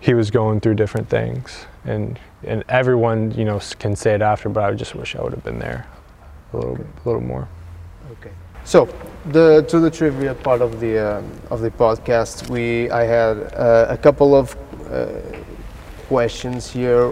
he 0.00 0.14
was 0.14 0.30
going 0.30 0.60
through 0.60 0.76
different 0.76 1.10
things, 1.10 1.66
and 1.84 2.18
and 2.44 2.64
everyone 2.70 3.32
you 3.32 3.44
know 3.44 3.60
can 3.78 3.94
say 3.94 4.14
it 4.14 4.22
after, 4.22 4.48
but 4.48 4.64
I 4.64 4.72
just 4.72 4.94
wish 4.94 5.14
I 5.16 5.22
would 5.22 5.34
have 5.34 5.44
been 5.44 5.58
there 5.58 5.86
a 6.52 6.56
little 6.56 6.76
a 6.76 7.02
little 7.04 7.20
more. 7.20 7.46
Okay. 8.12 8.30
So 8.64 8.88
the 9.26 9.62
to 9.68 9.80
the 9.80 9.90
trivia 9.90 10.34
part 10.34 10.62
of 10.62 10.80
the 10.80 10.98
uh, 10.98 11.22
of 11.50 11.60
the 11.60 11.70
podcast, 11.70 12.48
we 12.48 12.90
I 12.90 13.04
had 13.04 13.52
uh, 13.54 13.86
a 13.90 13.98
couple 13.98 14.34
of. 14.34 14.56
Uh, 14.90 15.08
questions 16.10 16.68
here. 16.68 17.08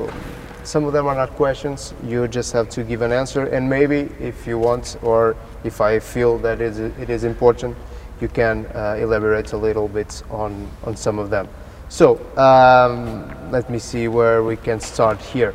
Some 0.65 0.85
of 0.85 0.93
them 0.93 1.07
are 1.07 1.15
not 1.15 1.31
questions. 1.37 1.95
You 2.05 2.27
just 2.27 2.53
have 2.53 2.69
to 2.71 2.83
give 2.83 3.01
an 3.03 3.13
answer, 3.13 3.47
and 3.47 3.71
maybe 3.71 4.11
if 4.19 4.45
you 4.45 4.59
want, 4.59 4.97
or 5.03 5.37
if 5.63 5.81
I 5.81 6.01
feel 6.01 6.37
that 6.39 6.61
it 6.61 6.73
is, 6.73 6.79
it 6.81 7.09
is 7.09 7.23
important, 7.23 7.77
you 8.21 8.27
can 8.27 8.67
uh, 8.67 8.99
elaborate 8.99 9.53
a 9.53 9.57
little 9.57 9.87
bit 9.87 10.23
on 10.31 10.53
on 10.83 10.97
some 10.97 11.21
of 11.21 11.31
them. 11.31 11.47
So 11.89 12.19
um, 12.37 13.51
let 13.53 13.71
me 13.71 13.79
see 13.79 14.09
where 14.09 14.43
we 14.43 14.57
can 14.57 14.81
start 14.81 15.21
here. 15.21 15.55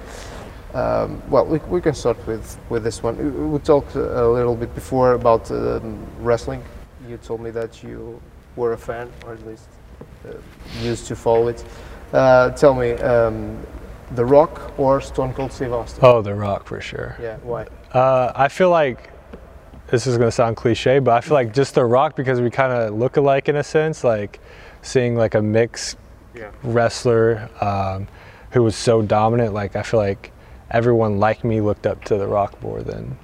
Um, 0.74 1.22
well, 1.30 1.46
we, 1.46 1.60
we, 1.70 1.82
can 1.82 1.94
start 1.94 2.18
with, 2.26 2.58
with 2.70 2.84
this 2.84 3.04
one. 3.04 3.16
We 3.52 3.60
talked 3.60 3.96
a 3.96 4.28
little 4.28 4.56
bit 4.56 4.74
before 4.74 5.14
about 5.14 5.52
um, 5.52 6.00
wrestling. 6.20 6.64
You 7.10 7.18
told 7.18 7.42
me 7.42 7.52
that 7.52 7.84
you 7.84 8.20
were 8.56 8.74
a 8.74 8.78
fan, 8.78 9.12
or 9.26 9.34
at 9.34 9.46
least 9.46 9.68
uh, 10.26 10.32
used 10.82 11.08
to 11.08 11.16
follow 11.16 11.50
it. 11.50 11.64
Uh, 12.14 12.52
tell 12.52 12.74
me, 12.76 12.92
um, 12.94 13.58
The 14.12 14.24
Rock 14.26 14.78
or 14.78 15.02
Stone 15.02 15.34
Cold 15.34 15.52
Steve 15.52 15.74
Austin? 15.74 16.00
Oh, 16.06 16.22
The 16.22 16.36
Rock 16.36 16.66
for 16.68 16.80
sure. 16.80 17.18
Yeah, 17.22 17.38
why? 17.44 17.66
Uh, 17.92 18.32
I 18.36 18.48
feel 18.48 18.70
like 18.70 19.10
this 19.88 20.06
is 20.08 20.18
going 20.18 20.28
to 20.28 20.32
sound 20.32 20.56
cliche, 20.56 21.00
but 21.00 21.12
I 21.12 21.22
feel 21.22 21.34
like 21.34 21.54
just 21.54 21.76
The 21.76 21.86
Rock 21.86 22.16
because 22.16 22.40
we 22.40 22.50
kind 22.50 22.72
of 22.72 22.94
look 22.94 23.18
alike 23.18 23.50
in 23.50 23.56
a 23.56 23.64
sense, 23.64 24.04
like 24.04 24.40
seeing 24.82 25.16
like 25.16 25.36
a 25.36 25.42
mixed 25.42 25.98
Yeah. 26.36 26.50
wrestler 26.64 27.50
um, 27.62 28.08
who 28.52 28.64
was 28.64 28.76
so 28.76 29.02
dominant. 29.02 29.54
Like 29.54 29.76
I 29.76 29.84
feel 29.84 30.00
like 30.00 30.32
everyone 30.72 31.20
like 31.20 31.44
me 31.44 31.62
looked 31.62 31.86
up 31.88 32.04
to 32.06 32.18
The 32.18 32.28
Rock 32.28 32.62
more 32.62 32.82
than. 32.82 33.18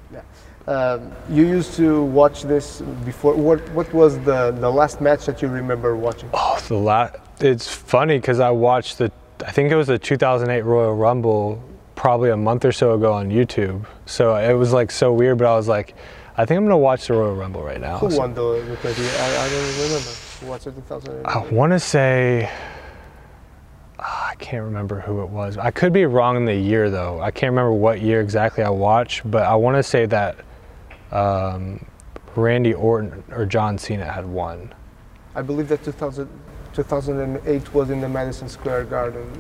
Um, 0.68 1.12
you 1.32 1.48
used 1.48 1.74
to 1.78 2.04
watch 2.04 2.44
this 2.44 2.82
before. 3.04 3.34
What 3.34 3.60
What 3.74 3.92
was 3.92 4.20
the 4.20 4.52
the 4.52 4.70
last 4.72 5.02
match 5.02 5.26
that 5.26 5.42
you 5.42 5.48
remember 5.48 5.96
watching? 5.96 6.30
Oh, 6.34 6.60
the 6.68 6.76
la- 6.76 7.10
It's 7.42 7.68
funny 7.74 8.18
because 8.18 8.40
I 8.40 8.50
watched 8.52 8.98
the. 8.98 9.12
I 9.46 9.52
think 9.52 9.72
it 9.72 9.76
was 9.76 9.88
the 9.88 9.98
2008 9.98 10.62
Royal 10.64 10.96
Rumble 10.96 11.64
probably 11.96 12.30
a 12.30 12.38
month 12.38 12.66
or 12.66 12.72
so 12.72 12.94
ago 12.94 13.14
on 13.14 13.30
YouTube. 13.30 13.86
So 14.06 14.36
it 14.36 14.54
was 14.54 14.74
like 14.74 14.92
so 14.92 15.14
weird, 15.14 15.38
but 15.38 15.48
I 15.48 15.56
was 15.56 15.68
like, 15.68 15.96
I 16.38 16.46
think 16.46 16.58
I'm 16.58 16.66
gonna 16.66 16.78
watch 16.78 17.08
the 17.08 17.14
Royal 17.14 17.36
Rumble 17.36 17.64
right 17.64 17.80
now. 17.80 17.98
Who 18.00 18.12
So- 18.12 18.20
won 18.20 18.34
the, 18.34 18.64
the 18.68 18.76
30? 18.78 19.02
I, 19.02 19.46
I 19.46 19.50
don't 19.50 19.84
remember. 19.84 20.10
Who 20.42 20.54
it 20.54 20.64
2008? 20.64 21.26
I 21.26 21.54
want 21.54 21.72
to 21.74 21.80
say 21.80 22.50
ah, 24.00 24.30
I 24.30 24.36
can't 24.36 24.64
remember 24.64 25.00
who 25.02 25.22
it 25.24 25.30
was. 25.30 25.58
I 25.58 25.72
could 25.72 25.92
be 25.94 26.06
wrong 26.06 26.38
in 26.38 26.46
the 26.46 26.56
year 26.56 26.90
though. 26.90 27.20
I 27.22 27.32
can't 27.32 27.52
remember 27.52 27.74
what 27.74 28.02
year 28.02 28.22
exactly 28.22 28.64
I 28.64 28.70
watched, 28.70 29.30
but 29.30 29.44
I 29.44 29.56
want 29.56 29.76
to 29.78 29.84
say 29.84 30.06
that 30.06 30.38
um, 31.12 31.86
Randy 32.36 32.74
Orton 32.74 33.24
or 33.32 33.46
John 33.46 33.78
Cena 33.78 34.06
had 34.10 34.26
won. 34.26 34.74
I 35.36 35.42
believe 35.42 35.68
that 35.70 35.84
2000, 35.84 36.28
2008 36.74 37.74
was 37.74 37.90
in 37.90 38.02
the 38.02 38.10
Madison 38.10 38.48
Square 38.50 38.86
Garden. 38.86 39.32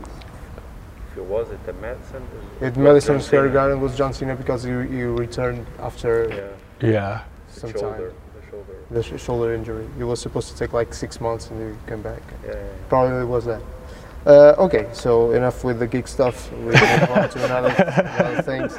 If 1.11 1.17
it 1.17 1.23
was 1.23 1.51
at 1.51 1.63
the 1.65 1.73
Madison. 1.73 2.23
At 2.61 2.77
Madison 2.77 3.15
John 3.15 3.21
Square 3.21 3.41
Cena. 3.43 3.53
Garden 3.53 3.81
was 3.81 3.97
John 3.97 4.13
Cena 4.13 4.35
because 4.35 4.63
he, 4.63 4.71
he 4.71 5.03
returned 5.03 5.65
after 5.79 6.55
Yeah, 6.81 6.87
Yeah. 6.89 7.21
the 7.55 7.59
shoulder, 7.71 7.79
time. 7.79 8.15
the 8.41 8.49
shoulder. 8.49 8.73
The 8.91 9.03
sh- 9.03 9.21
shoulder 9.21 9.53
injury. 9.53 9.87
He 9.97 10.03
was 10.03 10.19
supposed 10.19 10.49
to 10.51 10.57
take 10.57 10.73
like 10.73 10.93
six 10.93 11.19
months 11.19 11.49
and 11.49 11.57
he 11.75 11.89
came 11.89 12.01
back. 12.01 12.21
Yeah, 12.45 12.53
yeah, 12.53 12.61
Probably 12.89 13.23
was 13.25 13.45
that. 13.45 13.61
Uh, 14.25 14.53
okay, 14.57 14.87
so 14.91 15.31
enough 15.31 15.63
with 15.63 15.79
the 15.79 15.87
geek 15.87 16.05
stuff. 16.07 16.51
We 16.51 16.65
move 16.65 16.75
on 17.09 17.29
to 17.29 17.45
another, 17.45 17.69
another 18.19 18.41
things. 18.41 18.77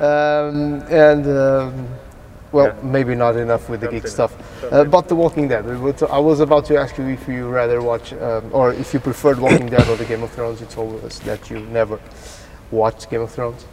Um, 0.00 0.82
and 0.90 1.26
um, 1.28 1.88
well, 2.52 2.66
Yeah. 2.66 2.74
maybe 2.82 3.14
not 3.14 3.36
enough 3.36 3.68
with 3.68 3.80
the 3.80 3.88
geek 3.88 4.06
stuff. 4.06 4.32
Uh, 4.70 4.84
but 4.84 5.08
The 5.08 5.14
Walking 5.16 5.48
Dead. 5.48 5.64
We 5.66 5.76
will 5.76 5.92
t- 5.94 6.06
I 6.10 6.18
was 6.18 6.40
about 6.40 6.64
to 6.66 6.76
ask 6.78 6.98
you 6.98 7.06
if 7.08 7.26
you 7.26 7.48
rather 7.48 7.80
watch 7.82 8.12
um, 8.12 8.44
or 8.52 8.72
if 8.72 8.92
you 8.94 9.00
preferred 9.00 9.38
Walking 9.38 9.66
Dead 9.68 9.88
or 9.88 9.96
the 9.96 10.04
Game 10.04 10.22
of 10.22 10.30
Thrones. 10.30 10.60
You 10.60 10.66
told 10.66 11.02
us 11.04 11.18
that 11.20 11.50
you 11.50 11.60
never 11.60 11.98
watched 12.70 13.10
Game 13.10 13.22
of 13.22 13.30
Thrones, 13.30 13.64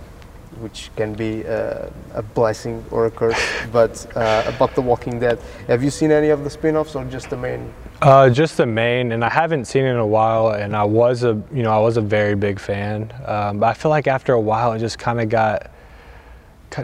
which 0.59 0.89
can 0.95 1.13
be 1.13 1.45
uh, 1.45 1.89
a 2.13 2.21
blessing 2.21 2.83
or 2.91 3.05
a 3.07 3.11
curse. 3.11 3.39
but 3.71 4.05
uh, 4.15 4.43
about 4.53 4.75
The 4.75 4.81
Walking 4.81 5.19
Dead, 5.19 5.39
have 5.67 5.83
you 5.83 5.89
seen 5.89 6.11
any 6.11 6.29
of 6.29 6.43
the 6.43 6.49
spin-offs 6.49 6.95
or 6.95 7.03
just 7.05 7.29
the 7.29 7.37
main? 7.37 7.73
Uh, 8.01 8.29
just 8.29 8.55
the 8.55 8.65
main, 8.65 9.11
and 9.11 9.25
I 9.25 9.29
haven't 9.29 9.65
seen 9.65 9.83
it 9.83 9.89
in 9.91 9.97
a 9.97 10.07
while. 10.07 10.51
And 10.51 10.73
I 10.75 10.85
was 10.85 11.23
a, 11.23 11.41
you 11.53 11.63
know, 11.63 11.71
I 11.71 11.79
was 11.79 11.97
a 11.97 12.01
very 12.01 12.35
big 12.35 12.57
fan. 12.59 13.11
Um, 13.25 13.59
but 13.59 13.67
I 13.67 13.73
feel 13.73 13.91
like 13.91 14.07
after 14.07 14.31
a 14.33 14.39
while, 14.39 14.71
it 14.71 14.79
just 14.79 14.97
kind 14.97 15.19
of 15.19 15.27
got, 15.27 15.69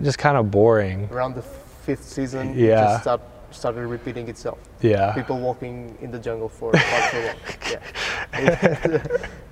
just 0.01 0.17
kind 0.17 0.35
of 0.35 0.51
boring. 0.51 1.07
around 1.11 1.35
the 1.35 1.43
fifth 1.85 2.03
season, 2.03 2.53
Yeah. 2.57 2.83
just 2.83 3.01
start, 3.03 3.21
started 3.51 3.85
repeating 3.87 4.27
itself. 4.27 4.57
Yeah. 4.81 5.13
People 5.13 5.37
walking 5.39 5.95
in 6.01 6.11
the 6.11 6.19
jungle 6.19 6.49
for 6.49 6.71
far 6.73 7.01
too 7.11 7.21
long. 7.27 7.39
Yeah. 7.71 7.79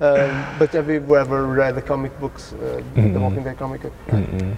um, 0.07 0.59
but 0.59 0.69
have 0.71 0.89
you 0.89 1.15
ever 1.15 1.45
read 1.45 1.75
the 1.75 1.81
comic 1.81 2.13
books, 2.19 2.53
uh, 2.53 2.57
the 2.95 3.01
Mm-mm. 3.01 3.21
Walking 3.21 3.43
Dead 3.43 3.57
comic? 3.57 3.81
Mm-mm. 4.07 4.55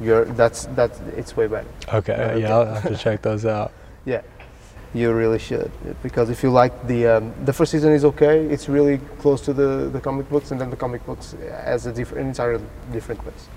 You're, 0.00 0.24
that's 0.24 0.66
that's 0.74 0.98
it's 1.16 1.36
way 1.36 1.46
better. 1.46 1.68
Okay. 1.92 2.12
Okay. 2.14 2.40
Yeah, 2.40 2.54
I'll 2.56 2.74
have 2.74 2.88
to 2.88 2.96
check 2.96 3.22
those 3.22 3.46
out. 3.46 3.70
Yeah, 4.06 4.20
you 4.92 5.14
really 5.14 5.38
should 5.38 5.70
because 6.02 6.28
if 6.28 6.42
you 6.42 6.50
like 6.50 6.74
the 6.86 7.00
um, 7.06 7.32
the 7.46 7.52
first 7.54 7.70
season 7.72 7.92
is 7.92 8.04
okay. 8.04 8.36
It's 8.54 8.68
really 8.68 8.98
close 9.22 9.40
to 9.46 9.52
the, 9.54 9.88
the 9.90 10.00
comic 10.00 10.28
books, 10.28 10.50
and 10.50 10.60
then 10.60 10.68
the 10.68 10.76
comic 10.76 11.02
books 11.06 11.34
has 11.64 11.86
a 11.86 11.92
different, 11.92 12.26
entirely 12.28 12.64
different 12.92 13.20
place. 13.22 13.48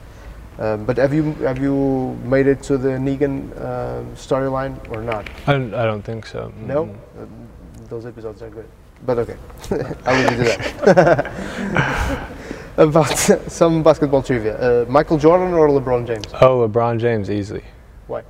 Um, 0.60 0.86
but 0.86 0.98
have 0.98 1.14
you 1.14 1.34
have 1.46 1.60
you 1.60 2.18
made 2.24 2.48
it 2.48 2.64
to 2.64 2.78
the 2.78 2.90
Negan 2.90 3.52
um 3.62 4.06
storyline 4.16 4.76
or 4.92 5.02
not? 5.04 5.30
I 5.46 5.52
don't, 5.54 5.74
I 5.74 5.86
don't 5.86 6.02
think 6.02 6.26
so. 6.26 6.52
No, 6.60 6.86
Mm-mm. 6.86 7.22
Um, 7.24 7.48
those 7.90 8.06
episodes 8.06 8.42
are 8.42 8.50
good. 8.50 8.68
But 9.06 9.20
okay, 9.20 9.38
I'll 10.06 10.18
leave 10.20 10.40
you 10.40 10.46
to 10.46 10.94
that. 10.96 12.32
About 12.78 13.18
some 13.52 13.84
basketball 13.84 14.24
trivia: 14.24 14.58
uh, 14.58 14.86
Michael 14.90 15.18
Jordan 15.18 15.54
or 15.54 15.68
LeBron 15.70 16.08
James? 16.08 16.26
Oh, 16.42 16.68
LeBron 16.68 17.00
James 17.00 17.30
easily. 17.30 17.64
Why? 18.08 18.24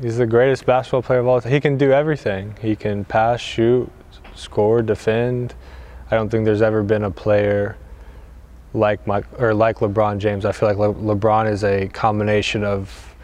He's 0.00 0.16
the 0.16 0.26
greatest 0.26 0.66
basketball 0.66 1.02
player 1.02 1.20
of 1.20 1.26
all 1.28 1.40
time. 1.40 1.52
He 1.52 1.60
can 1.60 1.76
do 1.76 1.92
everything. 1.92 2.56
He 2.60 2.74
can 2.74 3.04
pass, 3.04 3.40
shoot, 3.40 3.90
score, 4.34 4.82
defend. 4.82 5.54
I 6.10 6.16
don't 6.16 6.28
think 6.28 6.44
there's 6.44 6.62
ever 6.62 6.82
been 6.82 7.04
a 7.04 7.10
player 7.10 7.76
like 8.74 9.06
Mike 9.06 9.26
or 9.38 9.54
like 9.54 9.78
LeBron 9.78 10.18
James. 10.18 10.44
I 10.44 10.52
feel 10.52 10.68
like 10.68 10.78
Le- 10.78 10.94
LeBron 10.94 11.50
is 11.50 11.64
a 11.64 11.88
combination 11.88 12.64
of 12.64 13.14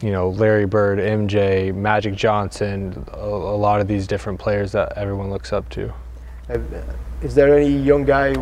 you 0.00 0.12
know 0.12 0.30
Larry 0.30 0.66
Bird, 0.66 0.98
MJ, 0.98 1.74
Magic 1.74 2.14
Johnson, 2.14 3.04
a, 3.12 3.18
a 3.18 3.56
lot 3.56 3.80
of 3.80 3.88
these 3.88 4.06
different 4.06 4.38
players 4.38 4.72
that 4.72 4.92
everyone 4.96 5.30
looks 5.30 5.52
up 5.52 5.68
to. 5.70 5.92
Is 7.22 7.34
there 7.34 7.56
any 7.56 7.70
young 7.70 8.04
guy 8.04 8.34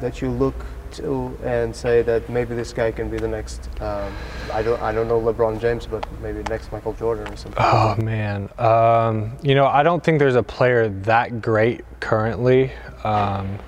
that 0.00 0.20
you 0.20 0.28
look 0.28 0.54
to 0.92 1.36
and 1.44 1.74
say 1.74 2.02
that 2.02 2.28
maybe 2.28 2.54
this 2.54 2.72
guy 2.72 2.90
can 2.90 3.08
be 3.08 3.16
the 3.16 3.28
next? 3.28 3.68
Um, 3.80 4.12
I 4.52 4.62
don't, 4.62 4.80
I 4.82 4.92
don't 4.92 5.08
know 5.08 5.20
LeBron 5.20 5.60
James, 5.60 5.86
but 5.86 6.06
maybe 6.20 6.42
next 6.44 6.72
Michael 6.72 6.94
Jordan 6.94 7.32
or 7.32 7.36
something. 7.36 7.62
Oh 7.64 7.96
man, 7.96 8.48
um, 8.58 9.36
you 9.42 9.54
know 9.54 9.66
I 9.66 9.82
don't 9.82 10.02
think 10.02 10.18
there's 10.18 10.36
a 10.36 10.42
player 10.42 10.88
that 10.88 11.40
great 11.40 11.84
currently. 12.00 12.72
Um, 13.04 13.58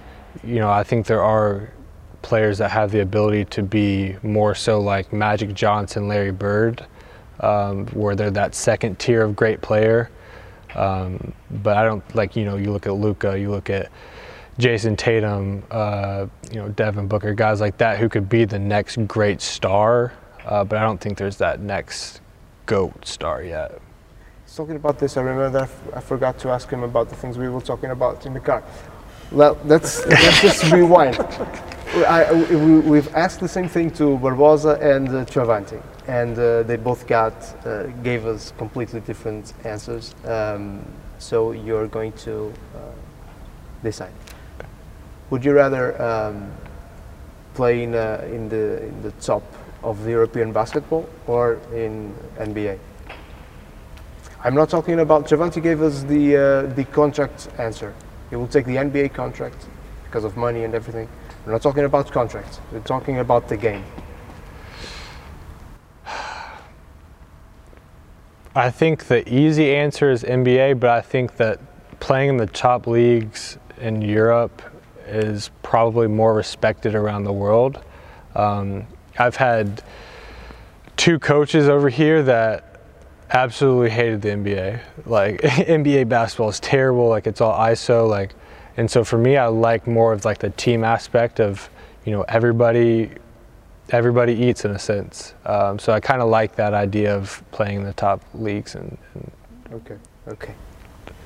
you 0.42 0.56
know 0.56 0.70
I 0.70 0.82
think 0.82 1.06
there 1.06 1.22
are 1.22 1.70
players 2.26 2.58
that 2.58 2.72
have 2.72 2.90
the 2.90 3.00
ability 3.00 3.44
to 3.44 3.62
be 3.62 4.16
more 4.24 4.52
so 4.52 4.80
like 4.80 5.12
Magic 5.12 5.54
Johnson, 5.54 6.08
Larry 6.08 6.32
Bird, 6.32 6.84
um, 7.38 7.86
where 7.88 8.16
they're 8.16 8.32
that 8.32 8.52
second 8.56 8.98
tier 8.98 9.22
of 9.22 9.36
great 9.36 9.60
player. 9.60 10.10
Um, 10.74 11.32
but 11.62 11.76
I 11.76 11.84
don't 11.84 12.02
like 12.16 12.34
you 12.34 12.44
know 12.44 12.56
you 12.56 12.72
look 12.72 12.86
at 12.86 12.94
Luka, 12.94 13.38
you 13.38 13.48
look 13.50 13.70
at 13.70 13.92
Jayson 14.58 14.96
Tatum, 14.96 15.62
uh, 15.70 16.26
you 16.50 16.56
know 16.56 16.68
Devin 16.70 17.06
Booker, 17.06 17.32
guys 17.32 17.60
like 17.60 17.78
that 17.78 18.00
who 18.00 18.08
could 18.08 18.28
be 18.28 18.44
the 18.44 18.58
next 18.58 18.98
great 19.06 19.40
star. 19.40 20.12
Uh, 20.44 20.64
but 20.64 20.78
I 20.78 20.82
don't 20.82 21.00
think 21.00 21.18
there's 21.18 21.36
that 21.36 21.60
next 21.60 22.20
goat 22.66 23.06
star 23.06 23.44
yet. 23.44 23.80
Talking 24.52 24.76
about 24.76 24.98
this. 24.98 25.16
I 25.16 25.20
remember 25.20 25.50
that 25.50 25.62
I 25.62 25.64
f- 25.64 25.96
I 25.96 26.00
forgot 26.00 26.38
to 26.40 26.48
ask 26.48 26.68
him 26.68 26.82
about 26.82 27.08
the 27.08 27.14
things 27.14 27.38
we 27.38 27.48
were 27.48 27.60
talking 27.60 27.90
about 27.90 28.26
in 28.26 28.34
the 28.34 28.40
car. 28.40 28.64
Well, 29.30 29.58
let's, 29.64 30.04
let's 30.06 30.40
just 30.40 30.72
rewind. 30.72 31.18
I, 32.04 32.30
we, 32.32 32.80
we've 32.80 33.14
asked 33.14 33.40
the 33.40 33.48
same 33.48 33.68
thing 33.68 33.90
to 33.92 34.18
Barbosa 34.18 34.80
and 34.82 35.08
uh, 35.08 35.80
and 36.06 36.38
uh, 36.38 36.62
they 36.64 36.76
both 36.76 37.06
got 37.06 37.34
uh, 37.64 37.84
gave 38.02 38.26
us 38.26 38.52
completely 38.58 39.00
different 39.00 39.54
answers. 39.64 40.14
Um, 40.26 40.84
so 41.18 41.52
you're 41.52 41.86
going 41.86 42.12
to 42.12 42.52
uh, 42.74 42.78
decide. 43.82 44.12
Would 45.30 45.44
you 45.44 45.52
rather 45.52 46.00
um, 46.00 46.52
play 47.54 47.82
in, 47.82 47.94
uh, 47.94 48.28
in 48.30 48.48
the 48.50 48.82
in 48.82 49.02
the 49.02 49.12
top 49.12 49.42
of 49.82 50.04
the 50.04 50.10
European 50.10 50.52
basketball 50.52 51.08
or 51.26 51.58
in 51.72 52.14
NBA? 52.38 52.78
I'm 54.44 54.54
not 54.54 54.68
talking 54.68 55.00
about. 55.00 55.26
Travanti 55.26 55.62
gave 55.62 55.80
us 55.80 56.02
the 56.02 56.36
uh, 56.36 56.74
the 56.74 56.84
contract 56.84 57.48
answer. 57.58 57.94
He 58.28 58.36
will 58.36 58.48
take 58.48 58.66
the 58.66 58.76
NBA 58.76 59.14
contract 59.14 59.66
because 60.04 60.24
of 60.24 60.36
money 60.36 60.64
and 60.64 60.74
everything. 60.74 61.08
We're 61.46 61.52
not 61.52 61.62
talking 61.62 61.84
about 61.84 62.10
contracts. 62.10 62.58
We're 62.72 62.80
talking 62.80 63.20
about 63.20 63.48
the 63.48 63.56
game. 63.56 63.84
I 68.56 68.70
think 68.70 69.04
the 69.04 69.32
easy 69.32 69.72
answer 69.72 70.10
is 70.10 70.24
NBA, 70.24 70.80
but 70.80 70.90
I 70.90 71.00
think 71.00 71.36
that 71.36 71.60
playing 72.00 72.30
in 72.30 72.36
the 72.36 72.46
top 72.46 72.88
leagues 72.88 73.58
in 73.80 74.02
Europe 74.02 74.60
is 75.06 75.52
probably 75.62 76.08
more 76.08 76.34
respected 76.34 76.96
around 76.96 77.22
the 77.22 77.32
world. 77.32 77.80
Um, 78.34 78.88
I've 79.16 79.36
had 79.36 79.84
two 80.96 81.20
coaches 81.20 81.68
over 81.68 81.88
here 81.88 82.24
that 82.24 82.80
absolutely 83.30 83.90
hated 83.90 84.20
the 84.20 84.30
NBA. 84.30 84.80
Like 85.04 85.40
NBA 85.42 86.08
basketball 86.08 86.48
is 86.48 86.58
terrible. 86.58 87.08
Like 87.08 87.28
it's 87.28 87.40
all 87.40 87.56
ISO. 87.56 88.08
Like, 88.08 88.34
and 88.76 88.90
so 88.90 89.04
for 89.04 89.18
me, 89.18 89.36
I 89.36 89.46
like 89.46 89.86
more 89.86 90.12
of 90.12 90.24
like 90.24 90.38
the 90.38 90.50
team 90.50 90.84
aspect 90.84 91.40
of 91.40 91.68
you 92.04 92.12
know 92.12 92.22
everybody 92.28 93.10
everybody 93.90 94.34
eats 94.34 94.64
in 94.64 94.72
a 94.72 94.78
sense. 94.78 95.34
Um, 95.44 95.78
so 95.78 95.92
I 95.92 96.00
kind 96.00 96.20
of 96.20 96.28
like 96.28 96.56
that 96.56 96.74
idea 96.74 97.14
of 97.16 97.42
playing 97.52 97.76
in 97.76 97.84
the 97.84 97.92
top 97.92 98.20
leagues 98.34 98.74
and, 98.74 98.98
and 99.14 99.30
Okay. 99.72 99.96
Okay. 100.28 100.54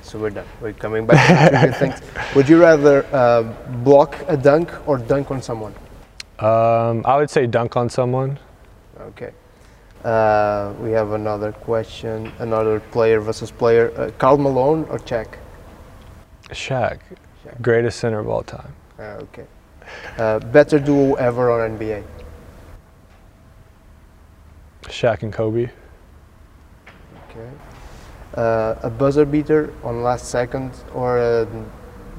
So 0.01 0.17
we're 0.17 0.31
done. 0.31 0.47
We're 0.61 0.73
coming 0.73 1.05
back 1.05 1.51
to 1.51 1.73
things. 1.73 2.01
Would 2.35 2.49
you 2.49 2.59
rather 2.59 3.05
uh, 3.13 3.43
block 3.83 4.15
a 4.27 4.35
dunk 4.35 4.71
or 4.87 4.97
dunk 4.97 5.29
on 5.29 5.41
someone? 5.41 5.73
Um, 6.39 7.03
I 7.05 7.17
would 7.17 7.29
say 7.29 7.45
dunk 7.45 7.77
on 7.77 7.87
someone. 7.87 8.39
Okay. 8.99 9.31
Uh, 10.03 10.73
we 10.79 10.89
have 10.91 11.11
another 11.11 11.51
question. 11.51 12.31
Another 12.39 12.79
player 12.79 13.19
versus 13.19 13.51
player. 13.51 13.93
Uh, 13.95 14.09
Karl 14.17 14.37
Malone 14.37 14.85
or 14.89 14.97
Shaq? 14.97 15.35
Shaq, 16.49 16.99
Shaq. 17.51 17.61
greatest 17.61 17.99
center 17.99 18.19
of 18.19 18.27
all 18.27 18.43
time. 18.43 18.73
Uh, 18.99 19.19
okay. 19.23 19.45
Uh, 20.17 20.39
better 20.39 20.79
duo 20.79 21.15
ever 21.15 21.51
on 21.51 21.77
NBA? 21.77 22.03
Shaq 24.83 25.23
and 25.23 25.33
Kobe. 25.33 25.69
Okay. 27.29 27.49
Uh, 28.35 28.75
a 28.83 28.89
buzzer 28.89 29.25
beater 29.25 29.73
on 29.83 30.03
last 30.03 30.29
second 30.29 30.71
or 30.93 31.17
a 31.17 31.47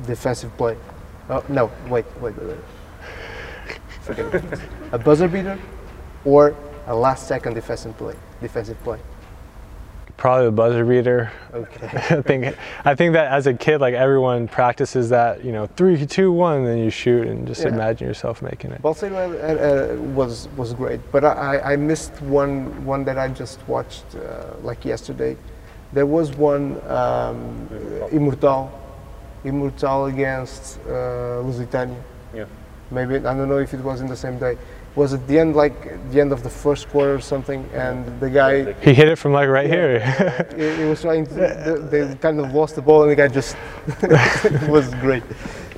defensive 0.06 0.54
play? 0.56 0.76
Oh, 1.28 1.44
no, 1.48 1.70
wait, 1.88 2.04
wait, 2.20 2.34
wait. 2.36 2.46
wait. 2.48 2.58
A 4.92 4.98
buzzer 4.98 5.28
beater 5.28 5.56
or 6.24 6.56
a 6.88 6.94
last 6.94 7.28
second 7.28 7.54
defensive 7.54 7.96
play? 7.96 8.16
Defensive 8.40 8.82
play. 8.82 8.98
Probably 10.22 10.44
the 10.44 10.52
buzzer 10.52 10.84
beater. 10.84 11.32
Okay. 11.52 11.86
I 12.16 12.22
think 12.22 12.56
I 12.84 12.94
think 12.94 13.14
that 13.14 13.32
as 13.32 13.48
a 13.48 13.54
kid, 13.54 13.80
like 13.80 13.92
everyone 13.92 14.46
practices 14.46 15.08
that, 15.08 15.44
you 15.44 15.50
know, 15.50 15.66
three, 15.66 16.06
two, 16.06 16.30
one, 16.30 16.62
then 16.64 16.78
you 16.78 16.90
shoot 16.90 17.26
and 17.26 17.44
just 17.44 17.62
Yeah. 17.62 17.70
imagine 17.70 18.06
yourself 18.06 18.40
making 18.40 18.70
it. 18.70 18.80
Balsero 18.82 19.18
uh, 19.18 19.34
uh, 19.34 20.00
was 20.14 20.46
was 20.56 20.74
great, 20.74 21.00
but 21.10 21.24
I, 21.24 21.72
I 21.72 21.74
missed 21.74 22.12
one 22.22 22.86
one 22.86 23.02
that 23.02 23.18
I 23.18 23.26
just 23.34 23.58
watched 23.66 24.04
uh, 24.14 24.20
like 24.62 24.84
yesterday. 24.84 25.36
There 25.92 26.06
was 26.06 26.30
one 26.36 26.80
um, 26.86 27.68
Imortal, 28.12 28.70
Imortal 29.44 30.08
against 30.08 30.78
uh, 30.86 31.42
Lusitânia. 31.46 32.00
Yeah. 32.32 32.44
Maybe 32.92 33.16
I 33.16 33.34
don't 33.34 33.48
know 33.48 33.58
if 33.58 33.74
it 33.74 33.80
was 33.80 34.00
in 34.00 34.06
the 34.06 34.20
same 34.24 34.38
day. 34.38 34.56
Was 34.94 35.14
it 35.14 35.26
the 35.26 35.38
end 35.38 35.56
like 35.56 35.74
the 36.10 36.20
end 36.20 36.32
of 36.32 36.42
the 36.42 36.50
first 36.50 36.88
quarter 36.90 37.14
or 37.14 37.20
something? 37.20 37.66
And 37.72 38.20
the 38.20 38.28
guy 38.28 38.72
He 38.82 38.92
hit 38.92 39.08
it 39.08 39.16
from 39.16 39.32
like 39.32 39.48
right 39.48 39.68
here. 39.68 40.00
he, 40.56 40.82
he 40.82 40.84
was 40.84 41.00
trying 41.00 41.26
to. 41.28 41.88
They, 41.90 42.14
kind 42.16 42.38
of 42.38 42.52
lost 42.52 42.74
the 42.74 42.82
ball, 42.82 43.02
and 43.02 43.10
the 43.10 43.16
guy 43.16 43.28
just 43.28 43.56
it 44.02 44.68
was 44.68 44.92
great. 44.96 45.22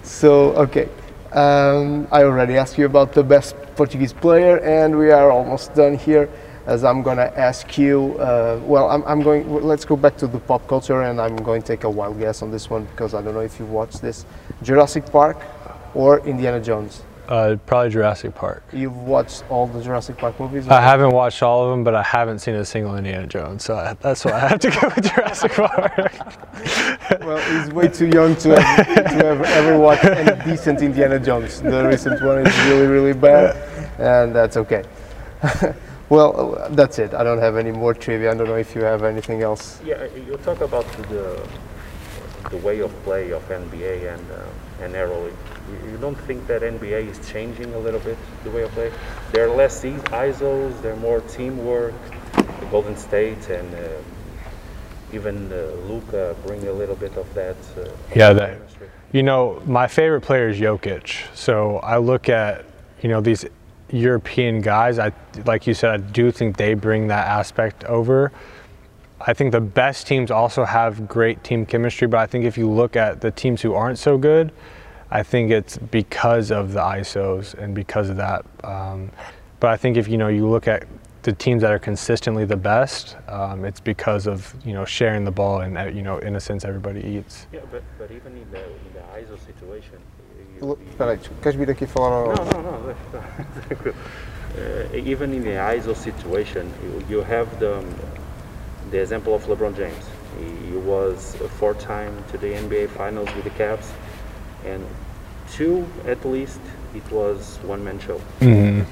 So 0.02 0.52
okay, 0.56 0.88
um, 1.30 2.08
I 2.10 2.24
already 2.24 2.56
asked 2.56 2.76
you 2.76 2.86
about 2.86 3.12
the 3.12 3.22
best 3.22 3.54
Portuguese 3.76 4.12
player, 4.12 4.58
and 4.58 4.98
we 4.98 5.12
are 5.12 5.30
almost 5.30 5.74
done 5.74 5.96
here. 5.96 6.28
As 6.66 6.82
I'm 6.82 7.02
gonna 7.02 7.30
ask 7.36 7.78
you, 7.78 8.18
uh, 8.18 8.58
well, 8.64 8.90
I'm, 8.90 9.04
I'm 9.04 9.22
going. 9.22 9.62
Let's 9.62 9.84
go 9.84 9.96
back 9.96 10.16
to 10.16 10.26
the 10.26 10.40
pop 10.40 10.66
culture, 10.66 11.02
and 11.02 11.20
I'm 11.20 11.36
going 11.36 11.62
to 11.62 11.68
take 11.68 11.84
a 11.84 11.90
wild 11.90 12.18
guess 12.18 12.42
on 12.42 12.50
this 12.50 12.68
one 12.68 12.84
because 12.86 13.14
I 13.14 13.22
don't 13.22 13.34
know 13.34 13.40
if 13.40 13.60
you 13.60 13.66
watched 13.66 14.00
this, 14.02 14.26
Jurassic 14.62 15.06
Park, 15.06 15.36
or 15.94 16.26
Indiana 16.26 16.60
Jones. 16.60 17.02
Uh, 17.28 17.56
probably 17.64 17.90
Jurassic 17.90 18.34
Park. 18.34 18.62
You've 18.72 18.96
watched 18.96 19.44
all 19.48 19.66
the 19.66 19.82
Jurassic 19.82 20.18
Park 20.18 20.38
movies. 20.38 20.68
I 20.68 20.80
haven't 20.80 21.10
watched 21.10 21.42
all 21.42 21.64
of 21.64 21.70
them, 21.70 21.82
but 21.82 21.94
I 21.94 22.02
haven't 22.02 22.40
seen 22.40 22.54
a 22.54 22.64
single 22.64 22.96
Indiana 22.96 23.26
Jones, 23.26 23.64
so 23.64 23.76
I, 23.76 23.94
that's 23.94 24.24
why 24.24 24.32
I 24.32 24.38
have 24.40 24.60
to 24.60 24.70
go 24.80 24.92
with 24.94 25.14
Jurassic 25.14 25.52
Park. 25.54 27.20
Well, 27.20 27.38
he's 27.38 27.72
way 27.72 27.88
too 27.88 28.08
young 28.08 28.36
to 28.36 28.60
have, 28.60 28.86
to 28.86 29.24
have 29.24 29.40
ever 29.40 29.78
watched 29.78 30.04
any 30.04 30.44
decent 30.44 30.82
Indiana 30.82 31.18
Jones. 31.18 31.62
The 31.62 31.86
recent 31.86 32.22
one 32.22 32.46
is 32.46 32.58
really, 32.66 32.86
really 32.86 33.14
bad, 33.14 33.56
and 33.98 34.34
that's 34.34 34.58
okay. 34.58 34.84
well, 36.10 36.56
uh, 36.56 36.68
that's 36.70 36.98
it. 36.98 37.14
I 37.14 37.24
don't 37.24 37.38
have 37.38 37.56
any 37.56 37.72
more 37.72 37.94
trivia. 37.94 38.32
I 38.32 38.34
don't 38.34 38.48
know 38.48 38.56
if 38.56 38.74
you 38.74 38.82
have 38.82 39.02
anything 39.02 39.42
else. 39.42 39.80
Yeah, 39.84 40.04
you 40.14 40.36
talk 40.44 40.60
about 40.60 40.86
the 41.08 41.40
the 42.50 42.58
way 42.58 42.80
of 42.80 42.92
play 43.04 43.32
of 43.32 43.42
NBA 43.48 44.14
and 44.14 44.30
uh, 44.30 44.84
and 44.84 44.94
EuroLeague. 44.94 45.53
You, 45.70 45.96
don't 45.98 46.18
think 46.26 46.46
that 46.46 46.62
NBA 46.62 47.08
is 47.08 47.30
changing 47.30 47.72
a 47.74 47.78
little 47.78 48.00
bit 48.00 48.18
the 48.42 48.50
way 48.50 48.62
of 48.62 48.70
play? 48.72 48.92
There 49.32 49.48
are 49.48 49.54
less 49.54 49.82
ISOs, 49.82 50.80
there 50.82 50.92
are 50.92 50.96
more 50.96 51.20
teamwork. 51.22 51.94
The 52.60 52.66
Golden 52.70 52.96
State 52.96 53.48
and 53.48 53.74
uh, 53.74 53.88
even 55.12 55.52
uh, 55.52 55.70
Luka 55.88 56.36
bring 56.46 56.66
a 56.68 56.72
little 56.72 56.96
bit 56.96 57.16
of 57.16 57.32
that. 57.34 57.56
Uh, 57.76 57.88
Yeah, 58.14 58.32
that- 58.32 58.58
You 59.12 59.22
know, 59.22 59.62
my 59.64 59.86
favorite 59.86 60.22
player 60.22 60.48
is 60.48 60.58
Jokic. 60.58 61.24
So 61.34 61.78
I 61.78 61.98
look 61.98 62.28
at, 62.28 62.64
you 63.00 63.08
know, 63.08 63.20
these 63.20 63.46
European 63.90 64.60
guys. 64.60 64.98
I 64.98 65.12
like 65.46 65.66
you 65.66 65.74
said, 65.74 65.90
I 65.90 65.96
do 65.98 66.32
think 66.32 66.56
they 66.56 66.74
bring 66.74 67.08
that 67.08 67.26
aspect 67.28 67.84
over. 67.84 68.32
I 69.20 69.32
think 69.32 69.52
the 69.52 69.60
best 69.60 70.06
teams 70.06 70.30
also 70.30 70.64
have 70.64 71.06
great 71.08 71.44
team 71.44 71.64
chemistry, 71.64 72.08
but 72.08 72.18
I 72.18 72.26
think 72.26 72.44
if 72.44 72.58
you 72.58 72.68
look 72.68 72.96
at 72.96 73.20
the 73.20 73.30
teams 73.30 73.62
who 73.62 73.72
aren't 73.72 73.98
so 73.98 74.18
good, 74.18 74.52
I 75.14 75.22
think 75.22 75.52
it's 75.52 75.78
because 75.78 76.50
of 76.50 76.72
the 76.72 76.80
ISOs 76.80 77.54
and 77.54 77.72
because 77.72 78.10
of 78.10 78.16
that. 78.16 78.44
Um, 78.64 79.12
but 79.60 79.70
I 79.70 79.76
think 79.76 79.96
if 79.96 80.08
you 80.08 80.18
know 80.18 80.26
you 80.26 80.48
look 80.48 80.66
at 80.66 80.88
the 81.22 81.32
teams 81.32 81.62
that 81.62 81.70
are 81.70 81.78
consistently 81.78 82.44
the 82.44 82.56
best, 82.56 83.16
um, 83.28 83.64
it's 83.64 83.78
because 83.78 84.26
of 84.26 84.52
you 84.66 84.72
know 84.74 84.84
sharing 84.84 85.24
the 85.24 85.30
ball 85.30 85.60
and 85.60 85.78
uh, 85.78 85.84
you 85.84 86.02
know 86.02 86.18
in 86.18 86.34
a 86.34 86.40
sense 86.40 86.64
everybody 86.64 87.00
eats. 87.00 87.46
Yeah, 87.52 87.60
but, 87.70 87.84
but 87.96 88.10
even 88.10 88.36
in 88.36 88.50
the, 88.50 88.64
in 88.64 88.92
the 88.92 89.02
ISO 89.20 89.38
situation, 89.46 89.98
you, 90.60 90.66
Look, 90.66 90.80
you- 90.80 90.90
Espera 90.92 91.12
aí, 91.12 91.18
queres 91.40 91.54
vir 91.54 91.70
aqui 91.70 91.86
falar 91.86 92.12
ao... 92.12 92.34
No, 92.34 92.44
no, 92.44 92.62
no. 92.62 92.94
that's 93.12 93.86
uh, 94.92 94.96
even 94.96 95.32
in 95.32 95.44
the 95.44 95.56
ISO 95.76 95.94
situation, 95.94 96.68
you, 96.82 97.18
you 97.18 97.22
have 97.22 97.48
the, 97.60 97.78
um, 97.78 97.94
the 98.90 98.98
example 99.00 99.32
of 99.32 99.44
LeBron 99.46 99.76
James. 99.76 100.04
He, 100.40 100.72
he 100.72 100.76
was 100.76 101.36
a 101.40 101.48
four-time 101.48 102.12
to 102.32 102.38
the 102.38 102.48
NBA 102.48 102.90
Finals 102.90 103.32
with 103.36 103.44
the 103.44 103.50
Cavs, 103.50 103.92
and 104.64 104.84
two 105.56 105.86
at 106.06 106.24
least 106.24 106.60
it 106.94 107.10
was 107.10 107.58
one-man 107.64 107.98
show. 107.98 108.20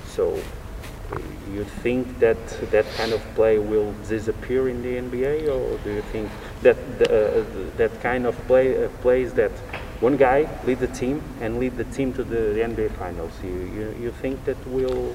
So 0.07 0.39
uh, 1.13 1.19
you 1.53 1.65
think 1.83 2.19
that 2.19 2.39
that 2.71 2.87
kind 2.97 3.13
of 3.13 3.21
play 3.35 3.59
will 3.59 3.93
disappear 4.09 4.69
in 4.69 4.83
the 4.83 4.95
NBA, 4.97 5.49
or 5.49 5.79
do 5.85 5.91
you 5.93 6.03
think 6.13 6.31
that 6.63 6.77
the, 6.99 7.41
uh, 7.41 7.45
that 7.77 8.01
kind 8.01 8.27
of 8.27 8.37
play 8.47 8.85
uh, 8.85 8.89
plays 9.03 9.33
that 9.35 9.53
one 10.01 10.17
guy 10.17 10.49
lead 10.67 10.81
the 10.81 10.89
team 10.89 11.23
and 11.41 11.59
lead 11.59 11.77
the 11.77 11.85
team 11.85 12.13
to 12.15 12.25
the, 12.25 12.43
NBA 12.71 12.91
Finals? 12.97 13.33
You, 13.45 13.51
you 13.77 13.97
you 14.05 14.11
think 14.23 14.45
that 14.45 14.59
will 14.67 15.15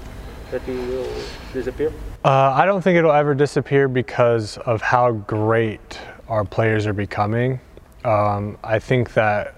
that 0.52 0.62
it 0.68 0.80
will 0.90 1.12
disappear? 1.54 1.92
Uh, 2.24 2.54
I 2.56 2.66
don't 2.66 2.82
think 2.82 2.98
it'll 2.98 3.12
ever 3.12 3.36
disappear 3.36 3.88
because 3.88 4.58
of 4.60 4.82
how 4.82 5.12
great 5.12 6.00
our 6.30 6.46
players 6.46 6.86
are 6.86 6.94
becoming. 6.94 7.60
Um, 8.06 8.58
I 8.64 8.80
think 8.80 9.14
that 9.14 9.57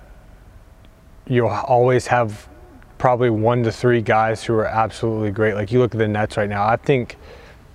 you'll 1.30 1.48
always 1.48 2.08
have 2.08 2.50
probably 2.98 3.30
one 3.30 3.64
to 3.64 3.72
three 3.72 4.02
guys 4.02 4.44
who 4.44 4.54
are 4.56 4.66
absolutely 4.66 5.32
great. 5.32 5.54
Like 5.54 5.72
you 5.72 5.80
look 5.80 5.96
at 5.96 6.00
the 6.00 6.08
Nets 6.08 6.36
right 6.36 6.50
now, 6.50 6.68
I 6.68 6.76
think 6.76 7.16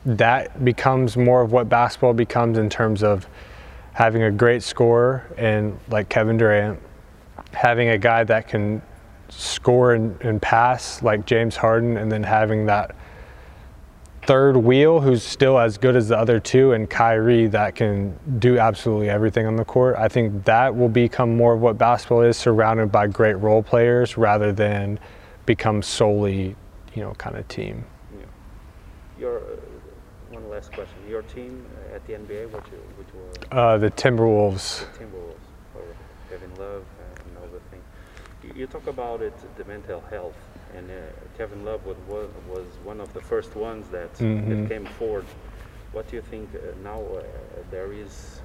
that 0.05 0.62
becomes 0.64 1.16
more 1.16 1.40
of 1.40 1.52
what 1.52 1.68
basketball 1.68 2.12
becomes 2.12 2.59
in 2.59 2.68
terms 2.68 3.02
of 3.02 3.26
having 3.94 4.24
a 4.24 4.30
great 4.30 4.62
scorer 4.62 5.24
and 5.38 5.78
like 5.88 6.09
Kevin 6.11 6.36
Durant, 6.36 6.78
having 7.52 7.88
a 7.88 7.96
guy 7.96 8.24
that 8.24 8.48
can 8.48 8.82
score 9.30 9.94
and, 9.94 10.20
and 10.20 10.42
pass 10.42 11.02
like 11.02 11.24
James 11.24 11.57
Harden, 11.57 11.96
and 11.96 12.12
then 12.12 12.22
having 12.22 12.66
that 12.66 12.94
third 14.26 14.56
wheel 14.56 15.00
who's 15.00 15.22
still 15.22 15.58
as 15.58 15.76
good 15.78 15.96
as 15.96 16.08
the 16.08 16.18
other 16.18 16.40
two 16.40 16.72
and 16.72 16.88
Kyrie 16.88 17.46
that 17.48 17.74
can 17.74 18.18
do 18.38 18.58
absolutely 18.58 19.10
everything 19.10 19.46
on 19.46 19.56
the 19.56 19.64
court. 19.64 19.96
I 19.96 20.08
think 20.08 20.44
that 20.44 20.74
will 20.74 20.88
become 20.88 21.36
more 21.36 21.54
of 21.54 21.60
what 21.60 21.76
basketball 21.78 22.22
is 22.22 22.36
surrounded 22.36 22.90
by 22.90 23.06
great 23.06 23.34
role 23.34 23.62
players 23.62 24.16
rather 24.16 24.52
than 24.52 24.98
become 25.46 25.82
solely, 25.82 26.56
you 26.94 27.02
know, 27.02 27.12
kind 27.14 27.36
of 27.36 27.46
team. 27.48 27.84
Yeah. 28.12 28.24
Your 29.18 29.38
uh, 29.38 29.56
one 30.30 30.48
last 30.48 30.72
question. 30.72 30.96
Your 31.08 31.22
team 31.22 31.66
at 31.94 32.06
the 32.06 32.14
NBA, 32.14 32.50
which 32.50 32.64
which 32.96 33.08
were 33.14 33.58
Uh, 33.58 33.78
the 33.78 33.90
Timberwolves. 33.90 34.86
Timberwolves 34.98 35.44
or 35.74 35.82
Kevin 36.30 36.50
Love 36.58 36.84
and 37.26 37.38
all 37.38 37.48
the 37.52 37.60
thing. 37.70 37.82
You, 38.42 38.60
you 38.60 38.66
talk 38.66 38.86
about 38.86 39.20
it, 39.20 39.34
the 39.56 39.64
mental 39.66 40.00
health, 40.10 40.36
and 40.76 40.90
uh, 40.90 40.94
Kevin 41.38 41.64
Love 41.64 41.84
was, 41.86 41.96
was 42.48 42.66
one 42.84 43.00
of 43.00 43.12
the 43.14 43.20
first 43.20 43.54
ones 43.56 43.88
that 43.90 44.12
Mhm. 44.14 44.48
that 44.48 44.68
came 44.68 44.86
forward. 44.98 45.26
What 45.92 46.08
do 46.08 46.16
you 46.16 46.22
think 46.22 46.48
uh, 46.54 46.58
now? 46.82 47.00
Uh, 47.00 47.22
there 47.70 47.92
is 47.92 48.40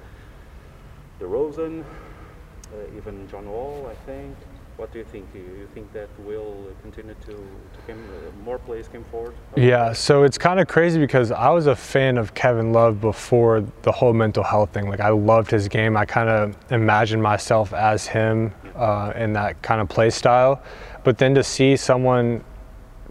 DeRozan, 1.20 1.82
uh, 1.82 2.96
even 2.96 3.28
John 3.28 3.48
Wall, 3.50 3.90
I 3.90 3.94
think. 4.06 4.36
What 4.76 4.92
do 4.92 4.98
you 4.98 5.04
think? 5.04 5.30
Do 5.32 5.38
you 5.38 5.68
think 5.74 5.92
that 5.92 6.08
will 6.20 6.56
continue 6.80 7.14
to, 7.26 7.32
to 7.32 7.78
come, 7.86 7.98
uh, 7.98 8.44
more 8.44 8.58
players 8.58 8.88
came 8.88 9.04
forward? 9.10 9.34
Yeah, 9.54 9.92
so 9.92 10.22
it's 10.22 10.38
kind 10.38 10.58
of 10.58 10.68
crazy 10.68 10.98
because 10.98 11.30
I 11.30 11.50
was 11.50 11.66
a 11.66 11.76
fan 11.76 12.16
of 12.16 12.32
Kevin 12.32 12.72
Love 12.72 12.98
before 12.98 13.62
the 13.82 13.92
whole 13.92 14.14
mental 14.14 14.42
health 14.42 14.70
thing. 14.72 14.88
Like 14.88 15.00
I 15.00 15.10
loved 15.10 15.50
his 15.50 15.68
game. 15.68 15.98
I 15.98 16.06
kind 16.06 16.30
of 16.30 16.56
imagined 16.70 17.22
myself 17.22 17.74
as 17.74 18.06
him 18.06 18.54
uh, 18.74 19.12
in 19.16 19.34
that 19.34 19.60
kind 19.60 19.82
of 19.82 19.88
play 19.90 20.08
style. 20.08 20.62
But 21.04 21.18
then 21.18 21.34
to 21.34 21.44
see 21.44 21.76
someone 21.76 22.44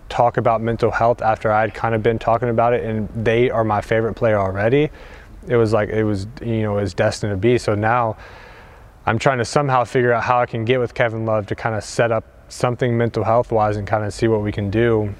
talk 0.09 0.37
about 0.37 0.61
mental 0.61 0.91
health 0.91 1.21
after 1.21 1.51
I'd 1.51 1.73
kind 1.73 1.95
of 1.95 2.03
been 2.03 2.19
talking 2.19 2.49
about 2.49 2.73
it, 2.73 2.83
and 2.83 3.09
they 3.25 3.49
are 3.49 3.63
my 3.63 3.81
favorite 3.81 4.15
player 4.15 4.39
already, 4.39 4.89
it 5.47 5.55
was 5.55 5.73
like 5.73 5.89
it 5.89 6.03
was 6.03 6.27
you 6.41 6.61
know 6.63 6.77
it 6.77 6.81
was 6.81 6.93
destined 6.93 7.31
to 7.33 7.37
be. 7.37 7.57
So 7.57 7.75
now 7.75 8.17
I'm 9.05 9.19
trying 9.19 9.39
to 9.39 9.45
somehow 9.45 9.83
figure 9.85 10.13
out 10.13 10.23
how 10.23 10.39
I 10.39 10.45
can 10.45 10.65
get 10.65 10.79
with 10.79 10.93
Kevin 10.93 11.25
Love 11.25 11.47
to 11.47 11.55
kind 11.55 11.75
of 11.75 11.83
set 11.83 12.11
up 12.11 12.25
something 12.49 12.97
mental 12.97 13.23
health 13.23 13.51
wise 13.51 13.77
and 13.77 13.87
kind 13.87 14.03
of 14.05 14.13
see 14.13 14.27
what 14.27 14.41
we 14.41 14.51
can 14.51 14.69
do 14.71 15.13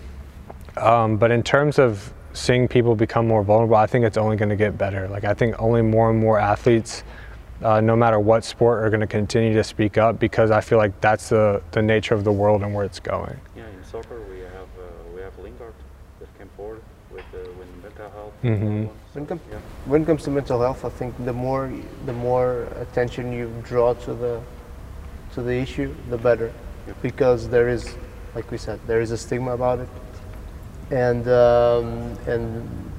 Um, 0.78 1.18
but 1.18 1.32
in 1.32 1.44
terms 1.44 1.80
of 1.80 2.14
seeing 2.34 2.68
people 2.68 2.96
become 2.96 3.28
more 3.28 3.44
vulnerable, 3.44 3.76
I 3.76 3.88
think 3.88 4.06
it's 4.06 4.18
only 4.18 4.38
going 4.38 4.50
to 4.50 4.56
get 4.56 4.78
better. 4.78 5.08
Like 5.08 5.24
I 5.26 5.34
think 5.34 5.56
only 5.60 5.82
more 5.82 6.10
and 6.10 6.20
more 6.20 6.40
athletes, 6.40 7.04
uh, 7.64 7.82
no 7.82 7.96
matter 7.96 8.20
what 8.20 8.44
sport, 8.44 8.84
are 8.84 8.90
going 8.90 9.02
to 9.02 9.08
continue 9.08 9.54
to 9.54 9.64
speak 9.64 9.98
up 9.98 10.20
because 10.20 10.52
I 10.52 10.62
feel 10.62 10.78
like 10.78 11.00
that's 11.02 11.30
the, 11.30 11.62
the 11.72 11.82
nature 11.82 12.16
of 12.16 12.24
the 12.24 12.32
world 12.32 12.62
and 12.64 12.74
where 12.74 12.86
it's 12.86 13.00
going. 13.00 13.40
Yeah, 13.56 13.64
in 13.68 13.84
soccer 13.84 14.22
we 14.30 14.40
have 14.40 14.52
uh, 14.80 15.16
we 15.16 15.22
have 15.22 15.38
Lingard 15.40 15.74
that 16.20 16.38
came 16.38 16.50
forward 16.56 16.82
with 17.12 17.26
uh, 17.34 17.40
with 17.58 17.68
mental 17.84 18.10
health. 18.12 18.34
Mhm. 18.44 18.90
When, 19.14 19.26
com- 19.26 19.40
yeah. 19.52 19.58
when 19.86 20.02
it 20.04 20.06
comes 20.06 20.24
to 20.24 20.32
mental 20.32 20.60
health, 20.62 20.86
I 20.86 20.90
think 20.90 21.14
the 21.26 21.34
more 21.34 21.72
the 22.06 22.14
more 22.14 22.64
attention 22.80 23.34
you 23.34 23.52
draw 23.64 23.94
to 23.94 24.14
the 24.14 24.42
to 25.34 25.42
the 25.42 25.54
issue, 25.54 25.94
the 26.10 26.18
better, 26.18 26.52
Yep. 26.88 26.96
because 27.02 27.50
there 27.50 27.70
is, 27.70 27.96
like 28.36 28.50
we 28.52 28.58
said, 28.58 28.80
there 28.88 29.02
is 29.02 29.12
a 29.12 29.18
stigma 29.18 29.52
about 29.52 29.80
it, 29.80 29.90
and 30.92 31.28
um, 31.28 32.18
and 32.26 32.92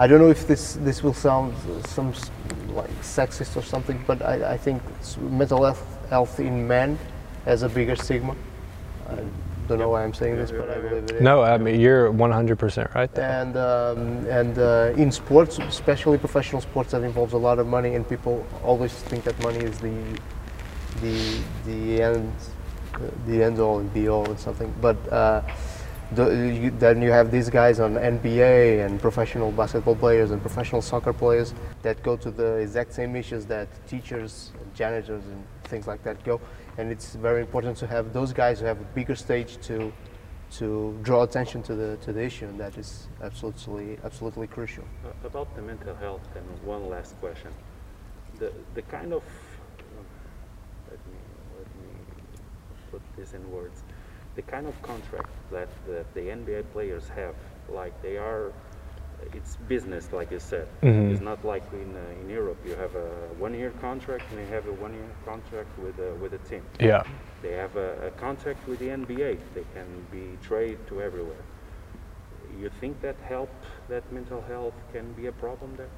I 0.00 0.06
don't 0.06 0.20
know 0.20 0.30
if 0.30 0.46
this 0.46 0.74
this 0.74 1.02
will 1.02 1.14
sound 1.14 1.54
some 1.86 2.14
like 2.72 2.90
sexist 3.02 3.56
or 3.56 3.62
something, 3.62 4.02
but 4.06 4.22
I, 4.22 4.52
I 4.52 4.56
think 4.56 4.80
mental 5.20 5.64
health, 5.64 5.84
health 6.08 6.38
in 6.38 6.68
men 6.68 6.98
has 7.44 7.62
a 7.64 7.68
bigger 7.68 7.96
stigma. 7.96 8.36
I 9.08 9.24
don't 9.66 9.80
know 9.80 9.88
why 9.88 10.04
I'm 10.04 10.14
saying 10.14 10.36
this, 10.36 10.52
but 10.52 10.70
I 10.70 10.78
believe 10.78 11.04
it 11.04 11.10
is. 11.10 11.20
No, 11.20 11.42
I 11.42 11.58
mean 11.58 11.80
you're 11.80 12.12
100% 12.12 12.94
right 12.94 13.12
there. 13.12 13.28
And 13.28 13.56
um, 13.56 14.26
and 14.30 14.58
uh, 14.58 14.92
in 14.96 15.10
sports, 15.10 15.58
especially 15.58 16.16
professional 16.16 16.62
sports, 16.62 16.92
that 16.92 17.02
involves 17.02 17.32
a 17.32 17.38
lot 17.38 17.58
of 17.58 17.66
money, 17.66 17.96
and 17.96 18.08
people 18.08 18.46
always 18.62 18.92
think 18.92 19.24
that 19.24 19.36
money 19.42 19.64
is 19.64 19.78
the 19.80 19.96
the 21.02 21.40
the 21.66 22.02
end 22.02 22.32
the 23.26 23.42
end 23.42 23.58
all 23.58 23.78
and 23.80 23.92
be 23.92 24.08
all 24.08 24.24
and 24.26 24.38
something. 24.38 24.72
But 24.80 24.96
uh, 25.12 25.42
the, 26.12 26.24
you, 26.30 26.70
then 26.70 27.02
you 27.02 27.10
have 27.10 27.30
these 27.30 27.50
guys 27.50 27.80
on 27.80 27.94
NBA 27.94 28.84
and 28.84 29.00
professional 29.00 29.52
basketball 29.52 29.96
players 29.96 30.30
and 30.30 30.40
professional 30.40 30.80
soccer 30.80 31.12
players 31.12 31.52
that 31.82 32.02
go 32.02 32.16
to 32.16 32.30
the 32.30 32.54
exact 32.56 32.94
same 32.94 33.14
issues 33.14 33.44
that 33.46 33.68
teachers, 33.86 34.52
and 34.60 34.74
janitors, 34.74 35.24
and 35.24 35.44
things 35.64 35.86
like 35.86 36.02
that 36.04 36.22
go. 36.24 36.40
And 36.78 36.90
it's 36.90 37.14
very 37.14 37.40
important 37.40 37.76
to 37.78 37.86
have 37.86 38.12
those 38.12 38.32
guys 38.32 38.60
who 38.60 38.66
have 38.66 38.80
a 38.80 38.84
bigger 38.94 39.14
stage 39.16 39.58
to 39.66 39.92
to 40.50 40.98
draw 41.02 41.24
attention 41.24 41.62
to 41.62 41.74
the 41.74 41.98
to 41.98 42.12
the 42.12 42.22
issue, 42.22 42.46
and 42.46 42.58
that 42.58 42.78
is 42.78 43.08
absolutely 43.22 43.98
absolutely 44.02 44.46
crucial. 44.46 44.84
Uh, 45.04 45.26
About 45.26 45.54
the 45.54 45.60
mental 45.60 45.94
health, 45.96 46.26
and 46.34 46.44
one 46.62 46.88
last 46.88 47.18
question. 47.20 47.52
The, 48.38 48.52
the 48.74 48.82
kind 48.82 49.12
of, 49.12 49.22
let 50.88 51.00
me, 51.06 51.18
let 51.58 51.66
me 51.66 51.90
put 52.92 53.02
this 53.16 53.34
in 53.34 53.50
words. 53.50 53.82
The 54.38 54.42
kind 54.42 54.68
of 54.68 54.80
contract 54.82 55.30
that, 55.50 55.68
that 55.88 56.14
the 56.14 56.30
NBA 56.30 56.62
players 56.72 57.08
have, 57.08 57.34
like 57.68 58.00
they 58.02 58.16
are, 58.18 58.52
it's 59.34 59.56
business, 59.56 60.12
like 60.12 60.30
you 60.30 60.38
said. 60.38 60.68
Mhm. 60.80 61.10
It's 61.10 61.20
not 61.20 61.44
like 61.44 61.64
in, 61.72 61.96
uh, 61.96 62.20
in 62.22 62.30
Europe, 62.30 62.60
you 62.64 62.76
have 62.76 62.94
a 62.94 63.08
one-year 63.46 63.72
contract 63.80 64.30
and 64.30 64.38
you 64.40 64.46
have 64.46 64.66
a 64.68 64.72
one-year 64.72 65.10
contract 65.24 65.76
with, 65.76 65.98
a 65.98 66.14
with 66.22 66.34
a 66.34 66.38
team. 66.50 66.62
Yeah. 66.78 67.02
They 67.42 67.54
have 67.64 67.74
a, 67.76 67.90
a 68.06 68.10
contract 68.12 68.68
with 68.68 68.78
the 68.78 68.90
NBA. 69.00 69.30
They 69.56 69.66
can 69.76 69.88
be 70.12 70.38
traded 70.40 70.86
to 70.86 71.02
everywhere. 71.02 71.44
You 72.62 72.70
think 72.80 73.00
that 73.00 73.16
help, 73.20 73.50
that 73.88 74.04
mental 74.12 74.40
health 74.42 74.78
can 74.92 75.14
be 75.14 75.26
a 75.26 75.32
problem 75.32 75.74
there? 75.76 75.90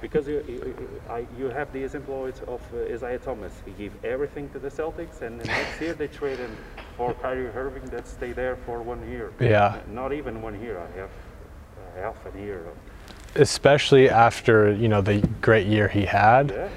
Because 0.00 0.28
you, 0.28 0.44
you, 0.46 0.54
you- 0.54 1.00
I, 1.10 1.26
you 1.38 1.46
have 1.48 1.72
the 1.72 1.84
employees 1.84 2.40
of 2.46 2.60
uh, 2.74 2.92
Isaiah 2.92 3.18
Thomas. 3.18 3.52
He 3.64 3.72
gave 3.72 3.92
everything 4.04 4.48
to 4.50 4.58
the 4.58 4.68
Celtics, 4.68 5.22
and 5.22 5.40
the 5.40 5.46
next 5.46 5.80
year 5.80 5.94
they 5.94 6.06
trade 6.08 6.38
him 6.38 6.54
for 6.96 7.14
Kyrie 7.14 7.48
Irving 7.48 7.84
that 7.86 8.06
stay 8.06 8.32
there 8.32 8.56
for 8.56 8.82
one 8.82 9.08
year. 9.10 9.32
Yeah. 9.40 9.78
Not 9.90 10.12
even 10.12 10.42
one 10.42 10.60
year. 10.60 10.78
I 10.78 10.98
have 10.98 11.10
uh, 11.10 12.02
half 12.02 12.16
a 12.34 12.38
year. 12.38 12.64
Especially 13.34 14.08
after 14.08 14.72
you 14.72 14.88
know 14.88 15.00
the 15.02 15.20
great 15.40 15.66
year 15.66 15.88
he 15.88 16.04
had. 16.06 16.50
yeah. 16.50 16.68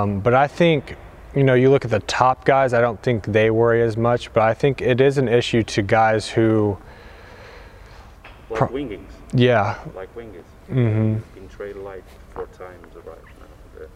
Um, 0.00 0.20
but 0.20 0.34
I 0.34 0.46
think 0.46 0.96
you 1.34 1.44
know 1.44 1.54
you 1.54 1.70
look 1.70 1.84
at 1.84 1.90
the 1.90 2.00
top 2.00 2.44
guys. 2.44 2.72
I 2.74 2.80
don't 2.80 3.00
think 3.02 3.26
they 3.26 3.50
worry 3.50 3.82
as 3.82 3.96
much, 3.96 4.32
but 4.32 4.42
I 4.42 4.54
think 4.54 4.80
it 4.82 5.00
is 5.00 5.18
an 5.18 5.28
issue 5.28 5.62
to 5.64 5.82
guys 5.82 6.28
who, 6.28 6.78
Like 8.50 8.70
Wiggins. 8.70 9.12
yeah, 9.34 9.78
like 9.94 10.14
Wiggins. 10.16 10.46
hmm 10.68 11.16
Traded 11.48 11.82
like 11.82 12.04
four 12.34 12.46
times 12.46 12.94
right 12.94 13.04
now. 13.06 13.78
The- 13.78 13.88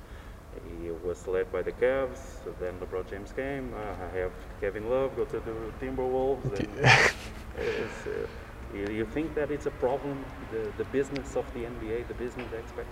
he 0.83 0.91
was 0.91 1.27
led 1.27 1.51
by 1.51 1.63
the 1.63 1.73
Cavs, 1.73 2.45
so 2.45 2.55
then 2.61 2.75
LeBron 2.79 3.09
James 3.09 3.33
came. 3.33 3.73
Uh, 3.75 4.05
I 4.05 4.19
have 4.19 4.33
Kevin 4.61 4.91
Love 4.91 5.17
go 5.17 5.25
to 5.25 5.41
the 5.41 5.53
Timberwolves. 5.81 7.13
Uh, 7.53 8.27
you, 8.75 8.87
you 8.89 9.05
think 9.05 9.35
that 9.35 9.51
it's 9.51 9.67
a 9.67 9.71
problem, 9.73 10.25
the, 10.51 10.73
the 10.79 10.85
business 10.85 11.37
of 11.37 11.45
the 11.53 11.61
NBA, 11.61 12.09
the 12.09 12.15
business 12.15 12.47
aspect? 12.47 12.89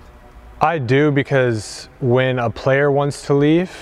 I 0.60 0.76
do 0.76 1.10
because 1.10 1.88
when 2.00 2.38
a 2.38 2.50
player 2.50 2.90
wants 2.90 3.22
to 3.22 3.32
leave, 3.32 3.74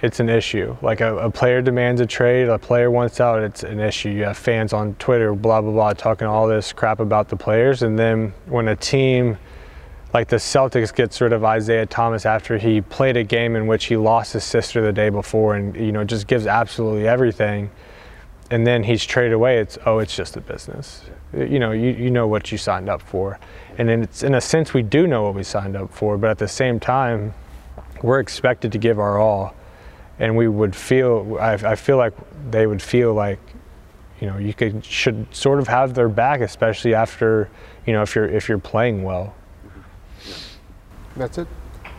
it's 0.00 0.18
an 0.18 0.30
issue. 0.30 0.74
Like 0.80 1.02
a, 1.02 1.18
a 1.18 1.30
player 1.30 1.60
demands 1.60 2.00
a 2.00 2.06
trade, 2.06 2.48
a 2.48 2.58
player 2.58 2.90
wants 2.90 3.20
out, 3.20 3.42
it's 3.42 3.62
an 3.62 3.78
issue. 3.78 4.08
You 4.08 4.24
have 4.24 4.38
fans 4.38 4.72
on 4.72 4.94
Twitter, 4.94 5.34
blah, 5.34 5.60
blah, 5.60 5.72
blah, 5.72 5.92
talking 5.92 6.26
all 6.26 6.46
this 6.46 6.72
crap 6.72 6.98
about 6.98 7.28
the 7.28 7.36
players. 7.36 7.82
And 7.82 7.98
then 7.98 8.32
when 8.46 8.68
a 8.68 8.76
team 8.76 9.36
like 10.12 10.28
the 10.28 10.36
Celtics 10.36 10.94
gets 10.94 11.20
rid 11.20 11.32
of 11.32 11.42
Isaiah 11.42 11.86
Thomas 11.86 12.26
after 12.26 12.58
he 12.58 12.80
played 12.82 13.16
a 13.16 13.24
game 13.24 13.56
in 13.56 13.66
which 13.66 13.86
he 13.86 13.96
lost 13.96 14.34
his 14.34 14.44
sister 14.44 14.82
the 14.82 14.92
day 14.92 15.08
before 15.08 15.56
and, 15.56 15.74
you 15.74 15.90
know, 15.90 16.04
just 16.04 16.26
gives 16.26 16.46
absolutely 16.46 17.08
everything. 17.08 17.70
And 18.50 18.66
then 18.66 18.82
he's 18.82 19.04
traded 19.04 19.32
away. 19.32 19.58
It's, 19.58 19.78
oh, 19.86 20.00
it's 20.00 20.14
just 20.14 20.36
a 20.36 20.40
business. 20.42 21.04
You 21.32 21.58
know, 21.58 21.72
you, 21.72 21.90
you 21.92 22.10
know 22.10 22.26
what 22.26 22.52
you 22.52 22.58
signed 22.58 22.90
up 22.90 23.00
for. 23.00 23.38
And 23.78 23.88
in, 23.88 24.02
it's, 24.02 24.22
in 24.22 24.34
a 24.34 24.40
sense, 24.40 24.74
we 24.74 24.82
do 24.82 25.06
know 25.06 25.22
what 25.22 25.34
we 25.34 25.42
signed 25.42 25.76
up 25.76 25.90
for, 25.90 26.18
but 26.18 26.28
at 26.28 26.38
the 26.38 26.48
same 26.48 26.78
time, 26.78 27.32
we're 28.02 28.20
expected 28.20 28.70
to 28.72 28.78
give 28.78 28.98
our 28.98 29.18
all. 29.18 29.54
And 30.18 30.36
we 30.36 30.46
would 30.46 30.76
feel, 30.76 31.38
I, 31.40 31.54
I 31.54 31.74
feel 31.74 31.96
like 31.96 32.12
they 32.50 32.66
would 32.66 32.82
feel 32.82 33.14
like, 33.14 33.38
you 34.20 34.26
know, 34.26 34.36
you 34.36 34.52
could, 34.52 34.84
should 34.84 35.26
sort 35.34 35.58
of 35.58 35.68
have 35.68 35.94
their 35.94 36.10
back, 36.10 36.40
especially 36.42 36.94
after, 36.94 37.48
you 37.86 37.94
know, 37.94 38.02
if 38.02 38.14
you're, 38.14 38.28
if 38.28 38.46
you're 38.46 38.58
playing 38.58 39.02
well. 39.02 39.34
That's 41.16 41.38
it. 41.38 41.48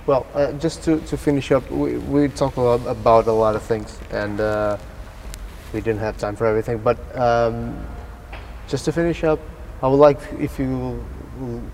Well, 0.06 0.26
uh, 0.34 0.52
just 0.54 0.84
to, 0.84 1.00
to 1.00 1.18
finish 1.18 1.52
up, 1.52 1.70
we, 1.72 1.98
we 1.98 2.28
talked 2.28 2.58
a 2.58 2.62
lot 2.62 2.86
about 2.88 3.28
a 3.28 3.32
lot 3.32 3.56
of 3.56 3.64
things, 3.64 3.98
and 4.12 4.40
uh, 4.42 4.78
we 5.72 5.80
didn't 5.80 6.02
have 6.02 6.18
time 6.18 6.36
for 6.36 6.46
everything. 6.46 6.80
But 6.80 6.98
um, 7.18 7.78
just 8.68 8.86
to 8.86 8.92
finish 8.92 9.24
up, 9.24 9.40
I 9.82 9.88
would 9.88 9.98
like 9.98 10.20
if 10.40 10.60
you 10.60 11.04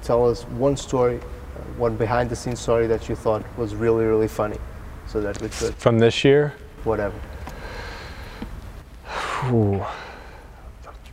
tell 0.04 0.30
us 0.30 0.44
one 0.44 0.78
story, 0.78 1.18
uh, 1.18 1.62
one 1.78 1.96
behind 1.96 2.30
the 2.30 2.36
scenes 2.36 2.60
story 2.60 2.86
that 2.88 3.10
you 3.10 3.16
thought 3.16 3.44
was 3.58 3.74
really, 3.74 4.06
really 4.06 4.28
funny, 4.28 4.58
so 5.08 5.22
that 5.22 5.42
we 5.42 5.50
could, 5.50 5.74
From 5.76 5.98
this 5.98 6.24
year, 6.24 6.54
whatever. 6.84 7.20
Ooh, 9.46 9.84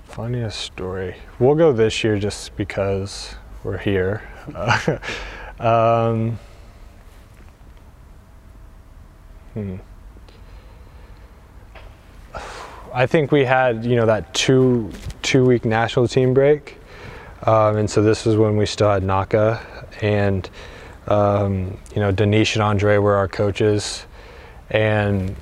funniest 0.04 0.60
story. 0.60 1.16
We'll 1.38 1.54
go 1.54 1.72
this 1.72 2.04
year 2.04 2.18
just 2.18 2.56
because 2.56 3.36
we're 3.64 3.78
here. 3.78 4.22
um, 5.60 6.38
hmm. 9.54 9.76
I 12.92 13.06
think 13.06 13.30
we 13.30 13.44
had, 13.44 13.84
you 13.84 13.96
know, 13.96 14.06
that 14.06 14.32
two 14.32 14.90
two 15.22 15.44
week 15.44 15.64
national 15.64 16.08
team 16.08 16.32
break, 16.32 16.78
um, 17.42 17.76
and 17.76 17.90
so 17.90 18.02
this 18.02 18.24
was 18.24 18.36
when 18.36 18.56
we 18.56 18.64
still 18.64 18.90
had 18.90 19.02
Naka, 19.02 19.60
and 20.00 20.48
um, 21.08 21.78
you 21.94 22.00
know, 22.00 22.10
Danish 22.10 22.56
and 22.56 22.62
Andre 22.62 22.98
were 22.98 23.14
our 23.14 23.28
coaches, 23.28 24.06
and 24.70 25.36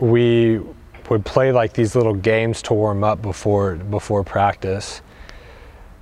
we 0.00 0.60
would 1.08 1.24
play 1.24 1.52
like 1.52 1.72
these 1.72 1.96
little 1.96 2.14
games 2.14 2.62
to 2.62 2.74
warm 2.74 3.02
up 3.02 3.22
before 3.22 3.76
before 3.76 4.22
practice. 4.22 5.00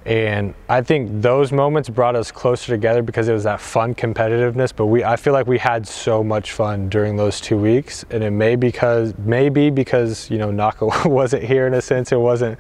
And 0.07 0.55
I 0.69 0.83
think 0.83 1.21
those 1.21 1.51
moments 1.51 1.89
brought 1.89 2.15
us 2.15 2.31
closer 2.31 2.73
together 2.73 3.03
because 3.03 3.27
it 3.27 3.33
was 3.33 3.43
that 3.43 3.61
fun 3.61 3.93
competitiveness. 3.93 4.73
But 4.75 4.87
we, 4.87 5.03
I 5.03 5.17
feel 5.17 5.33
like 5.33 5.49
we 5.49 5.59
had 5.59 5.85
so 5.85 6.23
much 6.23 6.53
fun 6.53 6.89
during 6.89 7.17
those 7.17 7.41
two 7.41 7.57
weeks, 7.57 8.05
and 8.11 8.23
it 8.23 8.31
may 8.31 8.55
because 8.55 9.15
maybe 9.19 9.69
because 9.69 10.31
you 10.31 10.39
know 10.39 10.53
Naka 10.53 10.87
wasn't 11.09 11.43
here 11.43 11.67
in 11.67 11.75
a 11.75 11.83
sense, 11.83 12.13
it 12.13 12.21
wasn't 12.21 12.57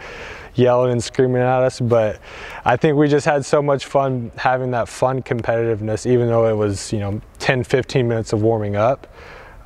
yelling 0.56 0.90
and 0.90 1.04
screaming 1.04 1.40
at 1.40 1.62
us. 1.62 1.78
But 1.78 2.18
I 2.64 2.76
think 2.76 2.96
we 2.96 3.06
just 3.06 3.26
had 3.26 3.44
so 3.44 3.62
much 3.62 3.86
fun 3.86 4.32
having 4.34 4.72
that 4.72 4.88
fun 4.88 5.22
competitiveness, 5.22 6.04
even 6.04 6.26
though 6.26 6.48
it 6.48 6.56
was 6.56 6.92
you 6.92 6.98
know 6.98 7.20
10, 7.38 7.62
15 7.62 8.08
minutes 8.08 8.32
of 8.32 8.42
warming 8.42 8.74
up. 8.74 9.06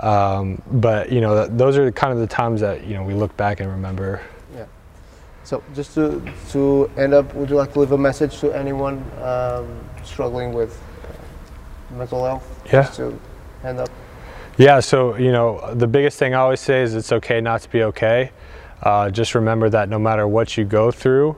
Um, 0.00 0.60
but 0.70 1.10
you 1.10 1.22
know, 1.22 1.46
th- 1.46 1.56
those 1.56 1.78
are 1.78 1.90
kind 1.92 2.12
of 2.12 2.18
the 2.18 2.26
times 2.26 2.60
that 2.60 2.86
you 2.86 2.92
know 2.92 3.04
we 3.04 3.14
look 3.14 3.34
back 3.38 3.60
and 3.60 3.70
remember. 3.70 4.20
So 5.50 5.60
just 5.74 5.94
to 5.94 6.22
to 6.50 6.88
end 6.96 7.12
up, 7.12 7.34
would 7.34 7.50
you 7.50 7.56
like 7.56 7.72
to 7.72 7.80
leave 7.80 7.90
a 7.90 7.98
message 7.98 8.38
to 8.38 8.52
anyone 8.52 9.04
um, 9.20 9.66
struggling 10.04 10.52
with 10.52 10.80
mental 11.90 12.24
health? 12.24 12.62
Yeah. 12.66 12.82
Just 12.82 12.94
to 12.98 13.18
end 13.64 13.80
up. 13.80 13.90
Yeah. 14.58 14.78
So 14.78 15.16
you 15.16 15.32
know, 15.32 15.74
the 15.74 15.88
biggest 15.88 16.20
thing 16.20 16.34
I 16.34 16.38
always 16.38 16.60
say 16.60 16.82
is 16.82 16.94
it's 16.94 17.10
okay 17.10 17.40
not 17.40 17.62
to 17.62 17.68
be 17.68 17.82
okay. 17.82 18.30
Uh, 18.80 19.10
just 19.10 19.34
remember 19.34 19.68
that 19.70 19.88
no 19.88 19.98
matter 19.98 20.28
what 20.28 20.56
you 20.56 20.64
go 20.64 20.92
through, 20.92 21.34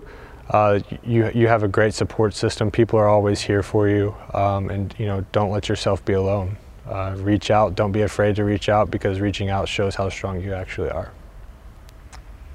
uh, 0.50 0.80
you 1.02 1.30
you 1.34 1.48
have 1.48 1.62
a 1.62 1.68
great 1.68 1.94
support 1.94 2.34
system. 2.34 2.70
People 2.70 2.98
are 2.98 3.08
always 3.08 3.40
here 3.40 3.62
for 3.62 3.88
you, 3.88 4.14
um, 4.34 4.68
and 4.68 4.94
you 4.98 5.06
know 5.06 5.24
don't 5.32 5.50
let 5.50 5.70
yourself 5.70 6.04
be 6.04 6.12
alone. 6.12 6.58
Uh, 6.86 7.14
reach 7.16 7.50
out. 7.50 7.76
Don't 7.76 7.92
be 7.92 8.02
afraid 8.02 8.36
to 8.36 8.44
reach 8.44 8.68
out 8.68 8.90
because 8.90 9.20
reaching 9.20 9.48
out 9.48 9.70
shows 9.70 9.94
how 9.94 10.10
strong 10.10 10.42
you 10.42 10.52
actually 10.52 10.90
are. 10.90 11.12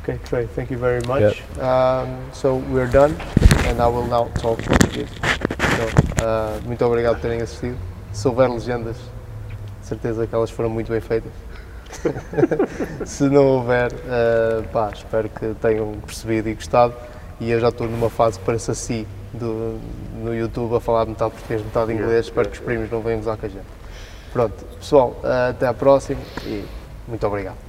Okay, 0.07 0.19
great. 0.29 0.49
Thank 0.51 0.71
you 0.71 0.77
very 0.77 1.01
much. 1.01 1.43
Um, 1.59 2.31
so 2.31 2.55
we're 2.71 2.87
done, 2.87 3.13
and 3.65 3.81
I 3.81 3.87
will 3.87 4.05
now 4.05 4.31
talk 4.35 4.57
Portuguese. 4.63 5.09
So, 5.75 6.25
uh, 6.25 6.61
muito 6.65 6.81
obrigado 6.85 7.15
por 7.15 7.23
terem 7.23 7.41
assistido. 7.41 7.77
Se 8.13 8.25
houver 8.25 8.49
legendas, 8.49 8.95
de 9.81 9.85
certeza 9.85 10.25
que 10.25 10.33
elas 10.33 10.49
foram 10.49 10.69
muito 10.69 10.89
bem 10.89 11.01
feitas. 11.01 11.33
Se 13.05 13.25
não 13.25 13.47
houver, 13.47 13.91
uh, 13.91 14.63
pá, 14.71 14.91
espero 14.95 15.27
que 15.27 15.53
tenham 15.55 15.95
percebido 16.05 16.47
e 16.47 16.53
gostado. 16.53 16.93
E 17.41 17.51
eu 17.51 17.59
já 17.59 17.67
estou 17.67 17.85
numa 17.85 18.09
fase 18.09 18.39
que 18.39 18.45
parece 18.45 18.71
assim 18.71 19.05
do, 19.33 19.77
no 20.23 20.33
YouTube 20.33 20.73
a 20.73 20.79
falar 20.79 21.05
metade 21.05 21.31
português, 21.31 21.61
metade 21.61 21.91
inglês. 21.91 22.27
Espero 22.27 22.47
que 22.47 22.57
os 22.57 22.63
primos 22.63 22.89
não 22.89 23.01
venham 23.01 23.19
usar 23.19 23.35
com 23.35 23.45
a 23.45 23.49
gente. 23.49 23.67
Pronto, 24.31 24.63
pessoal, 24.79 25.19
uh, 25.21 25.49
até 25.49 25.67
à 25.67 25.73
próxima 25.73 26.21
e 26.45 26.63
muito 27.09 27.27
obrigado. 27.27 27.66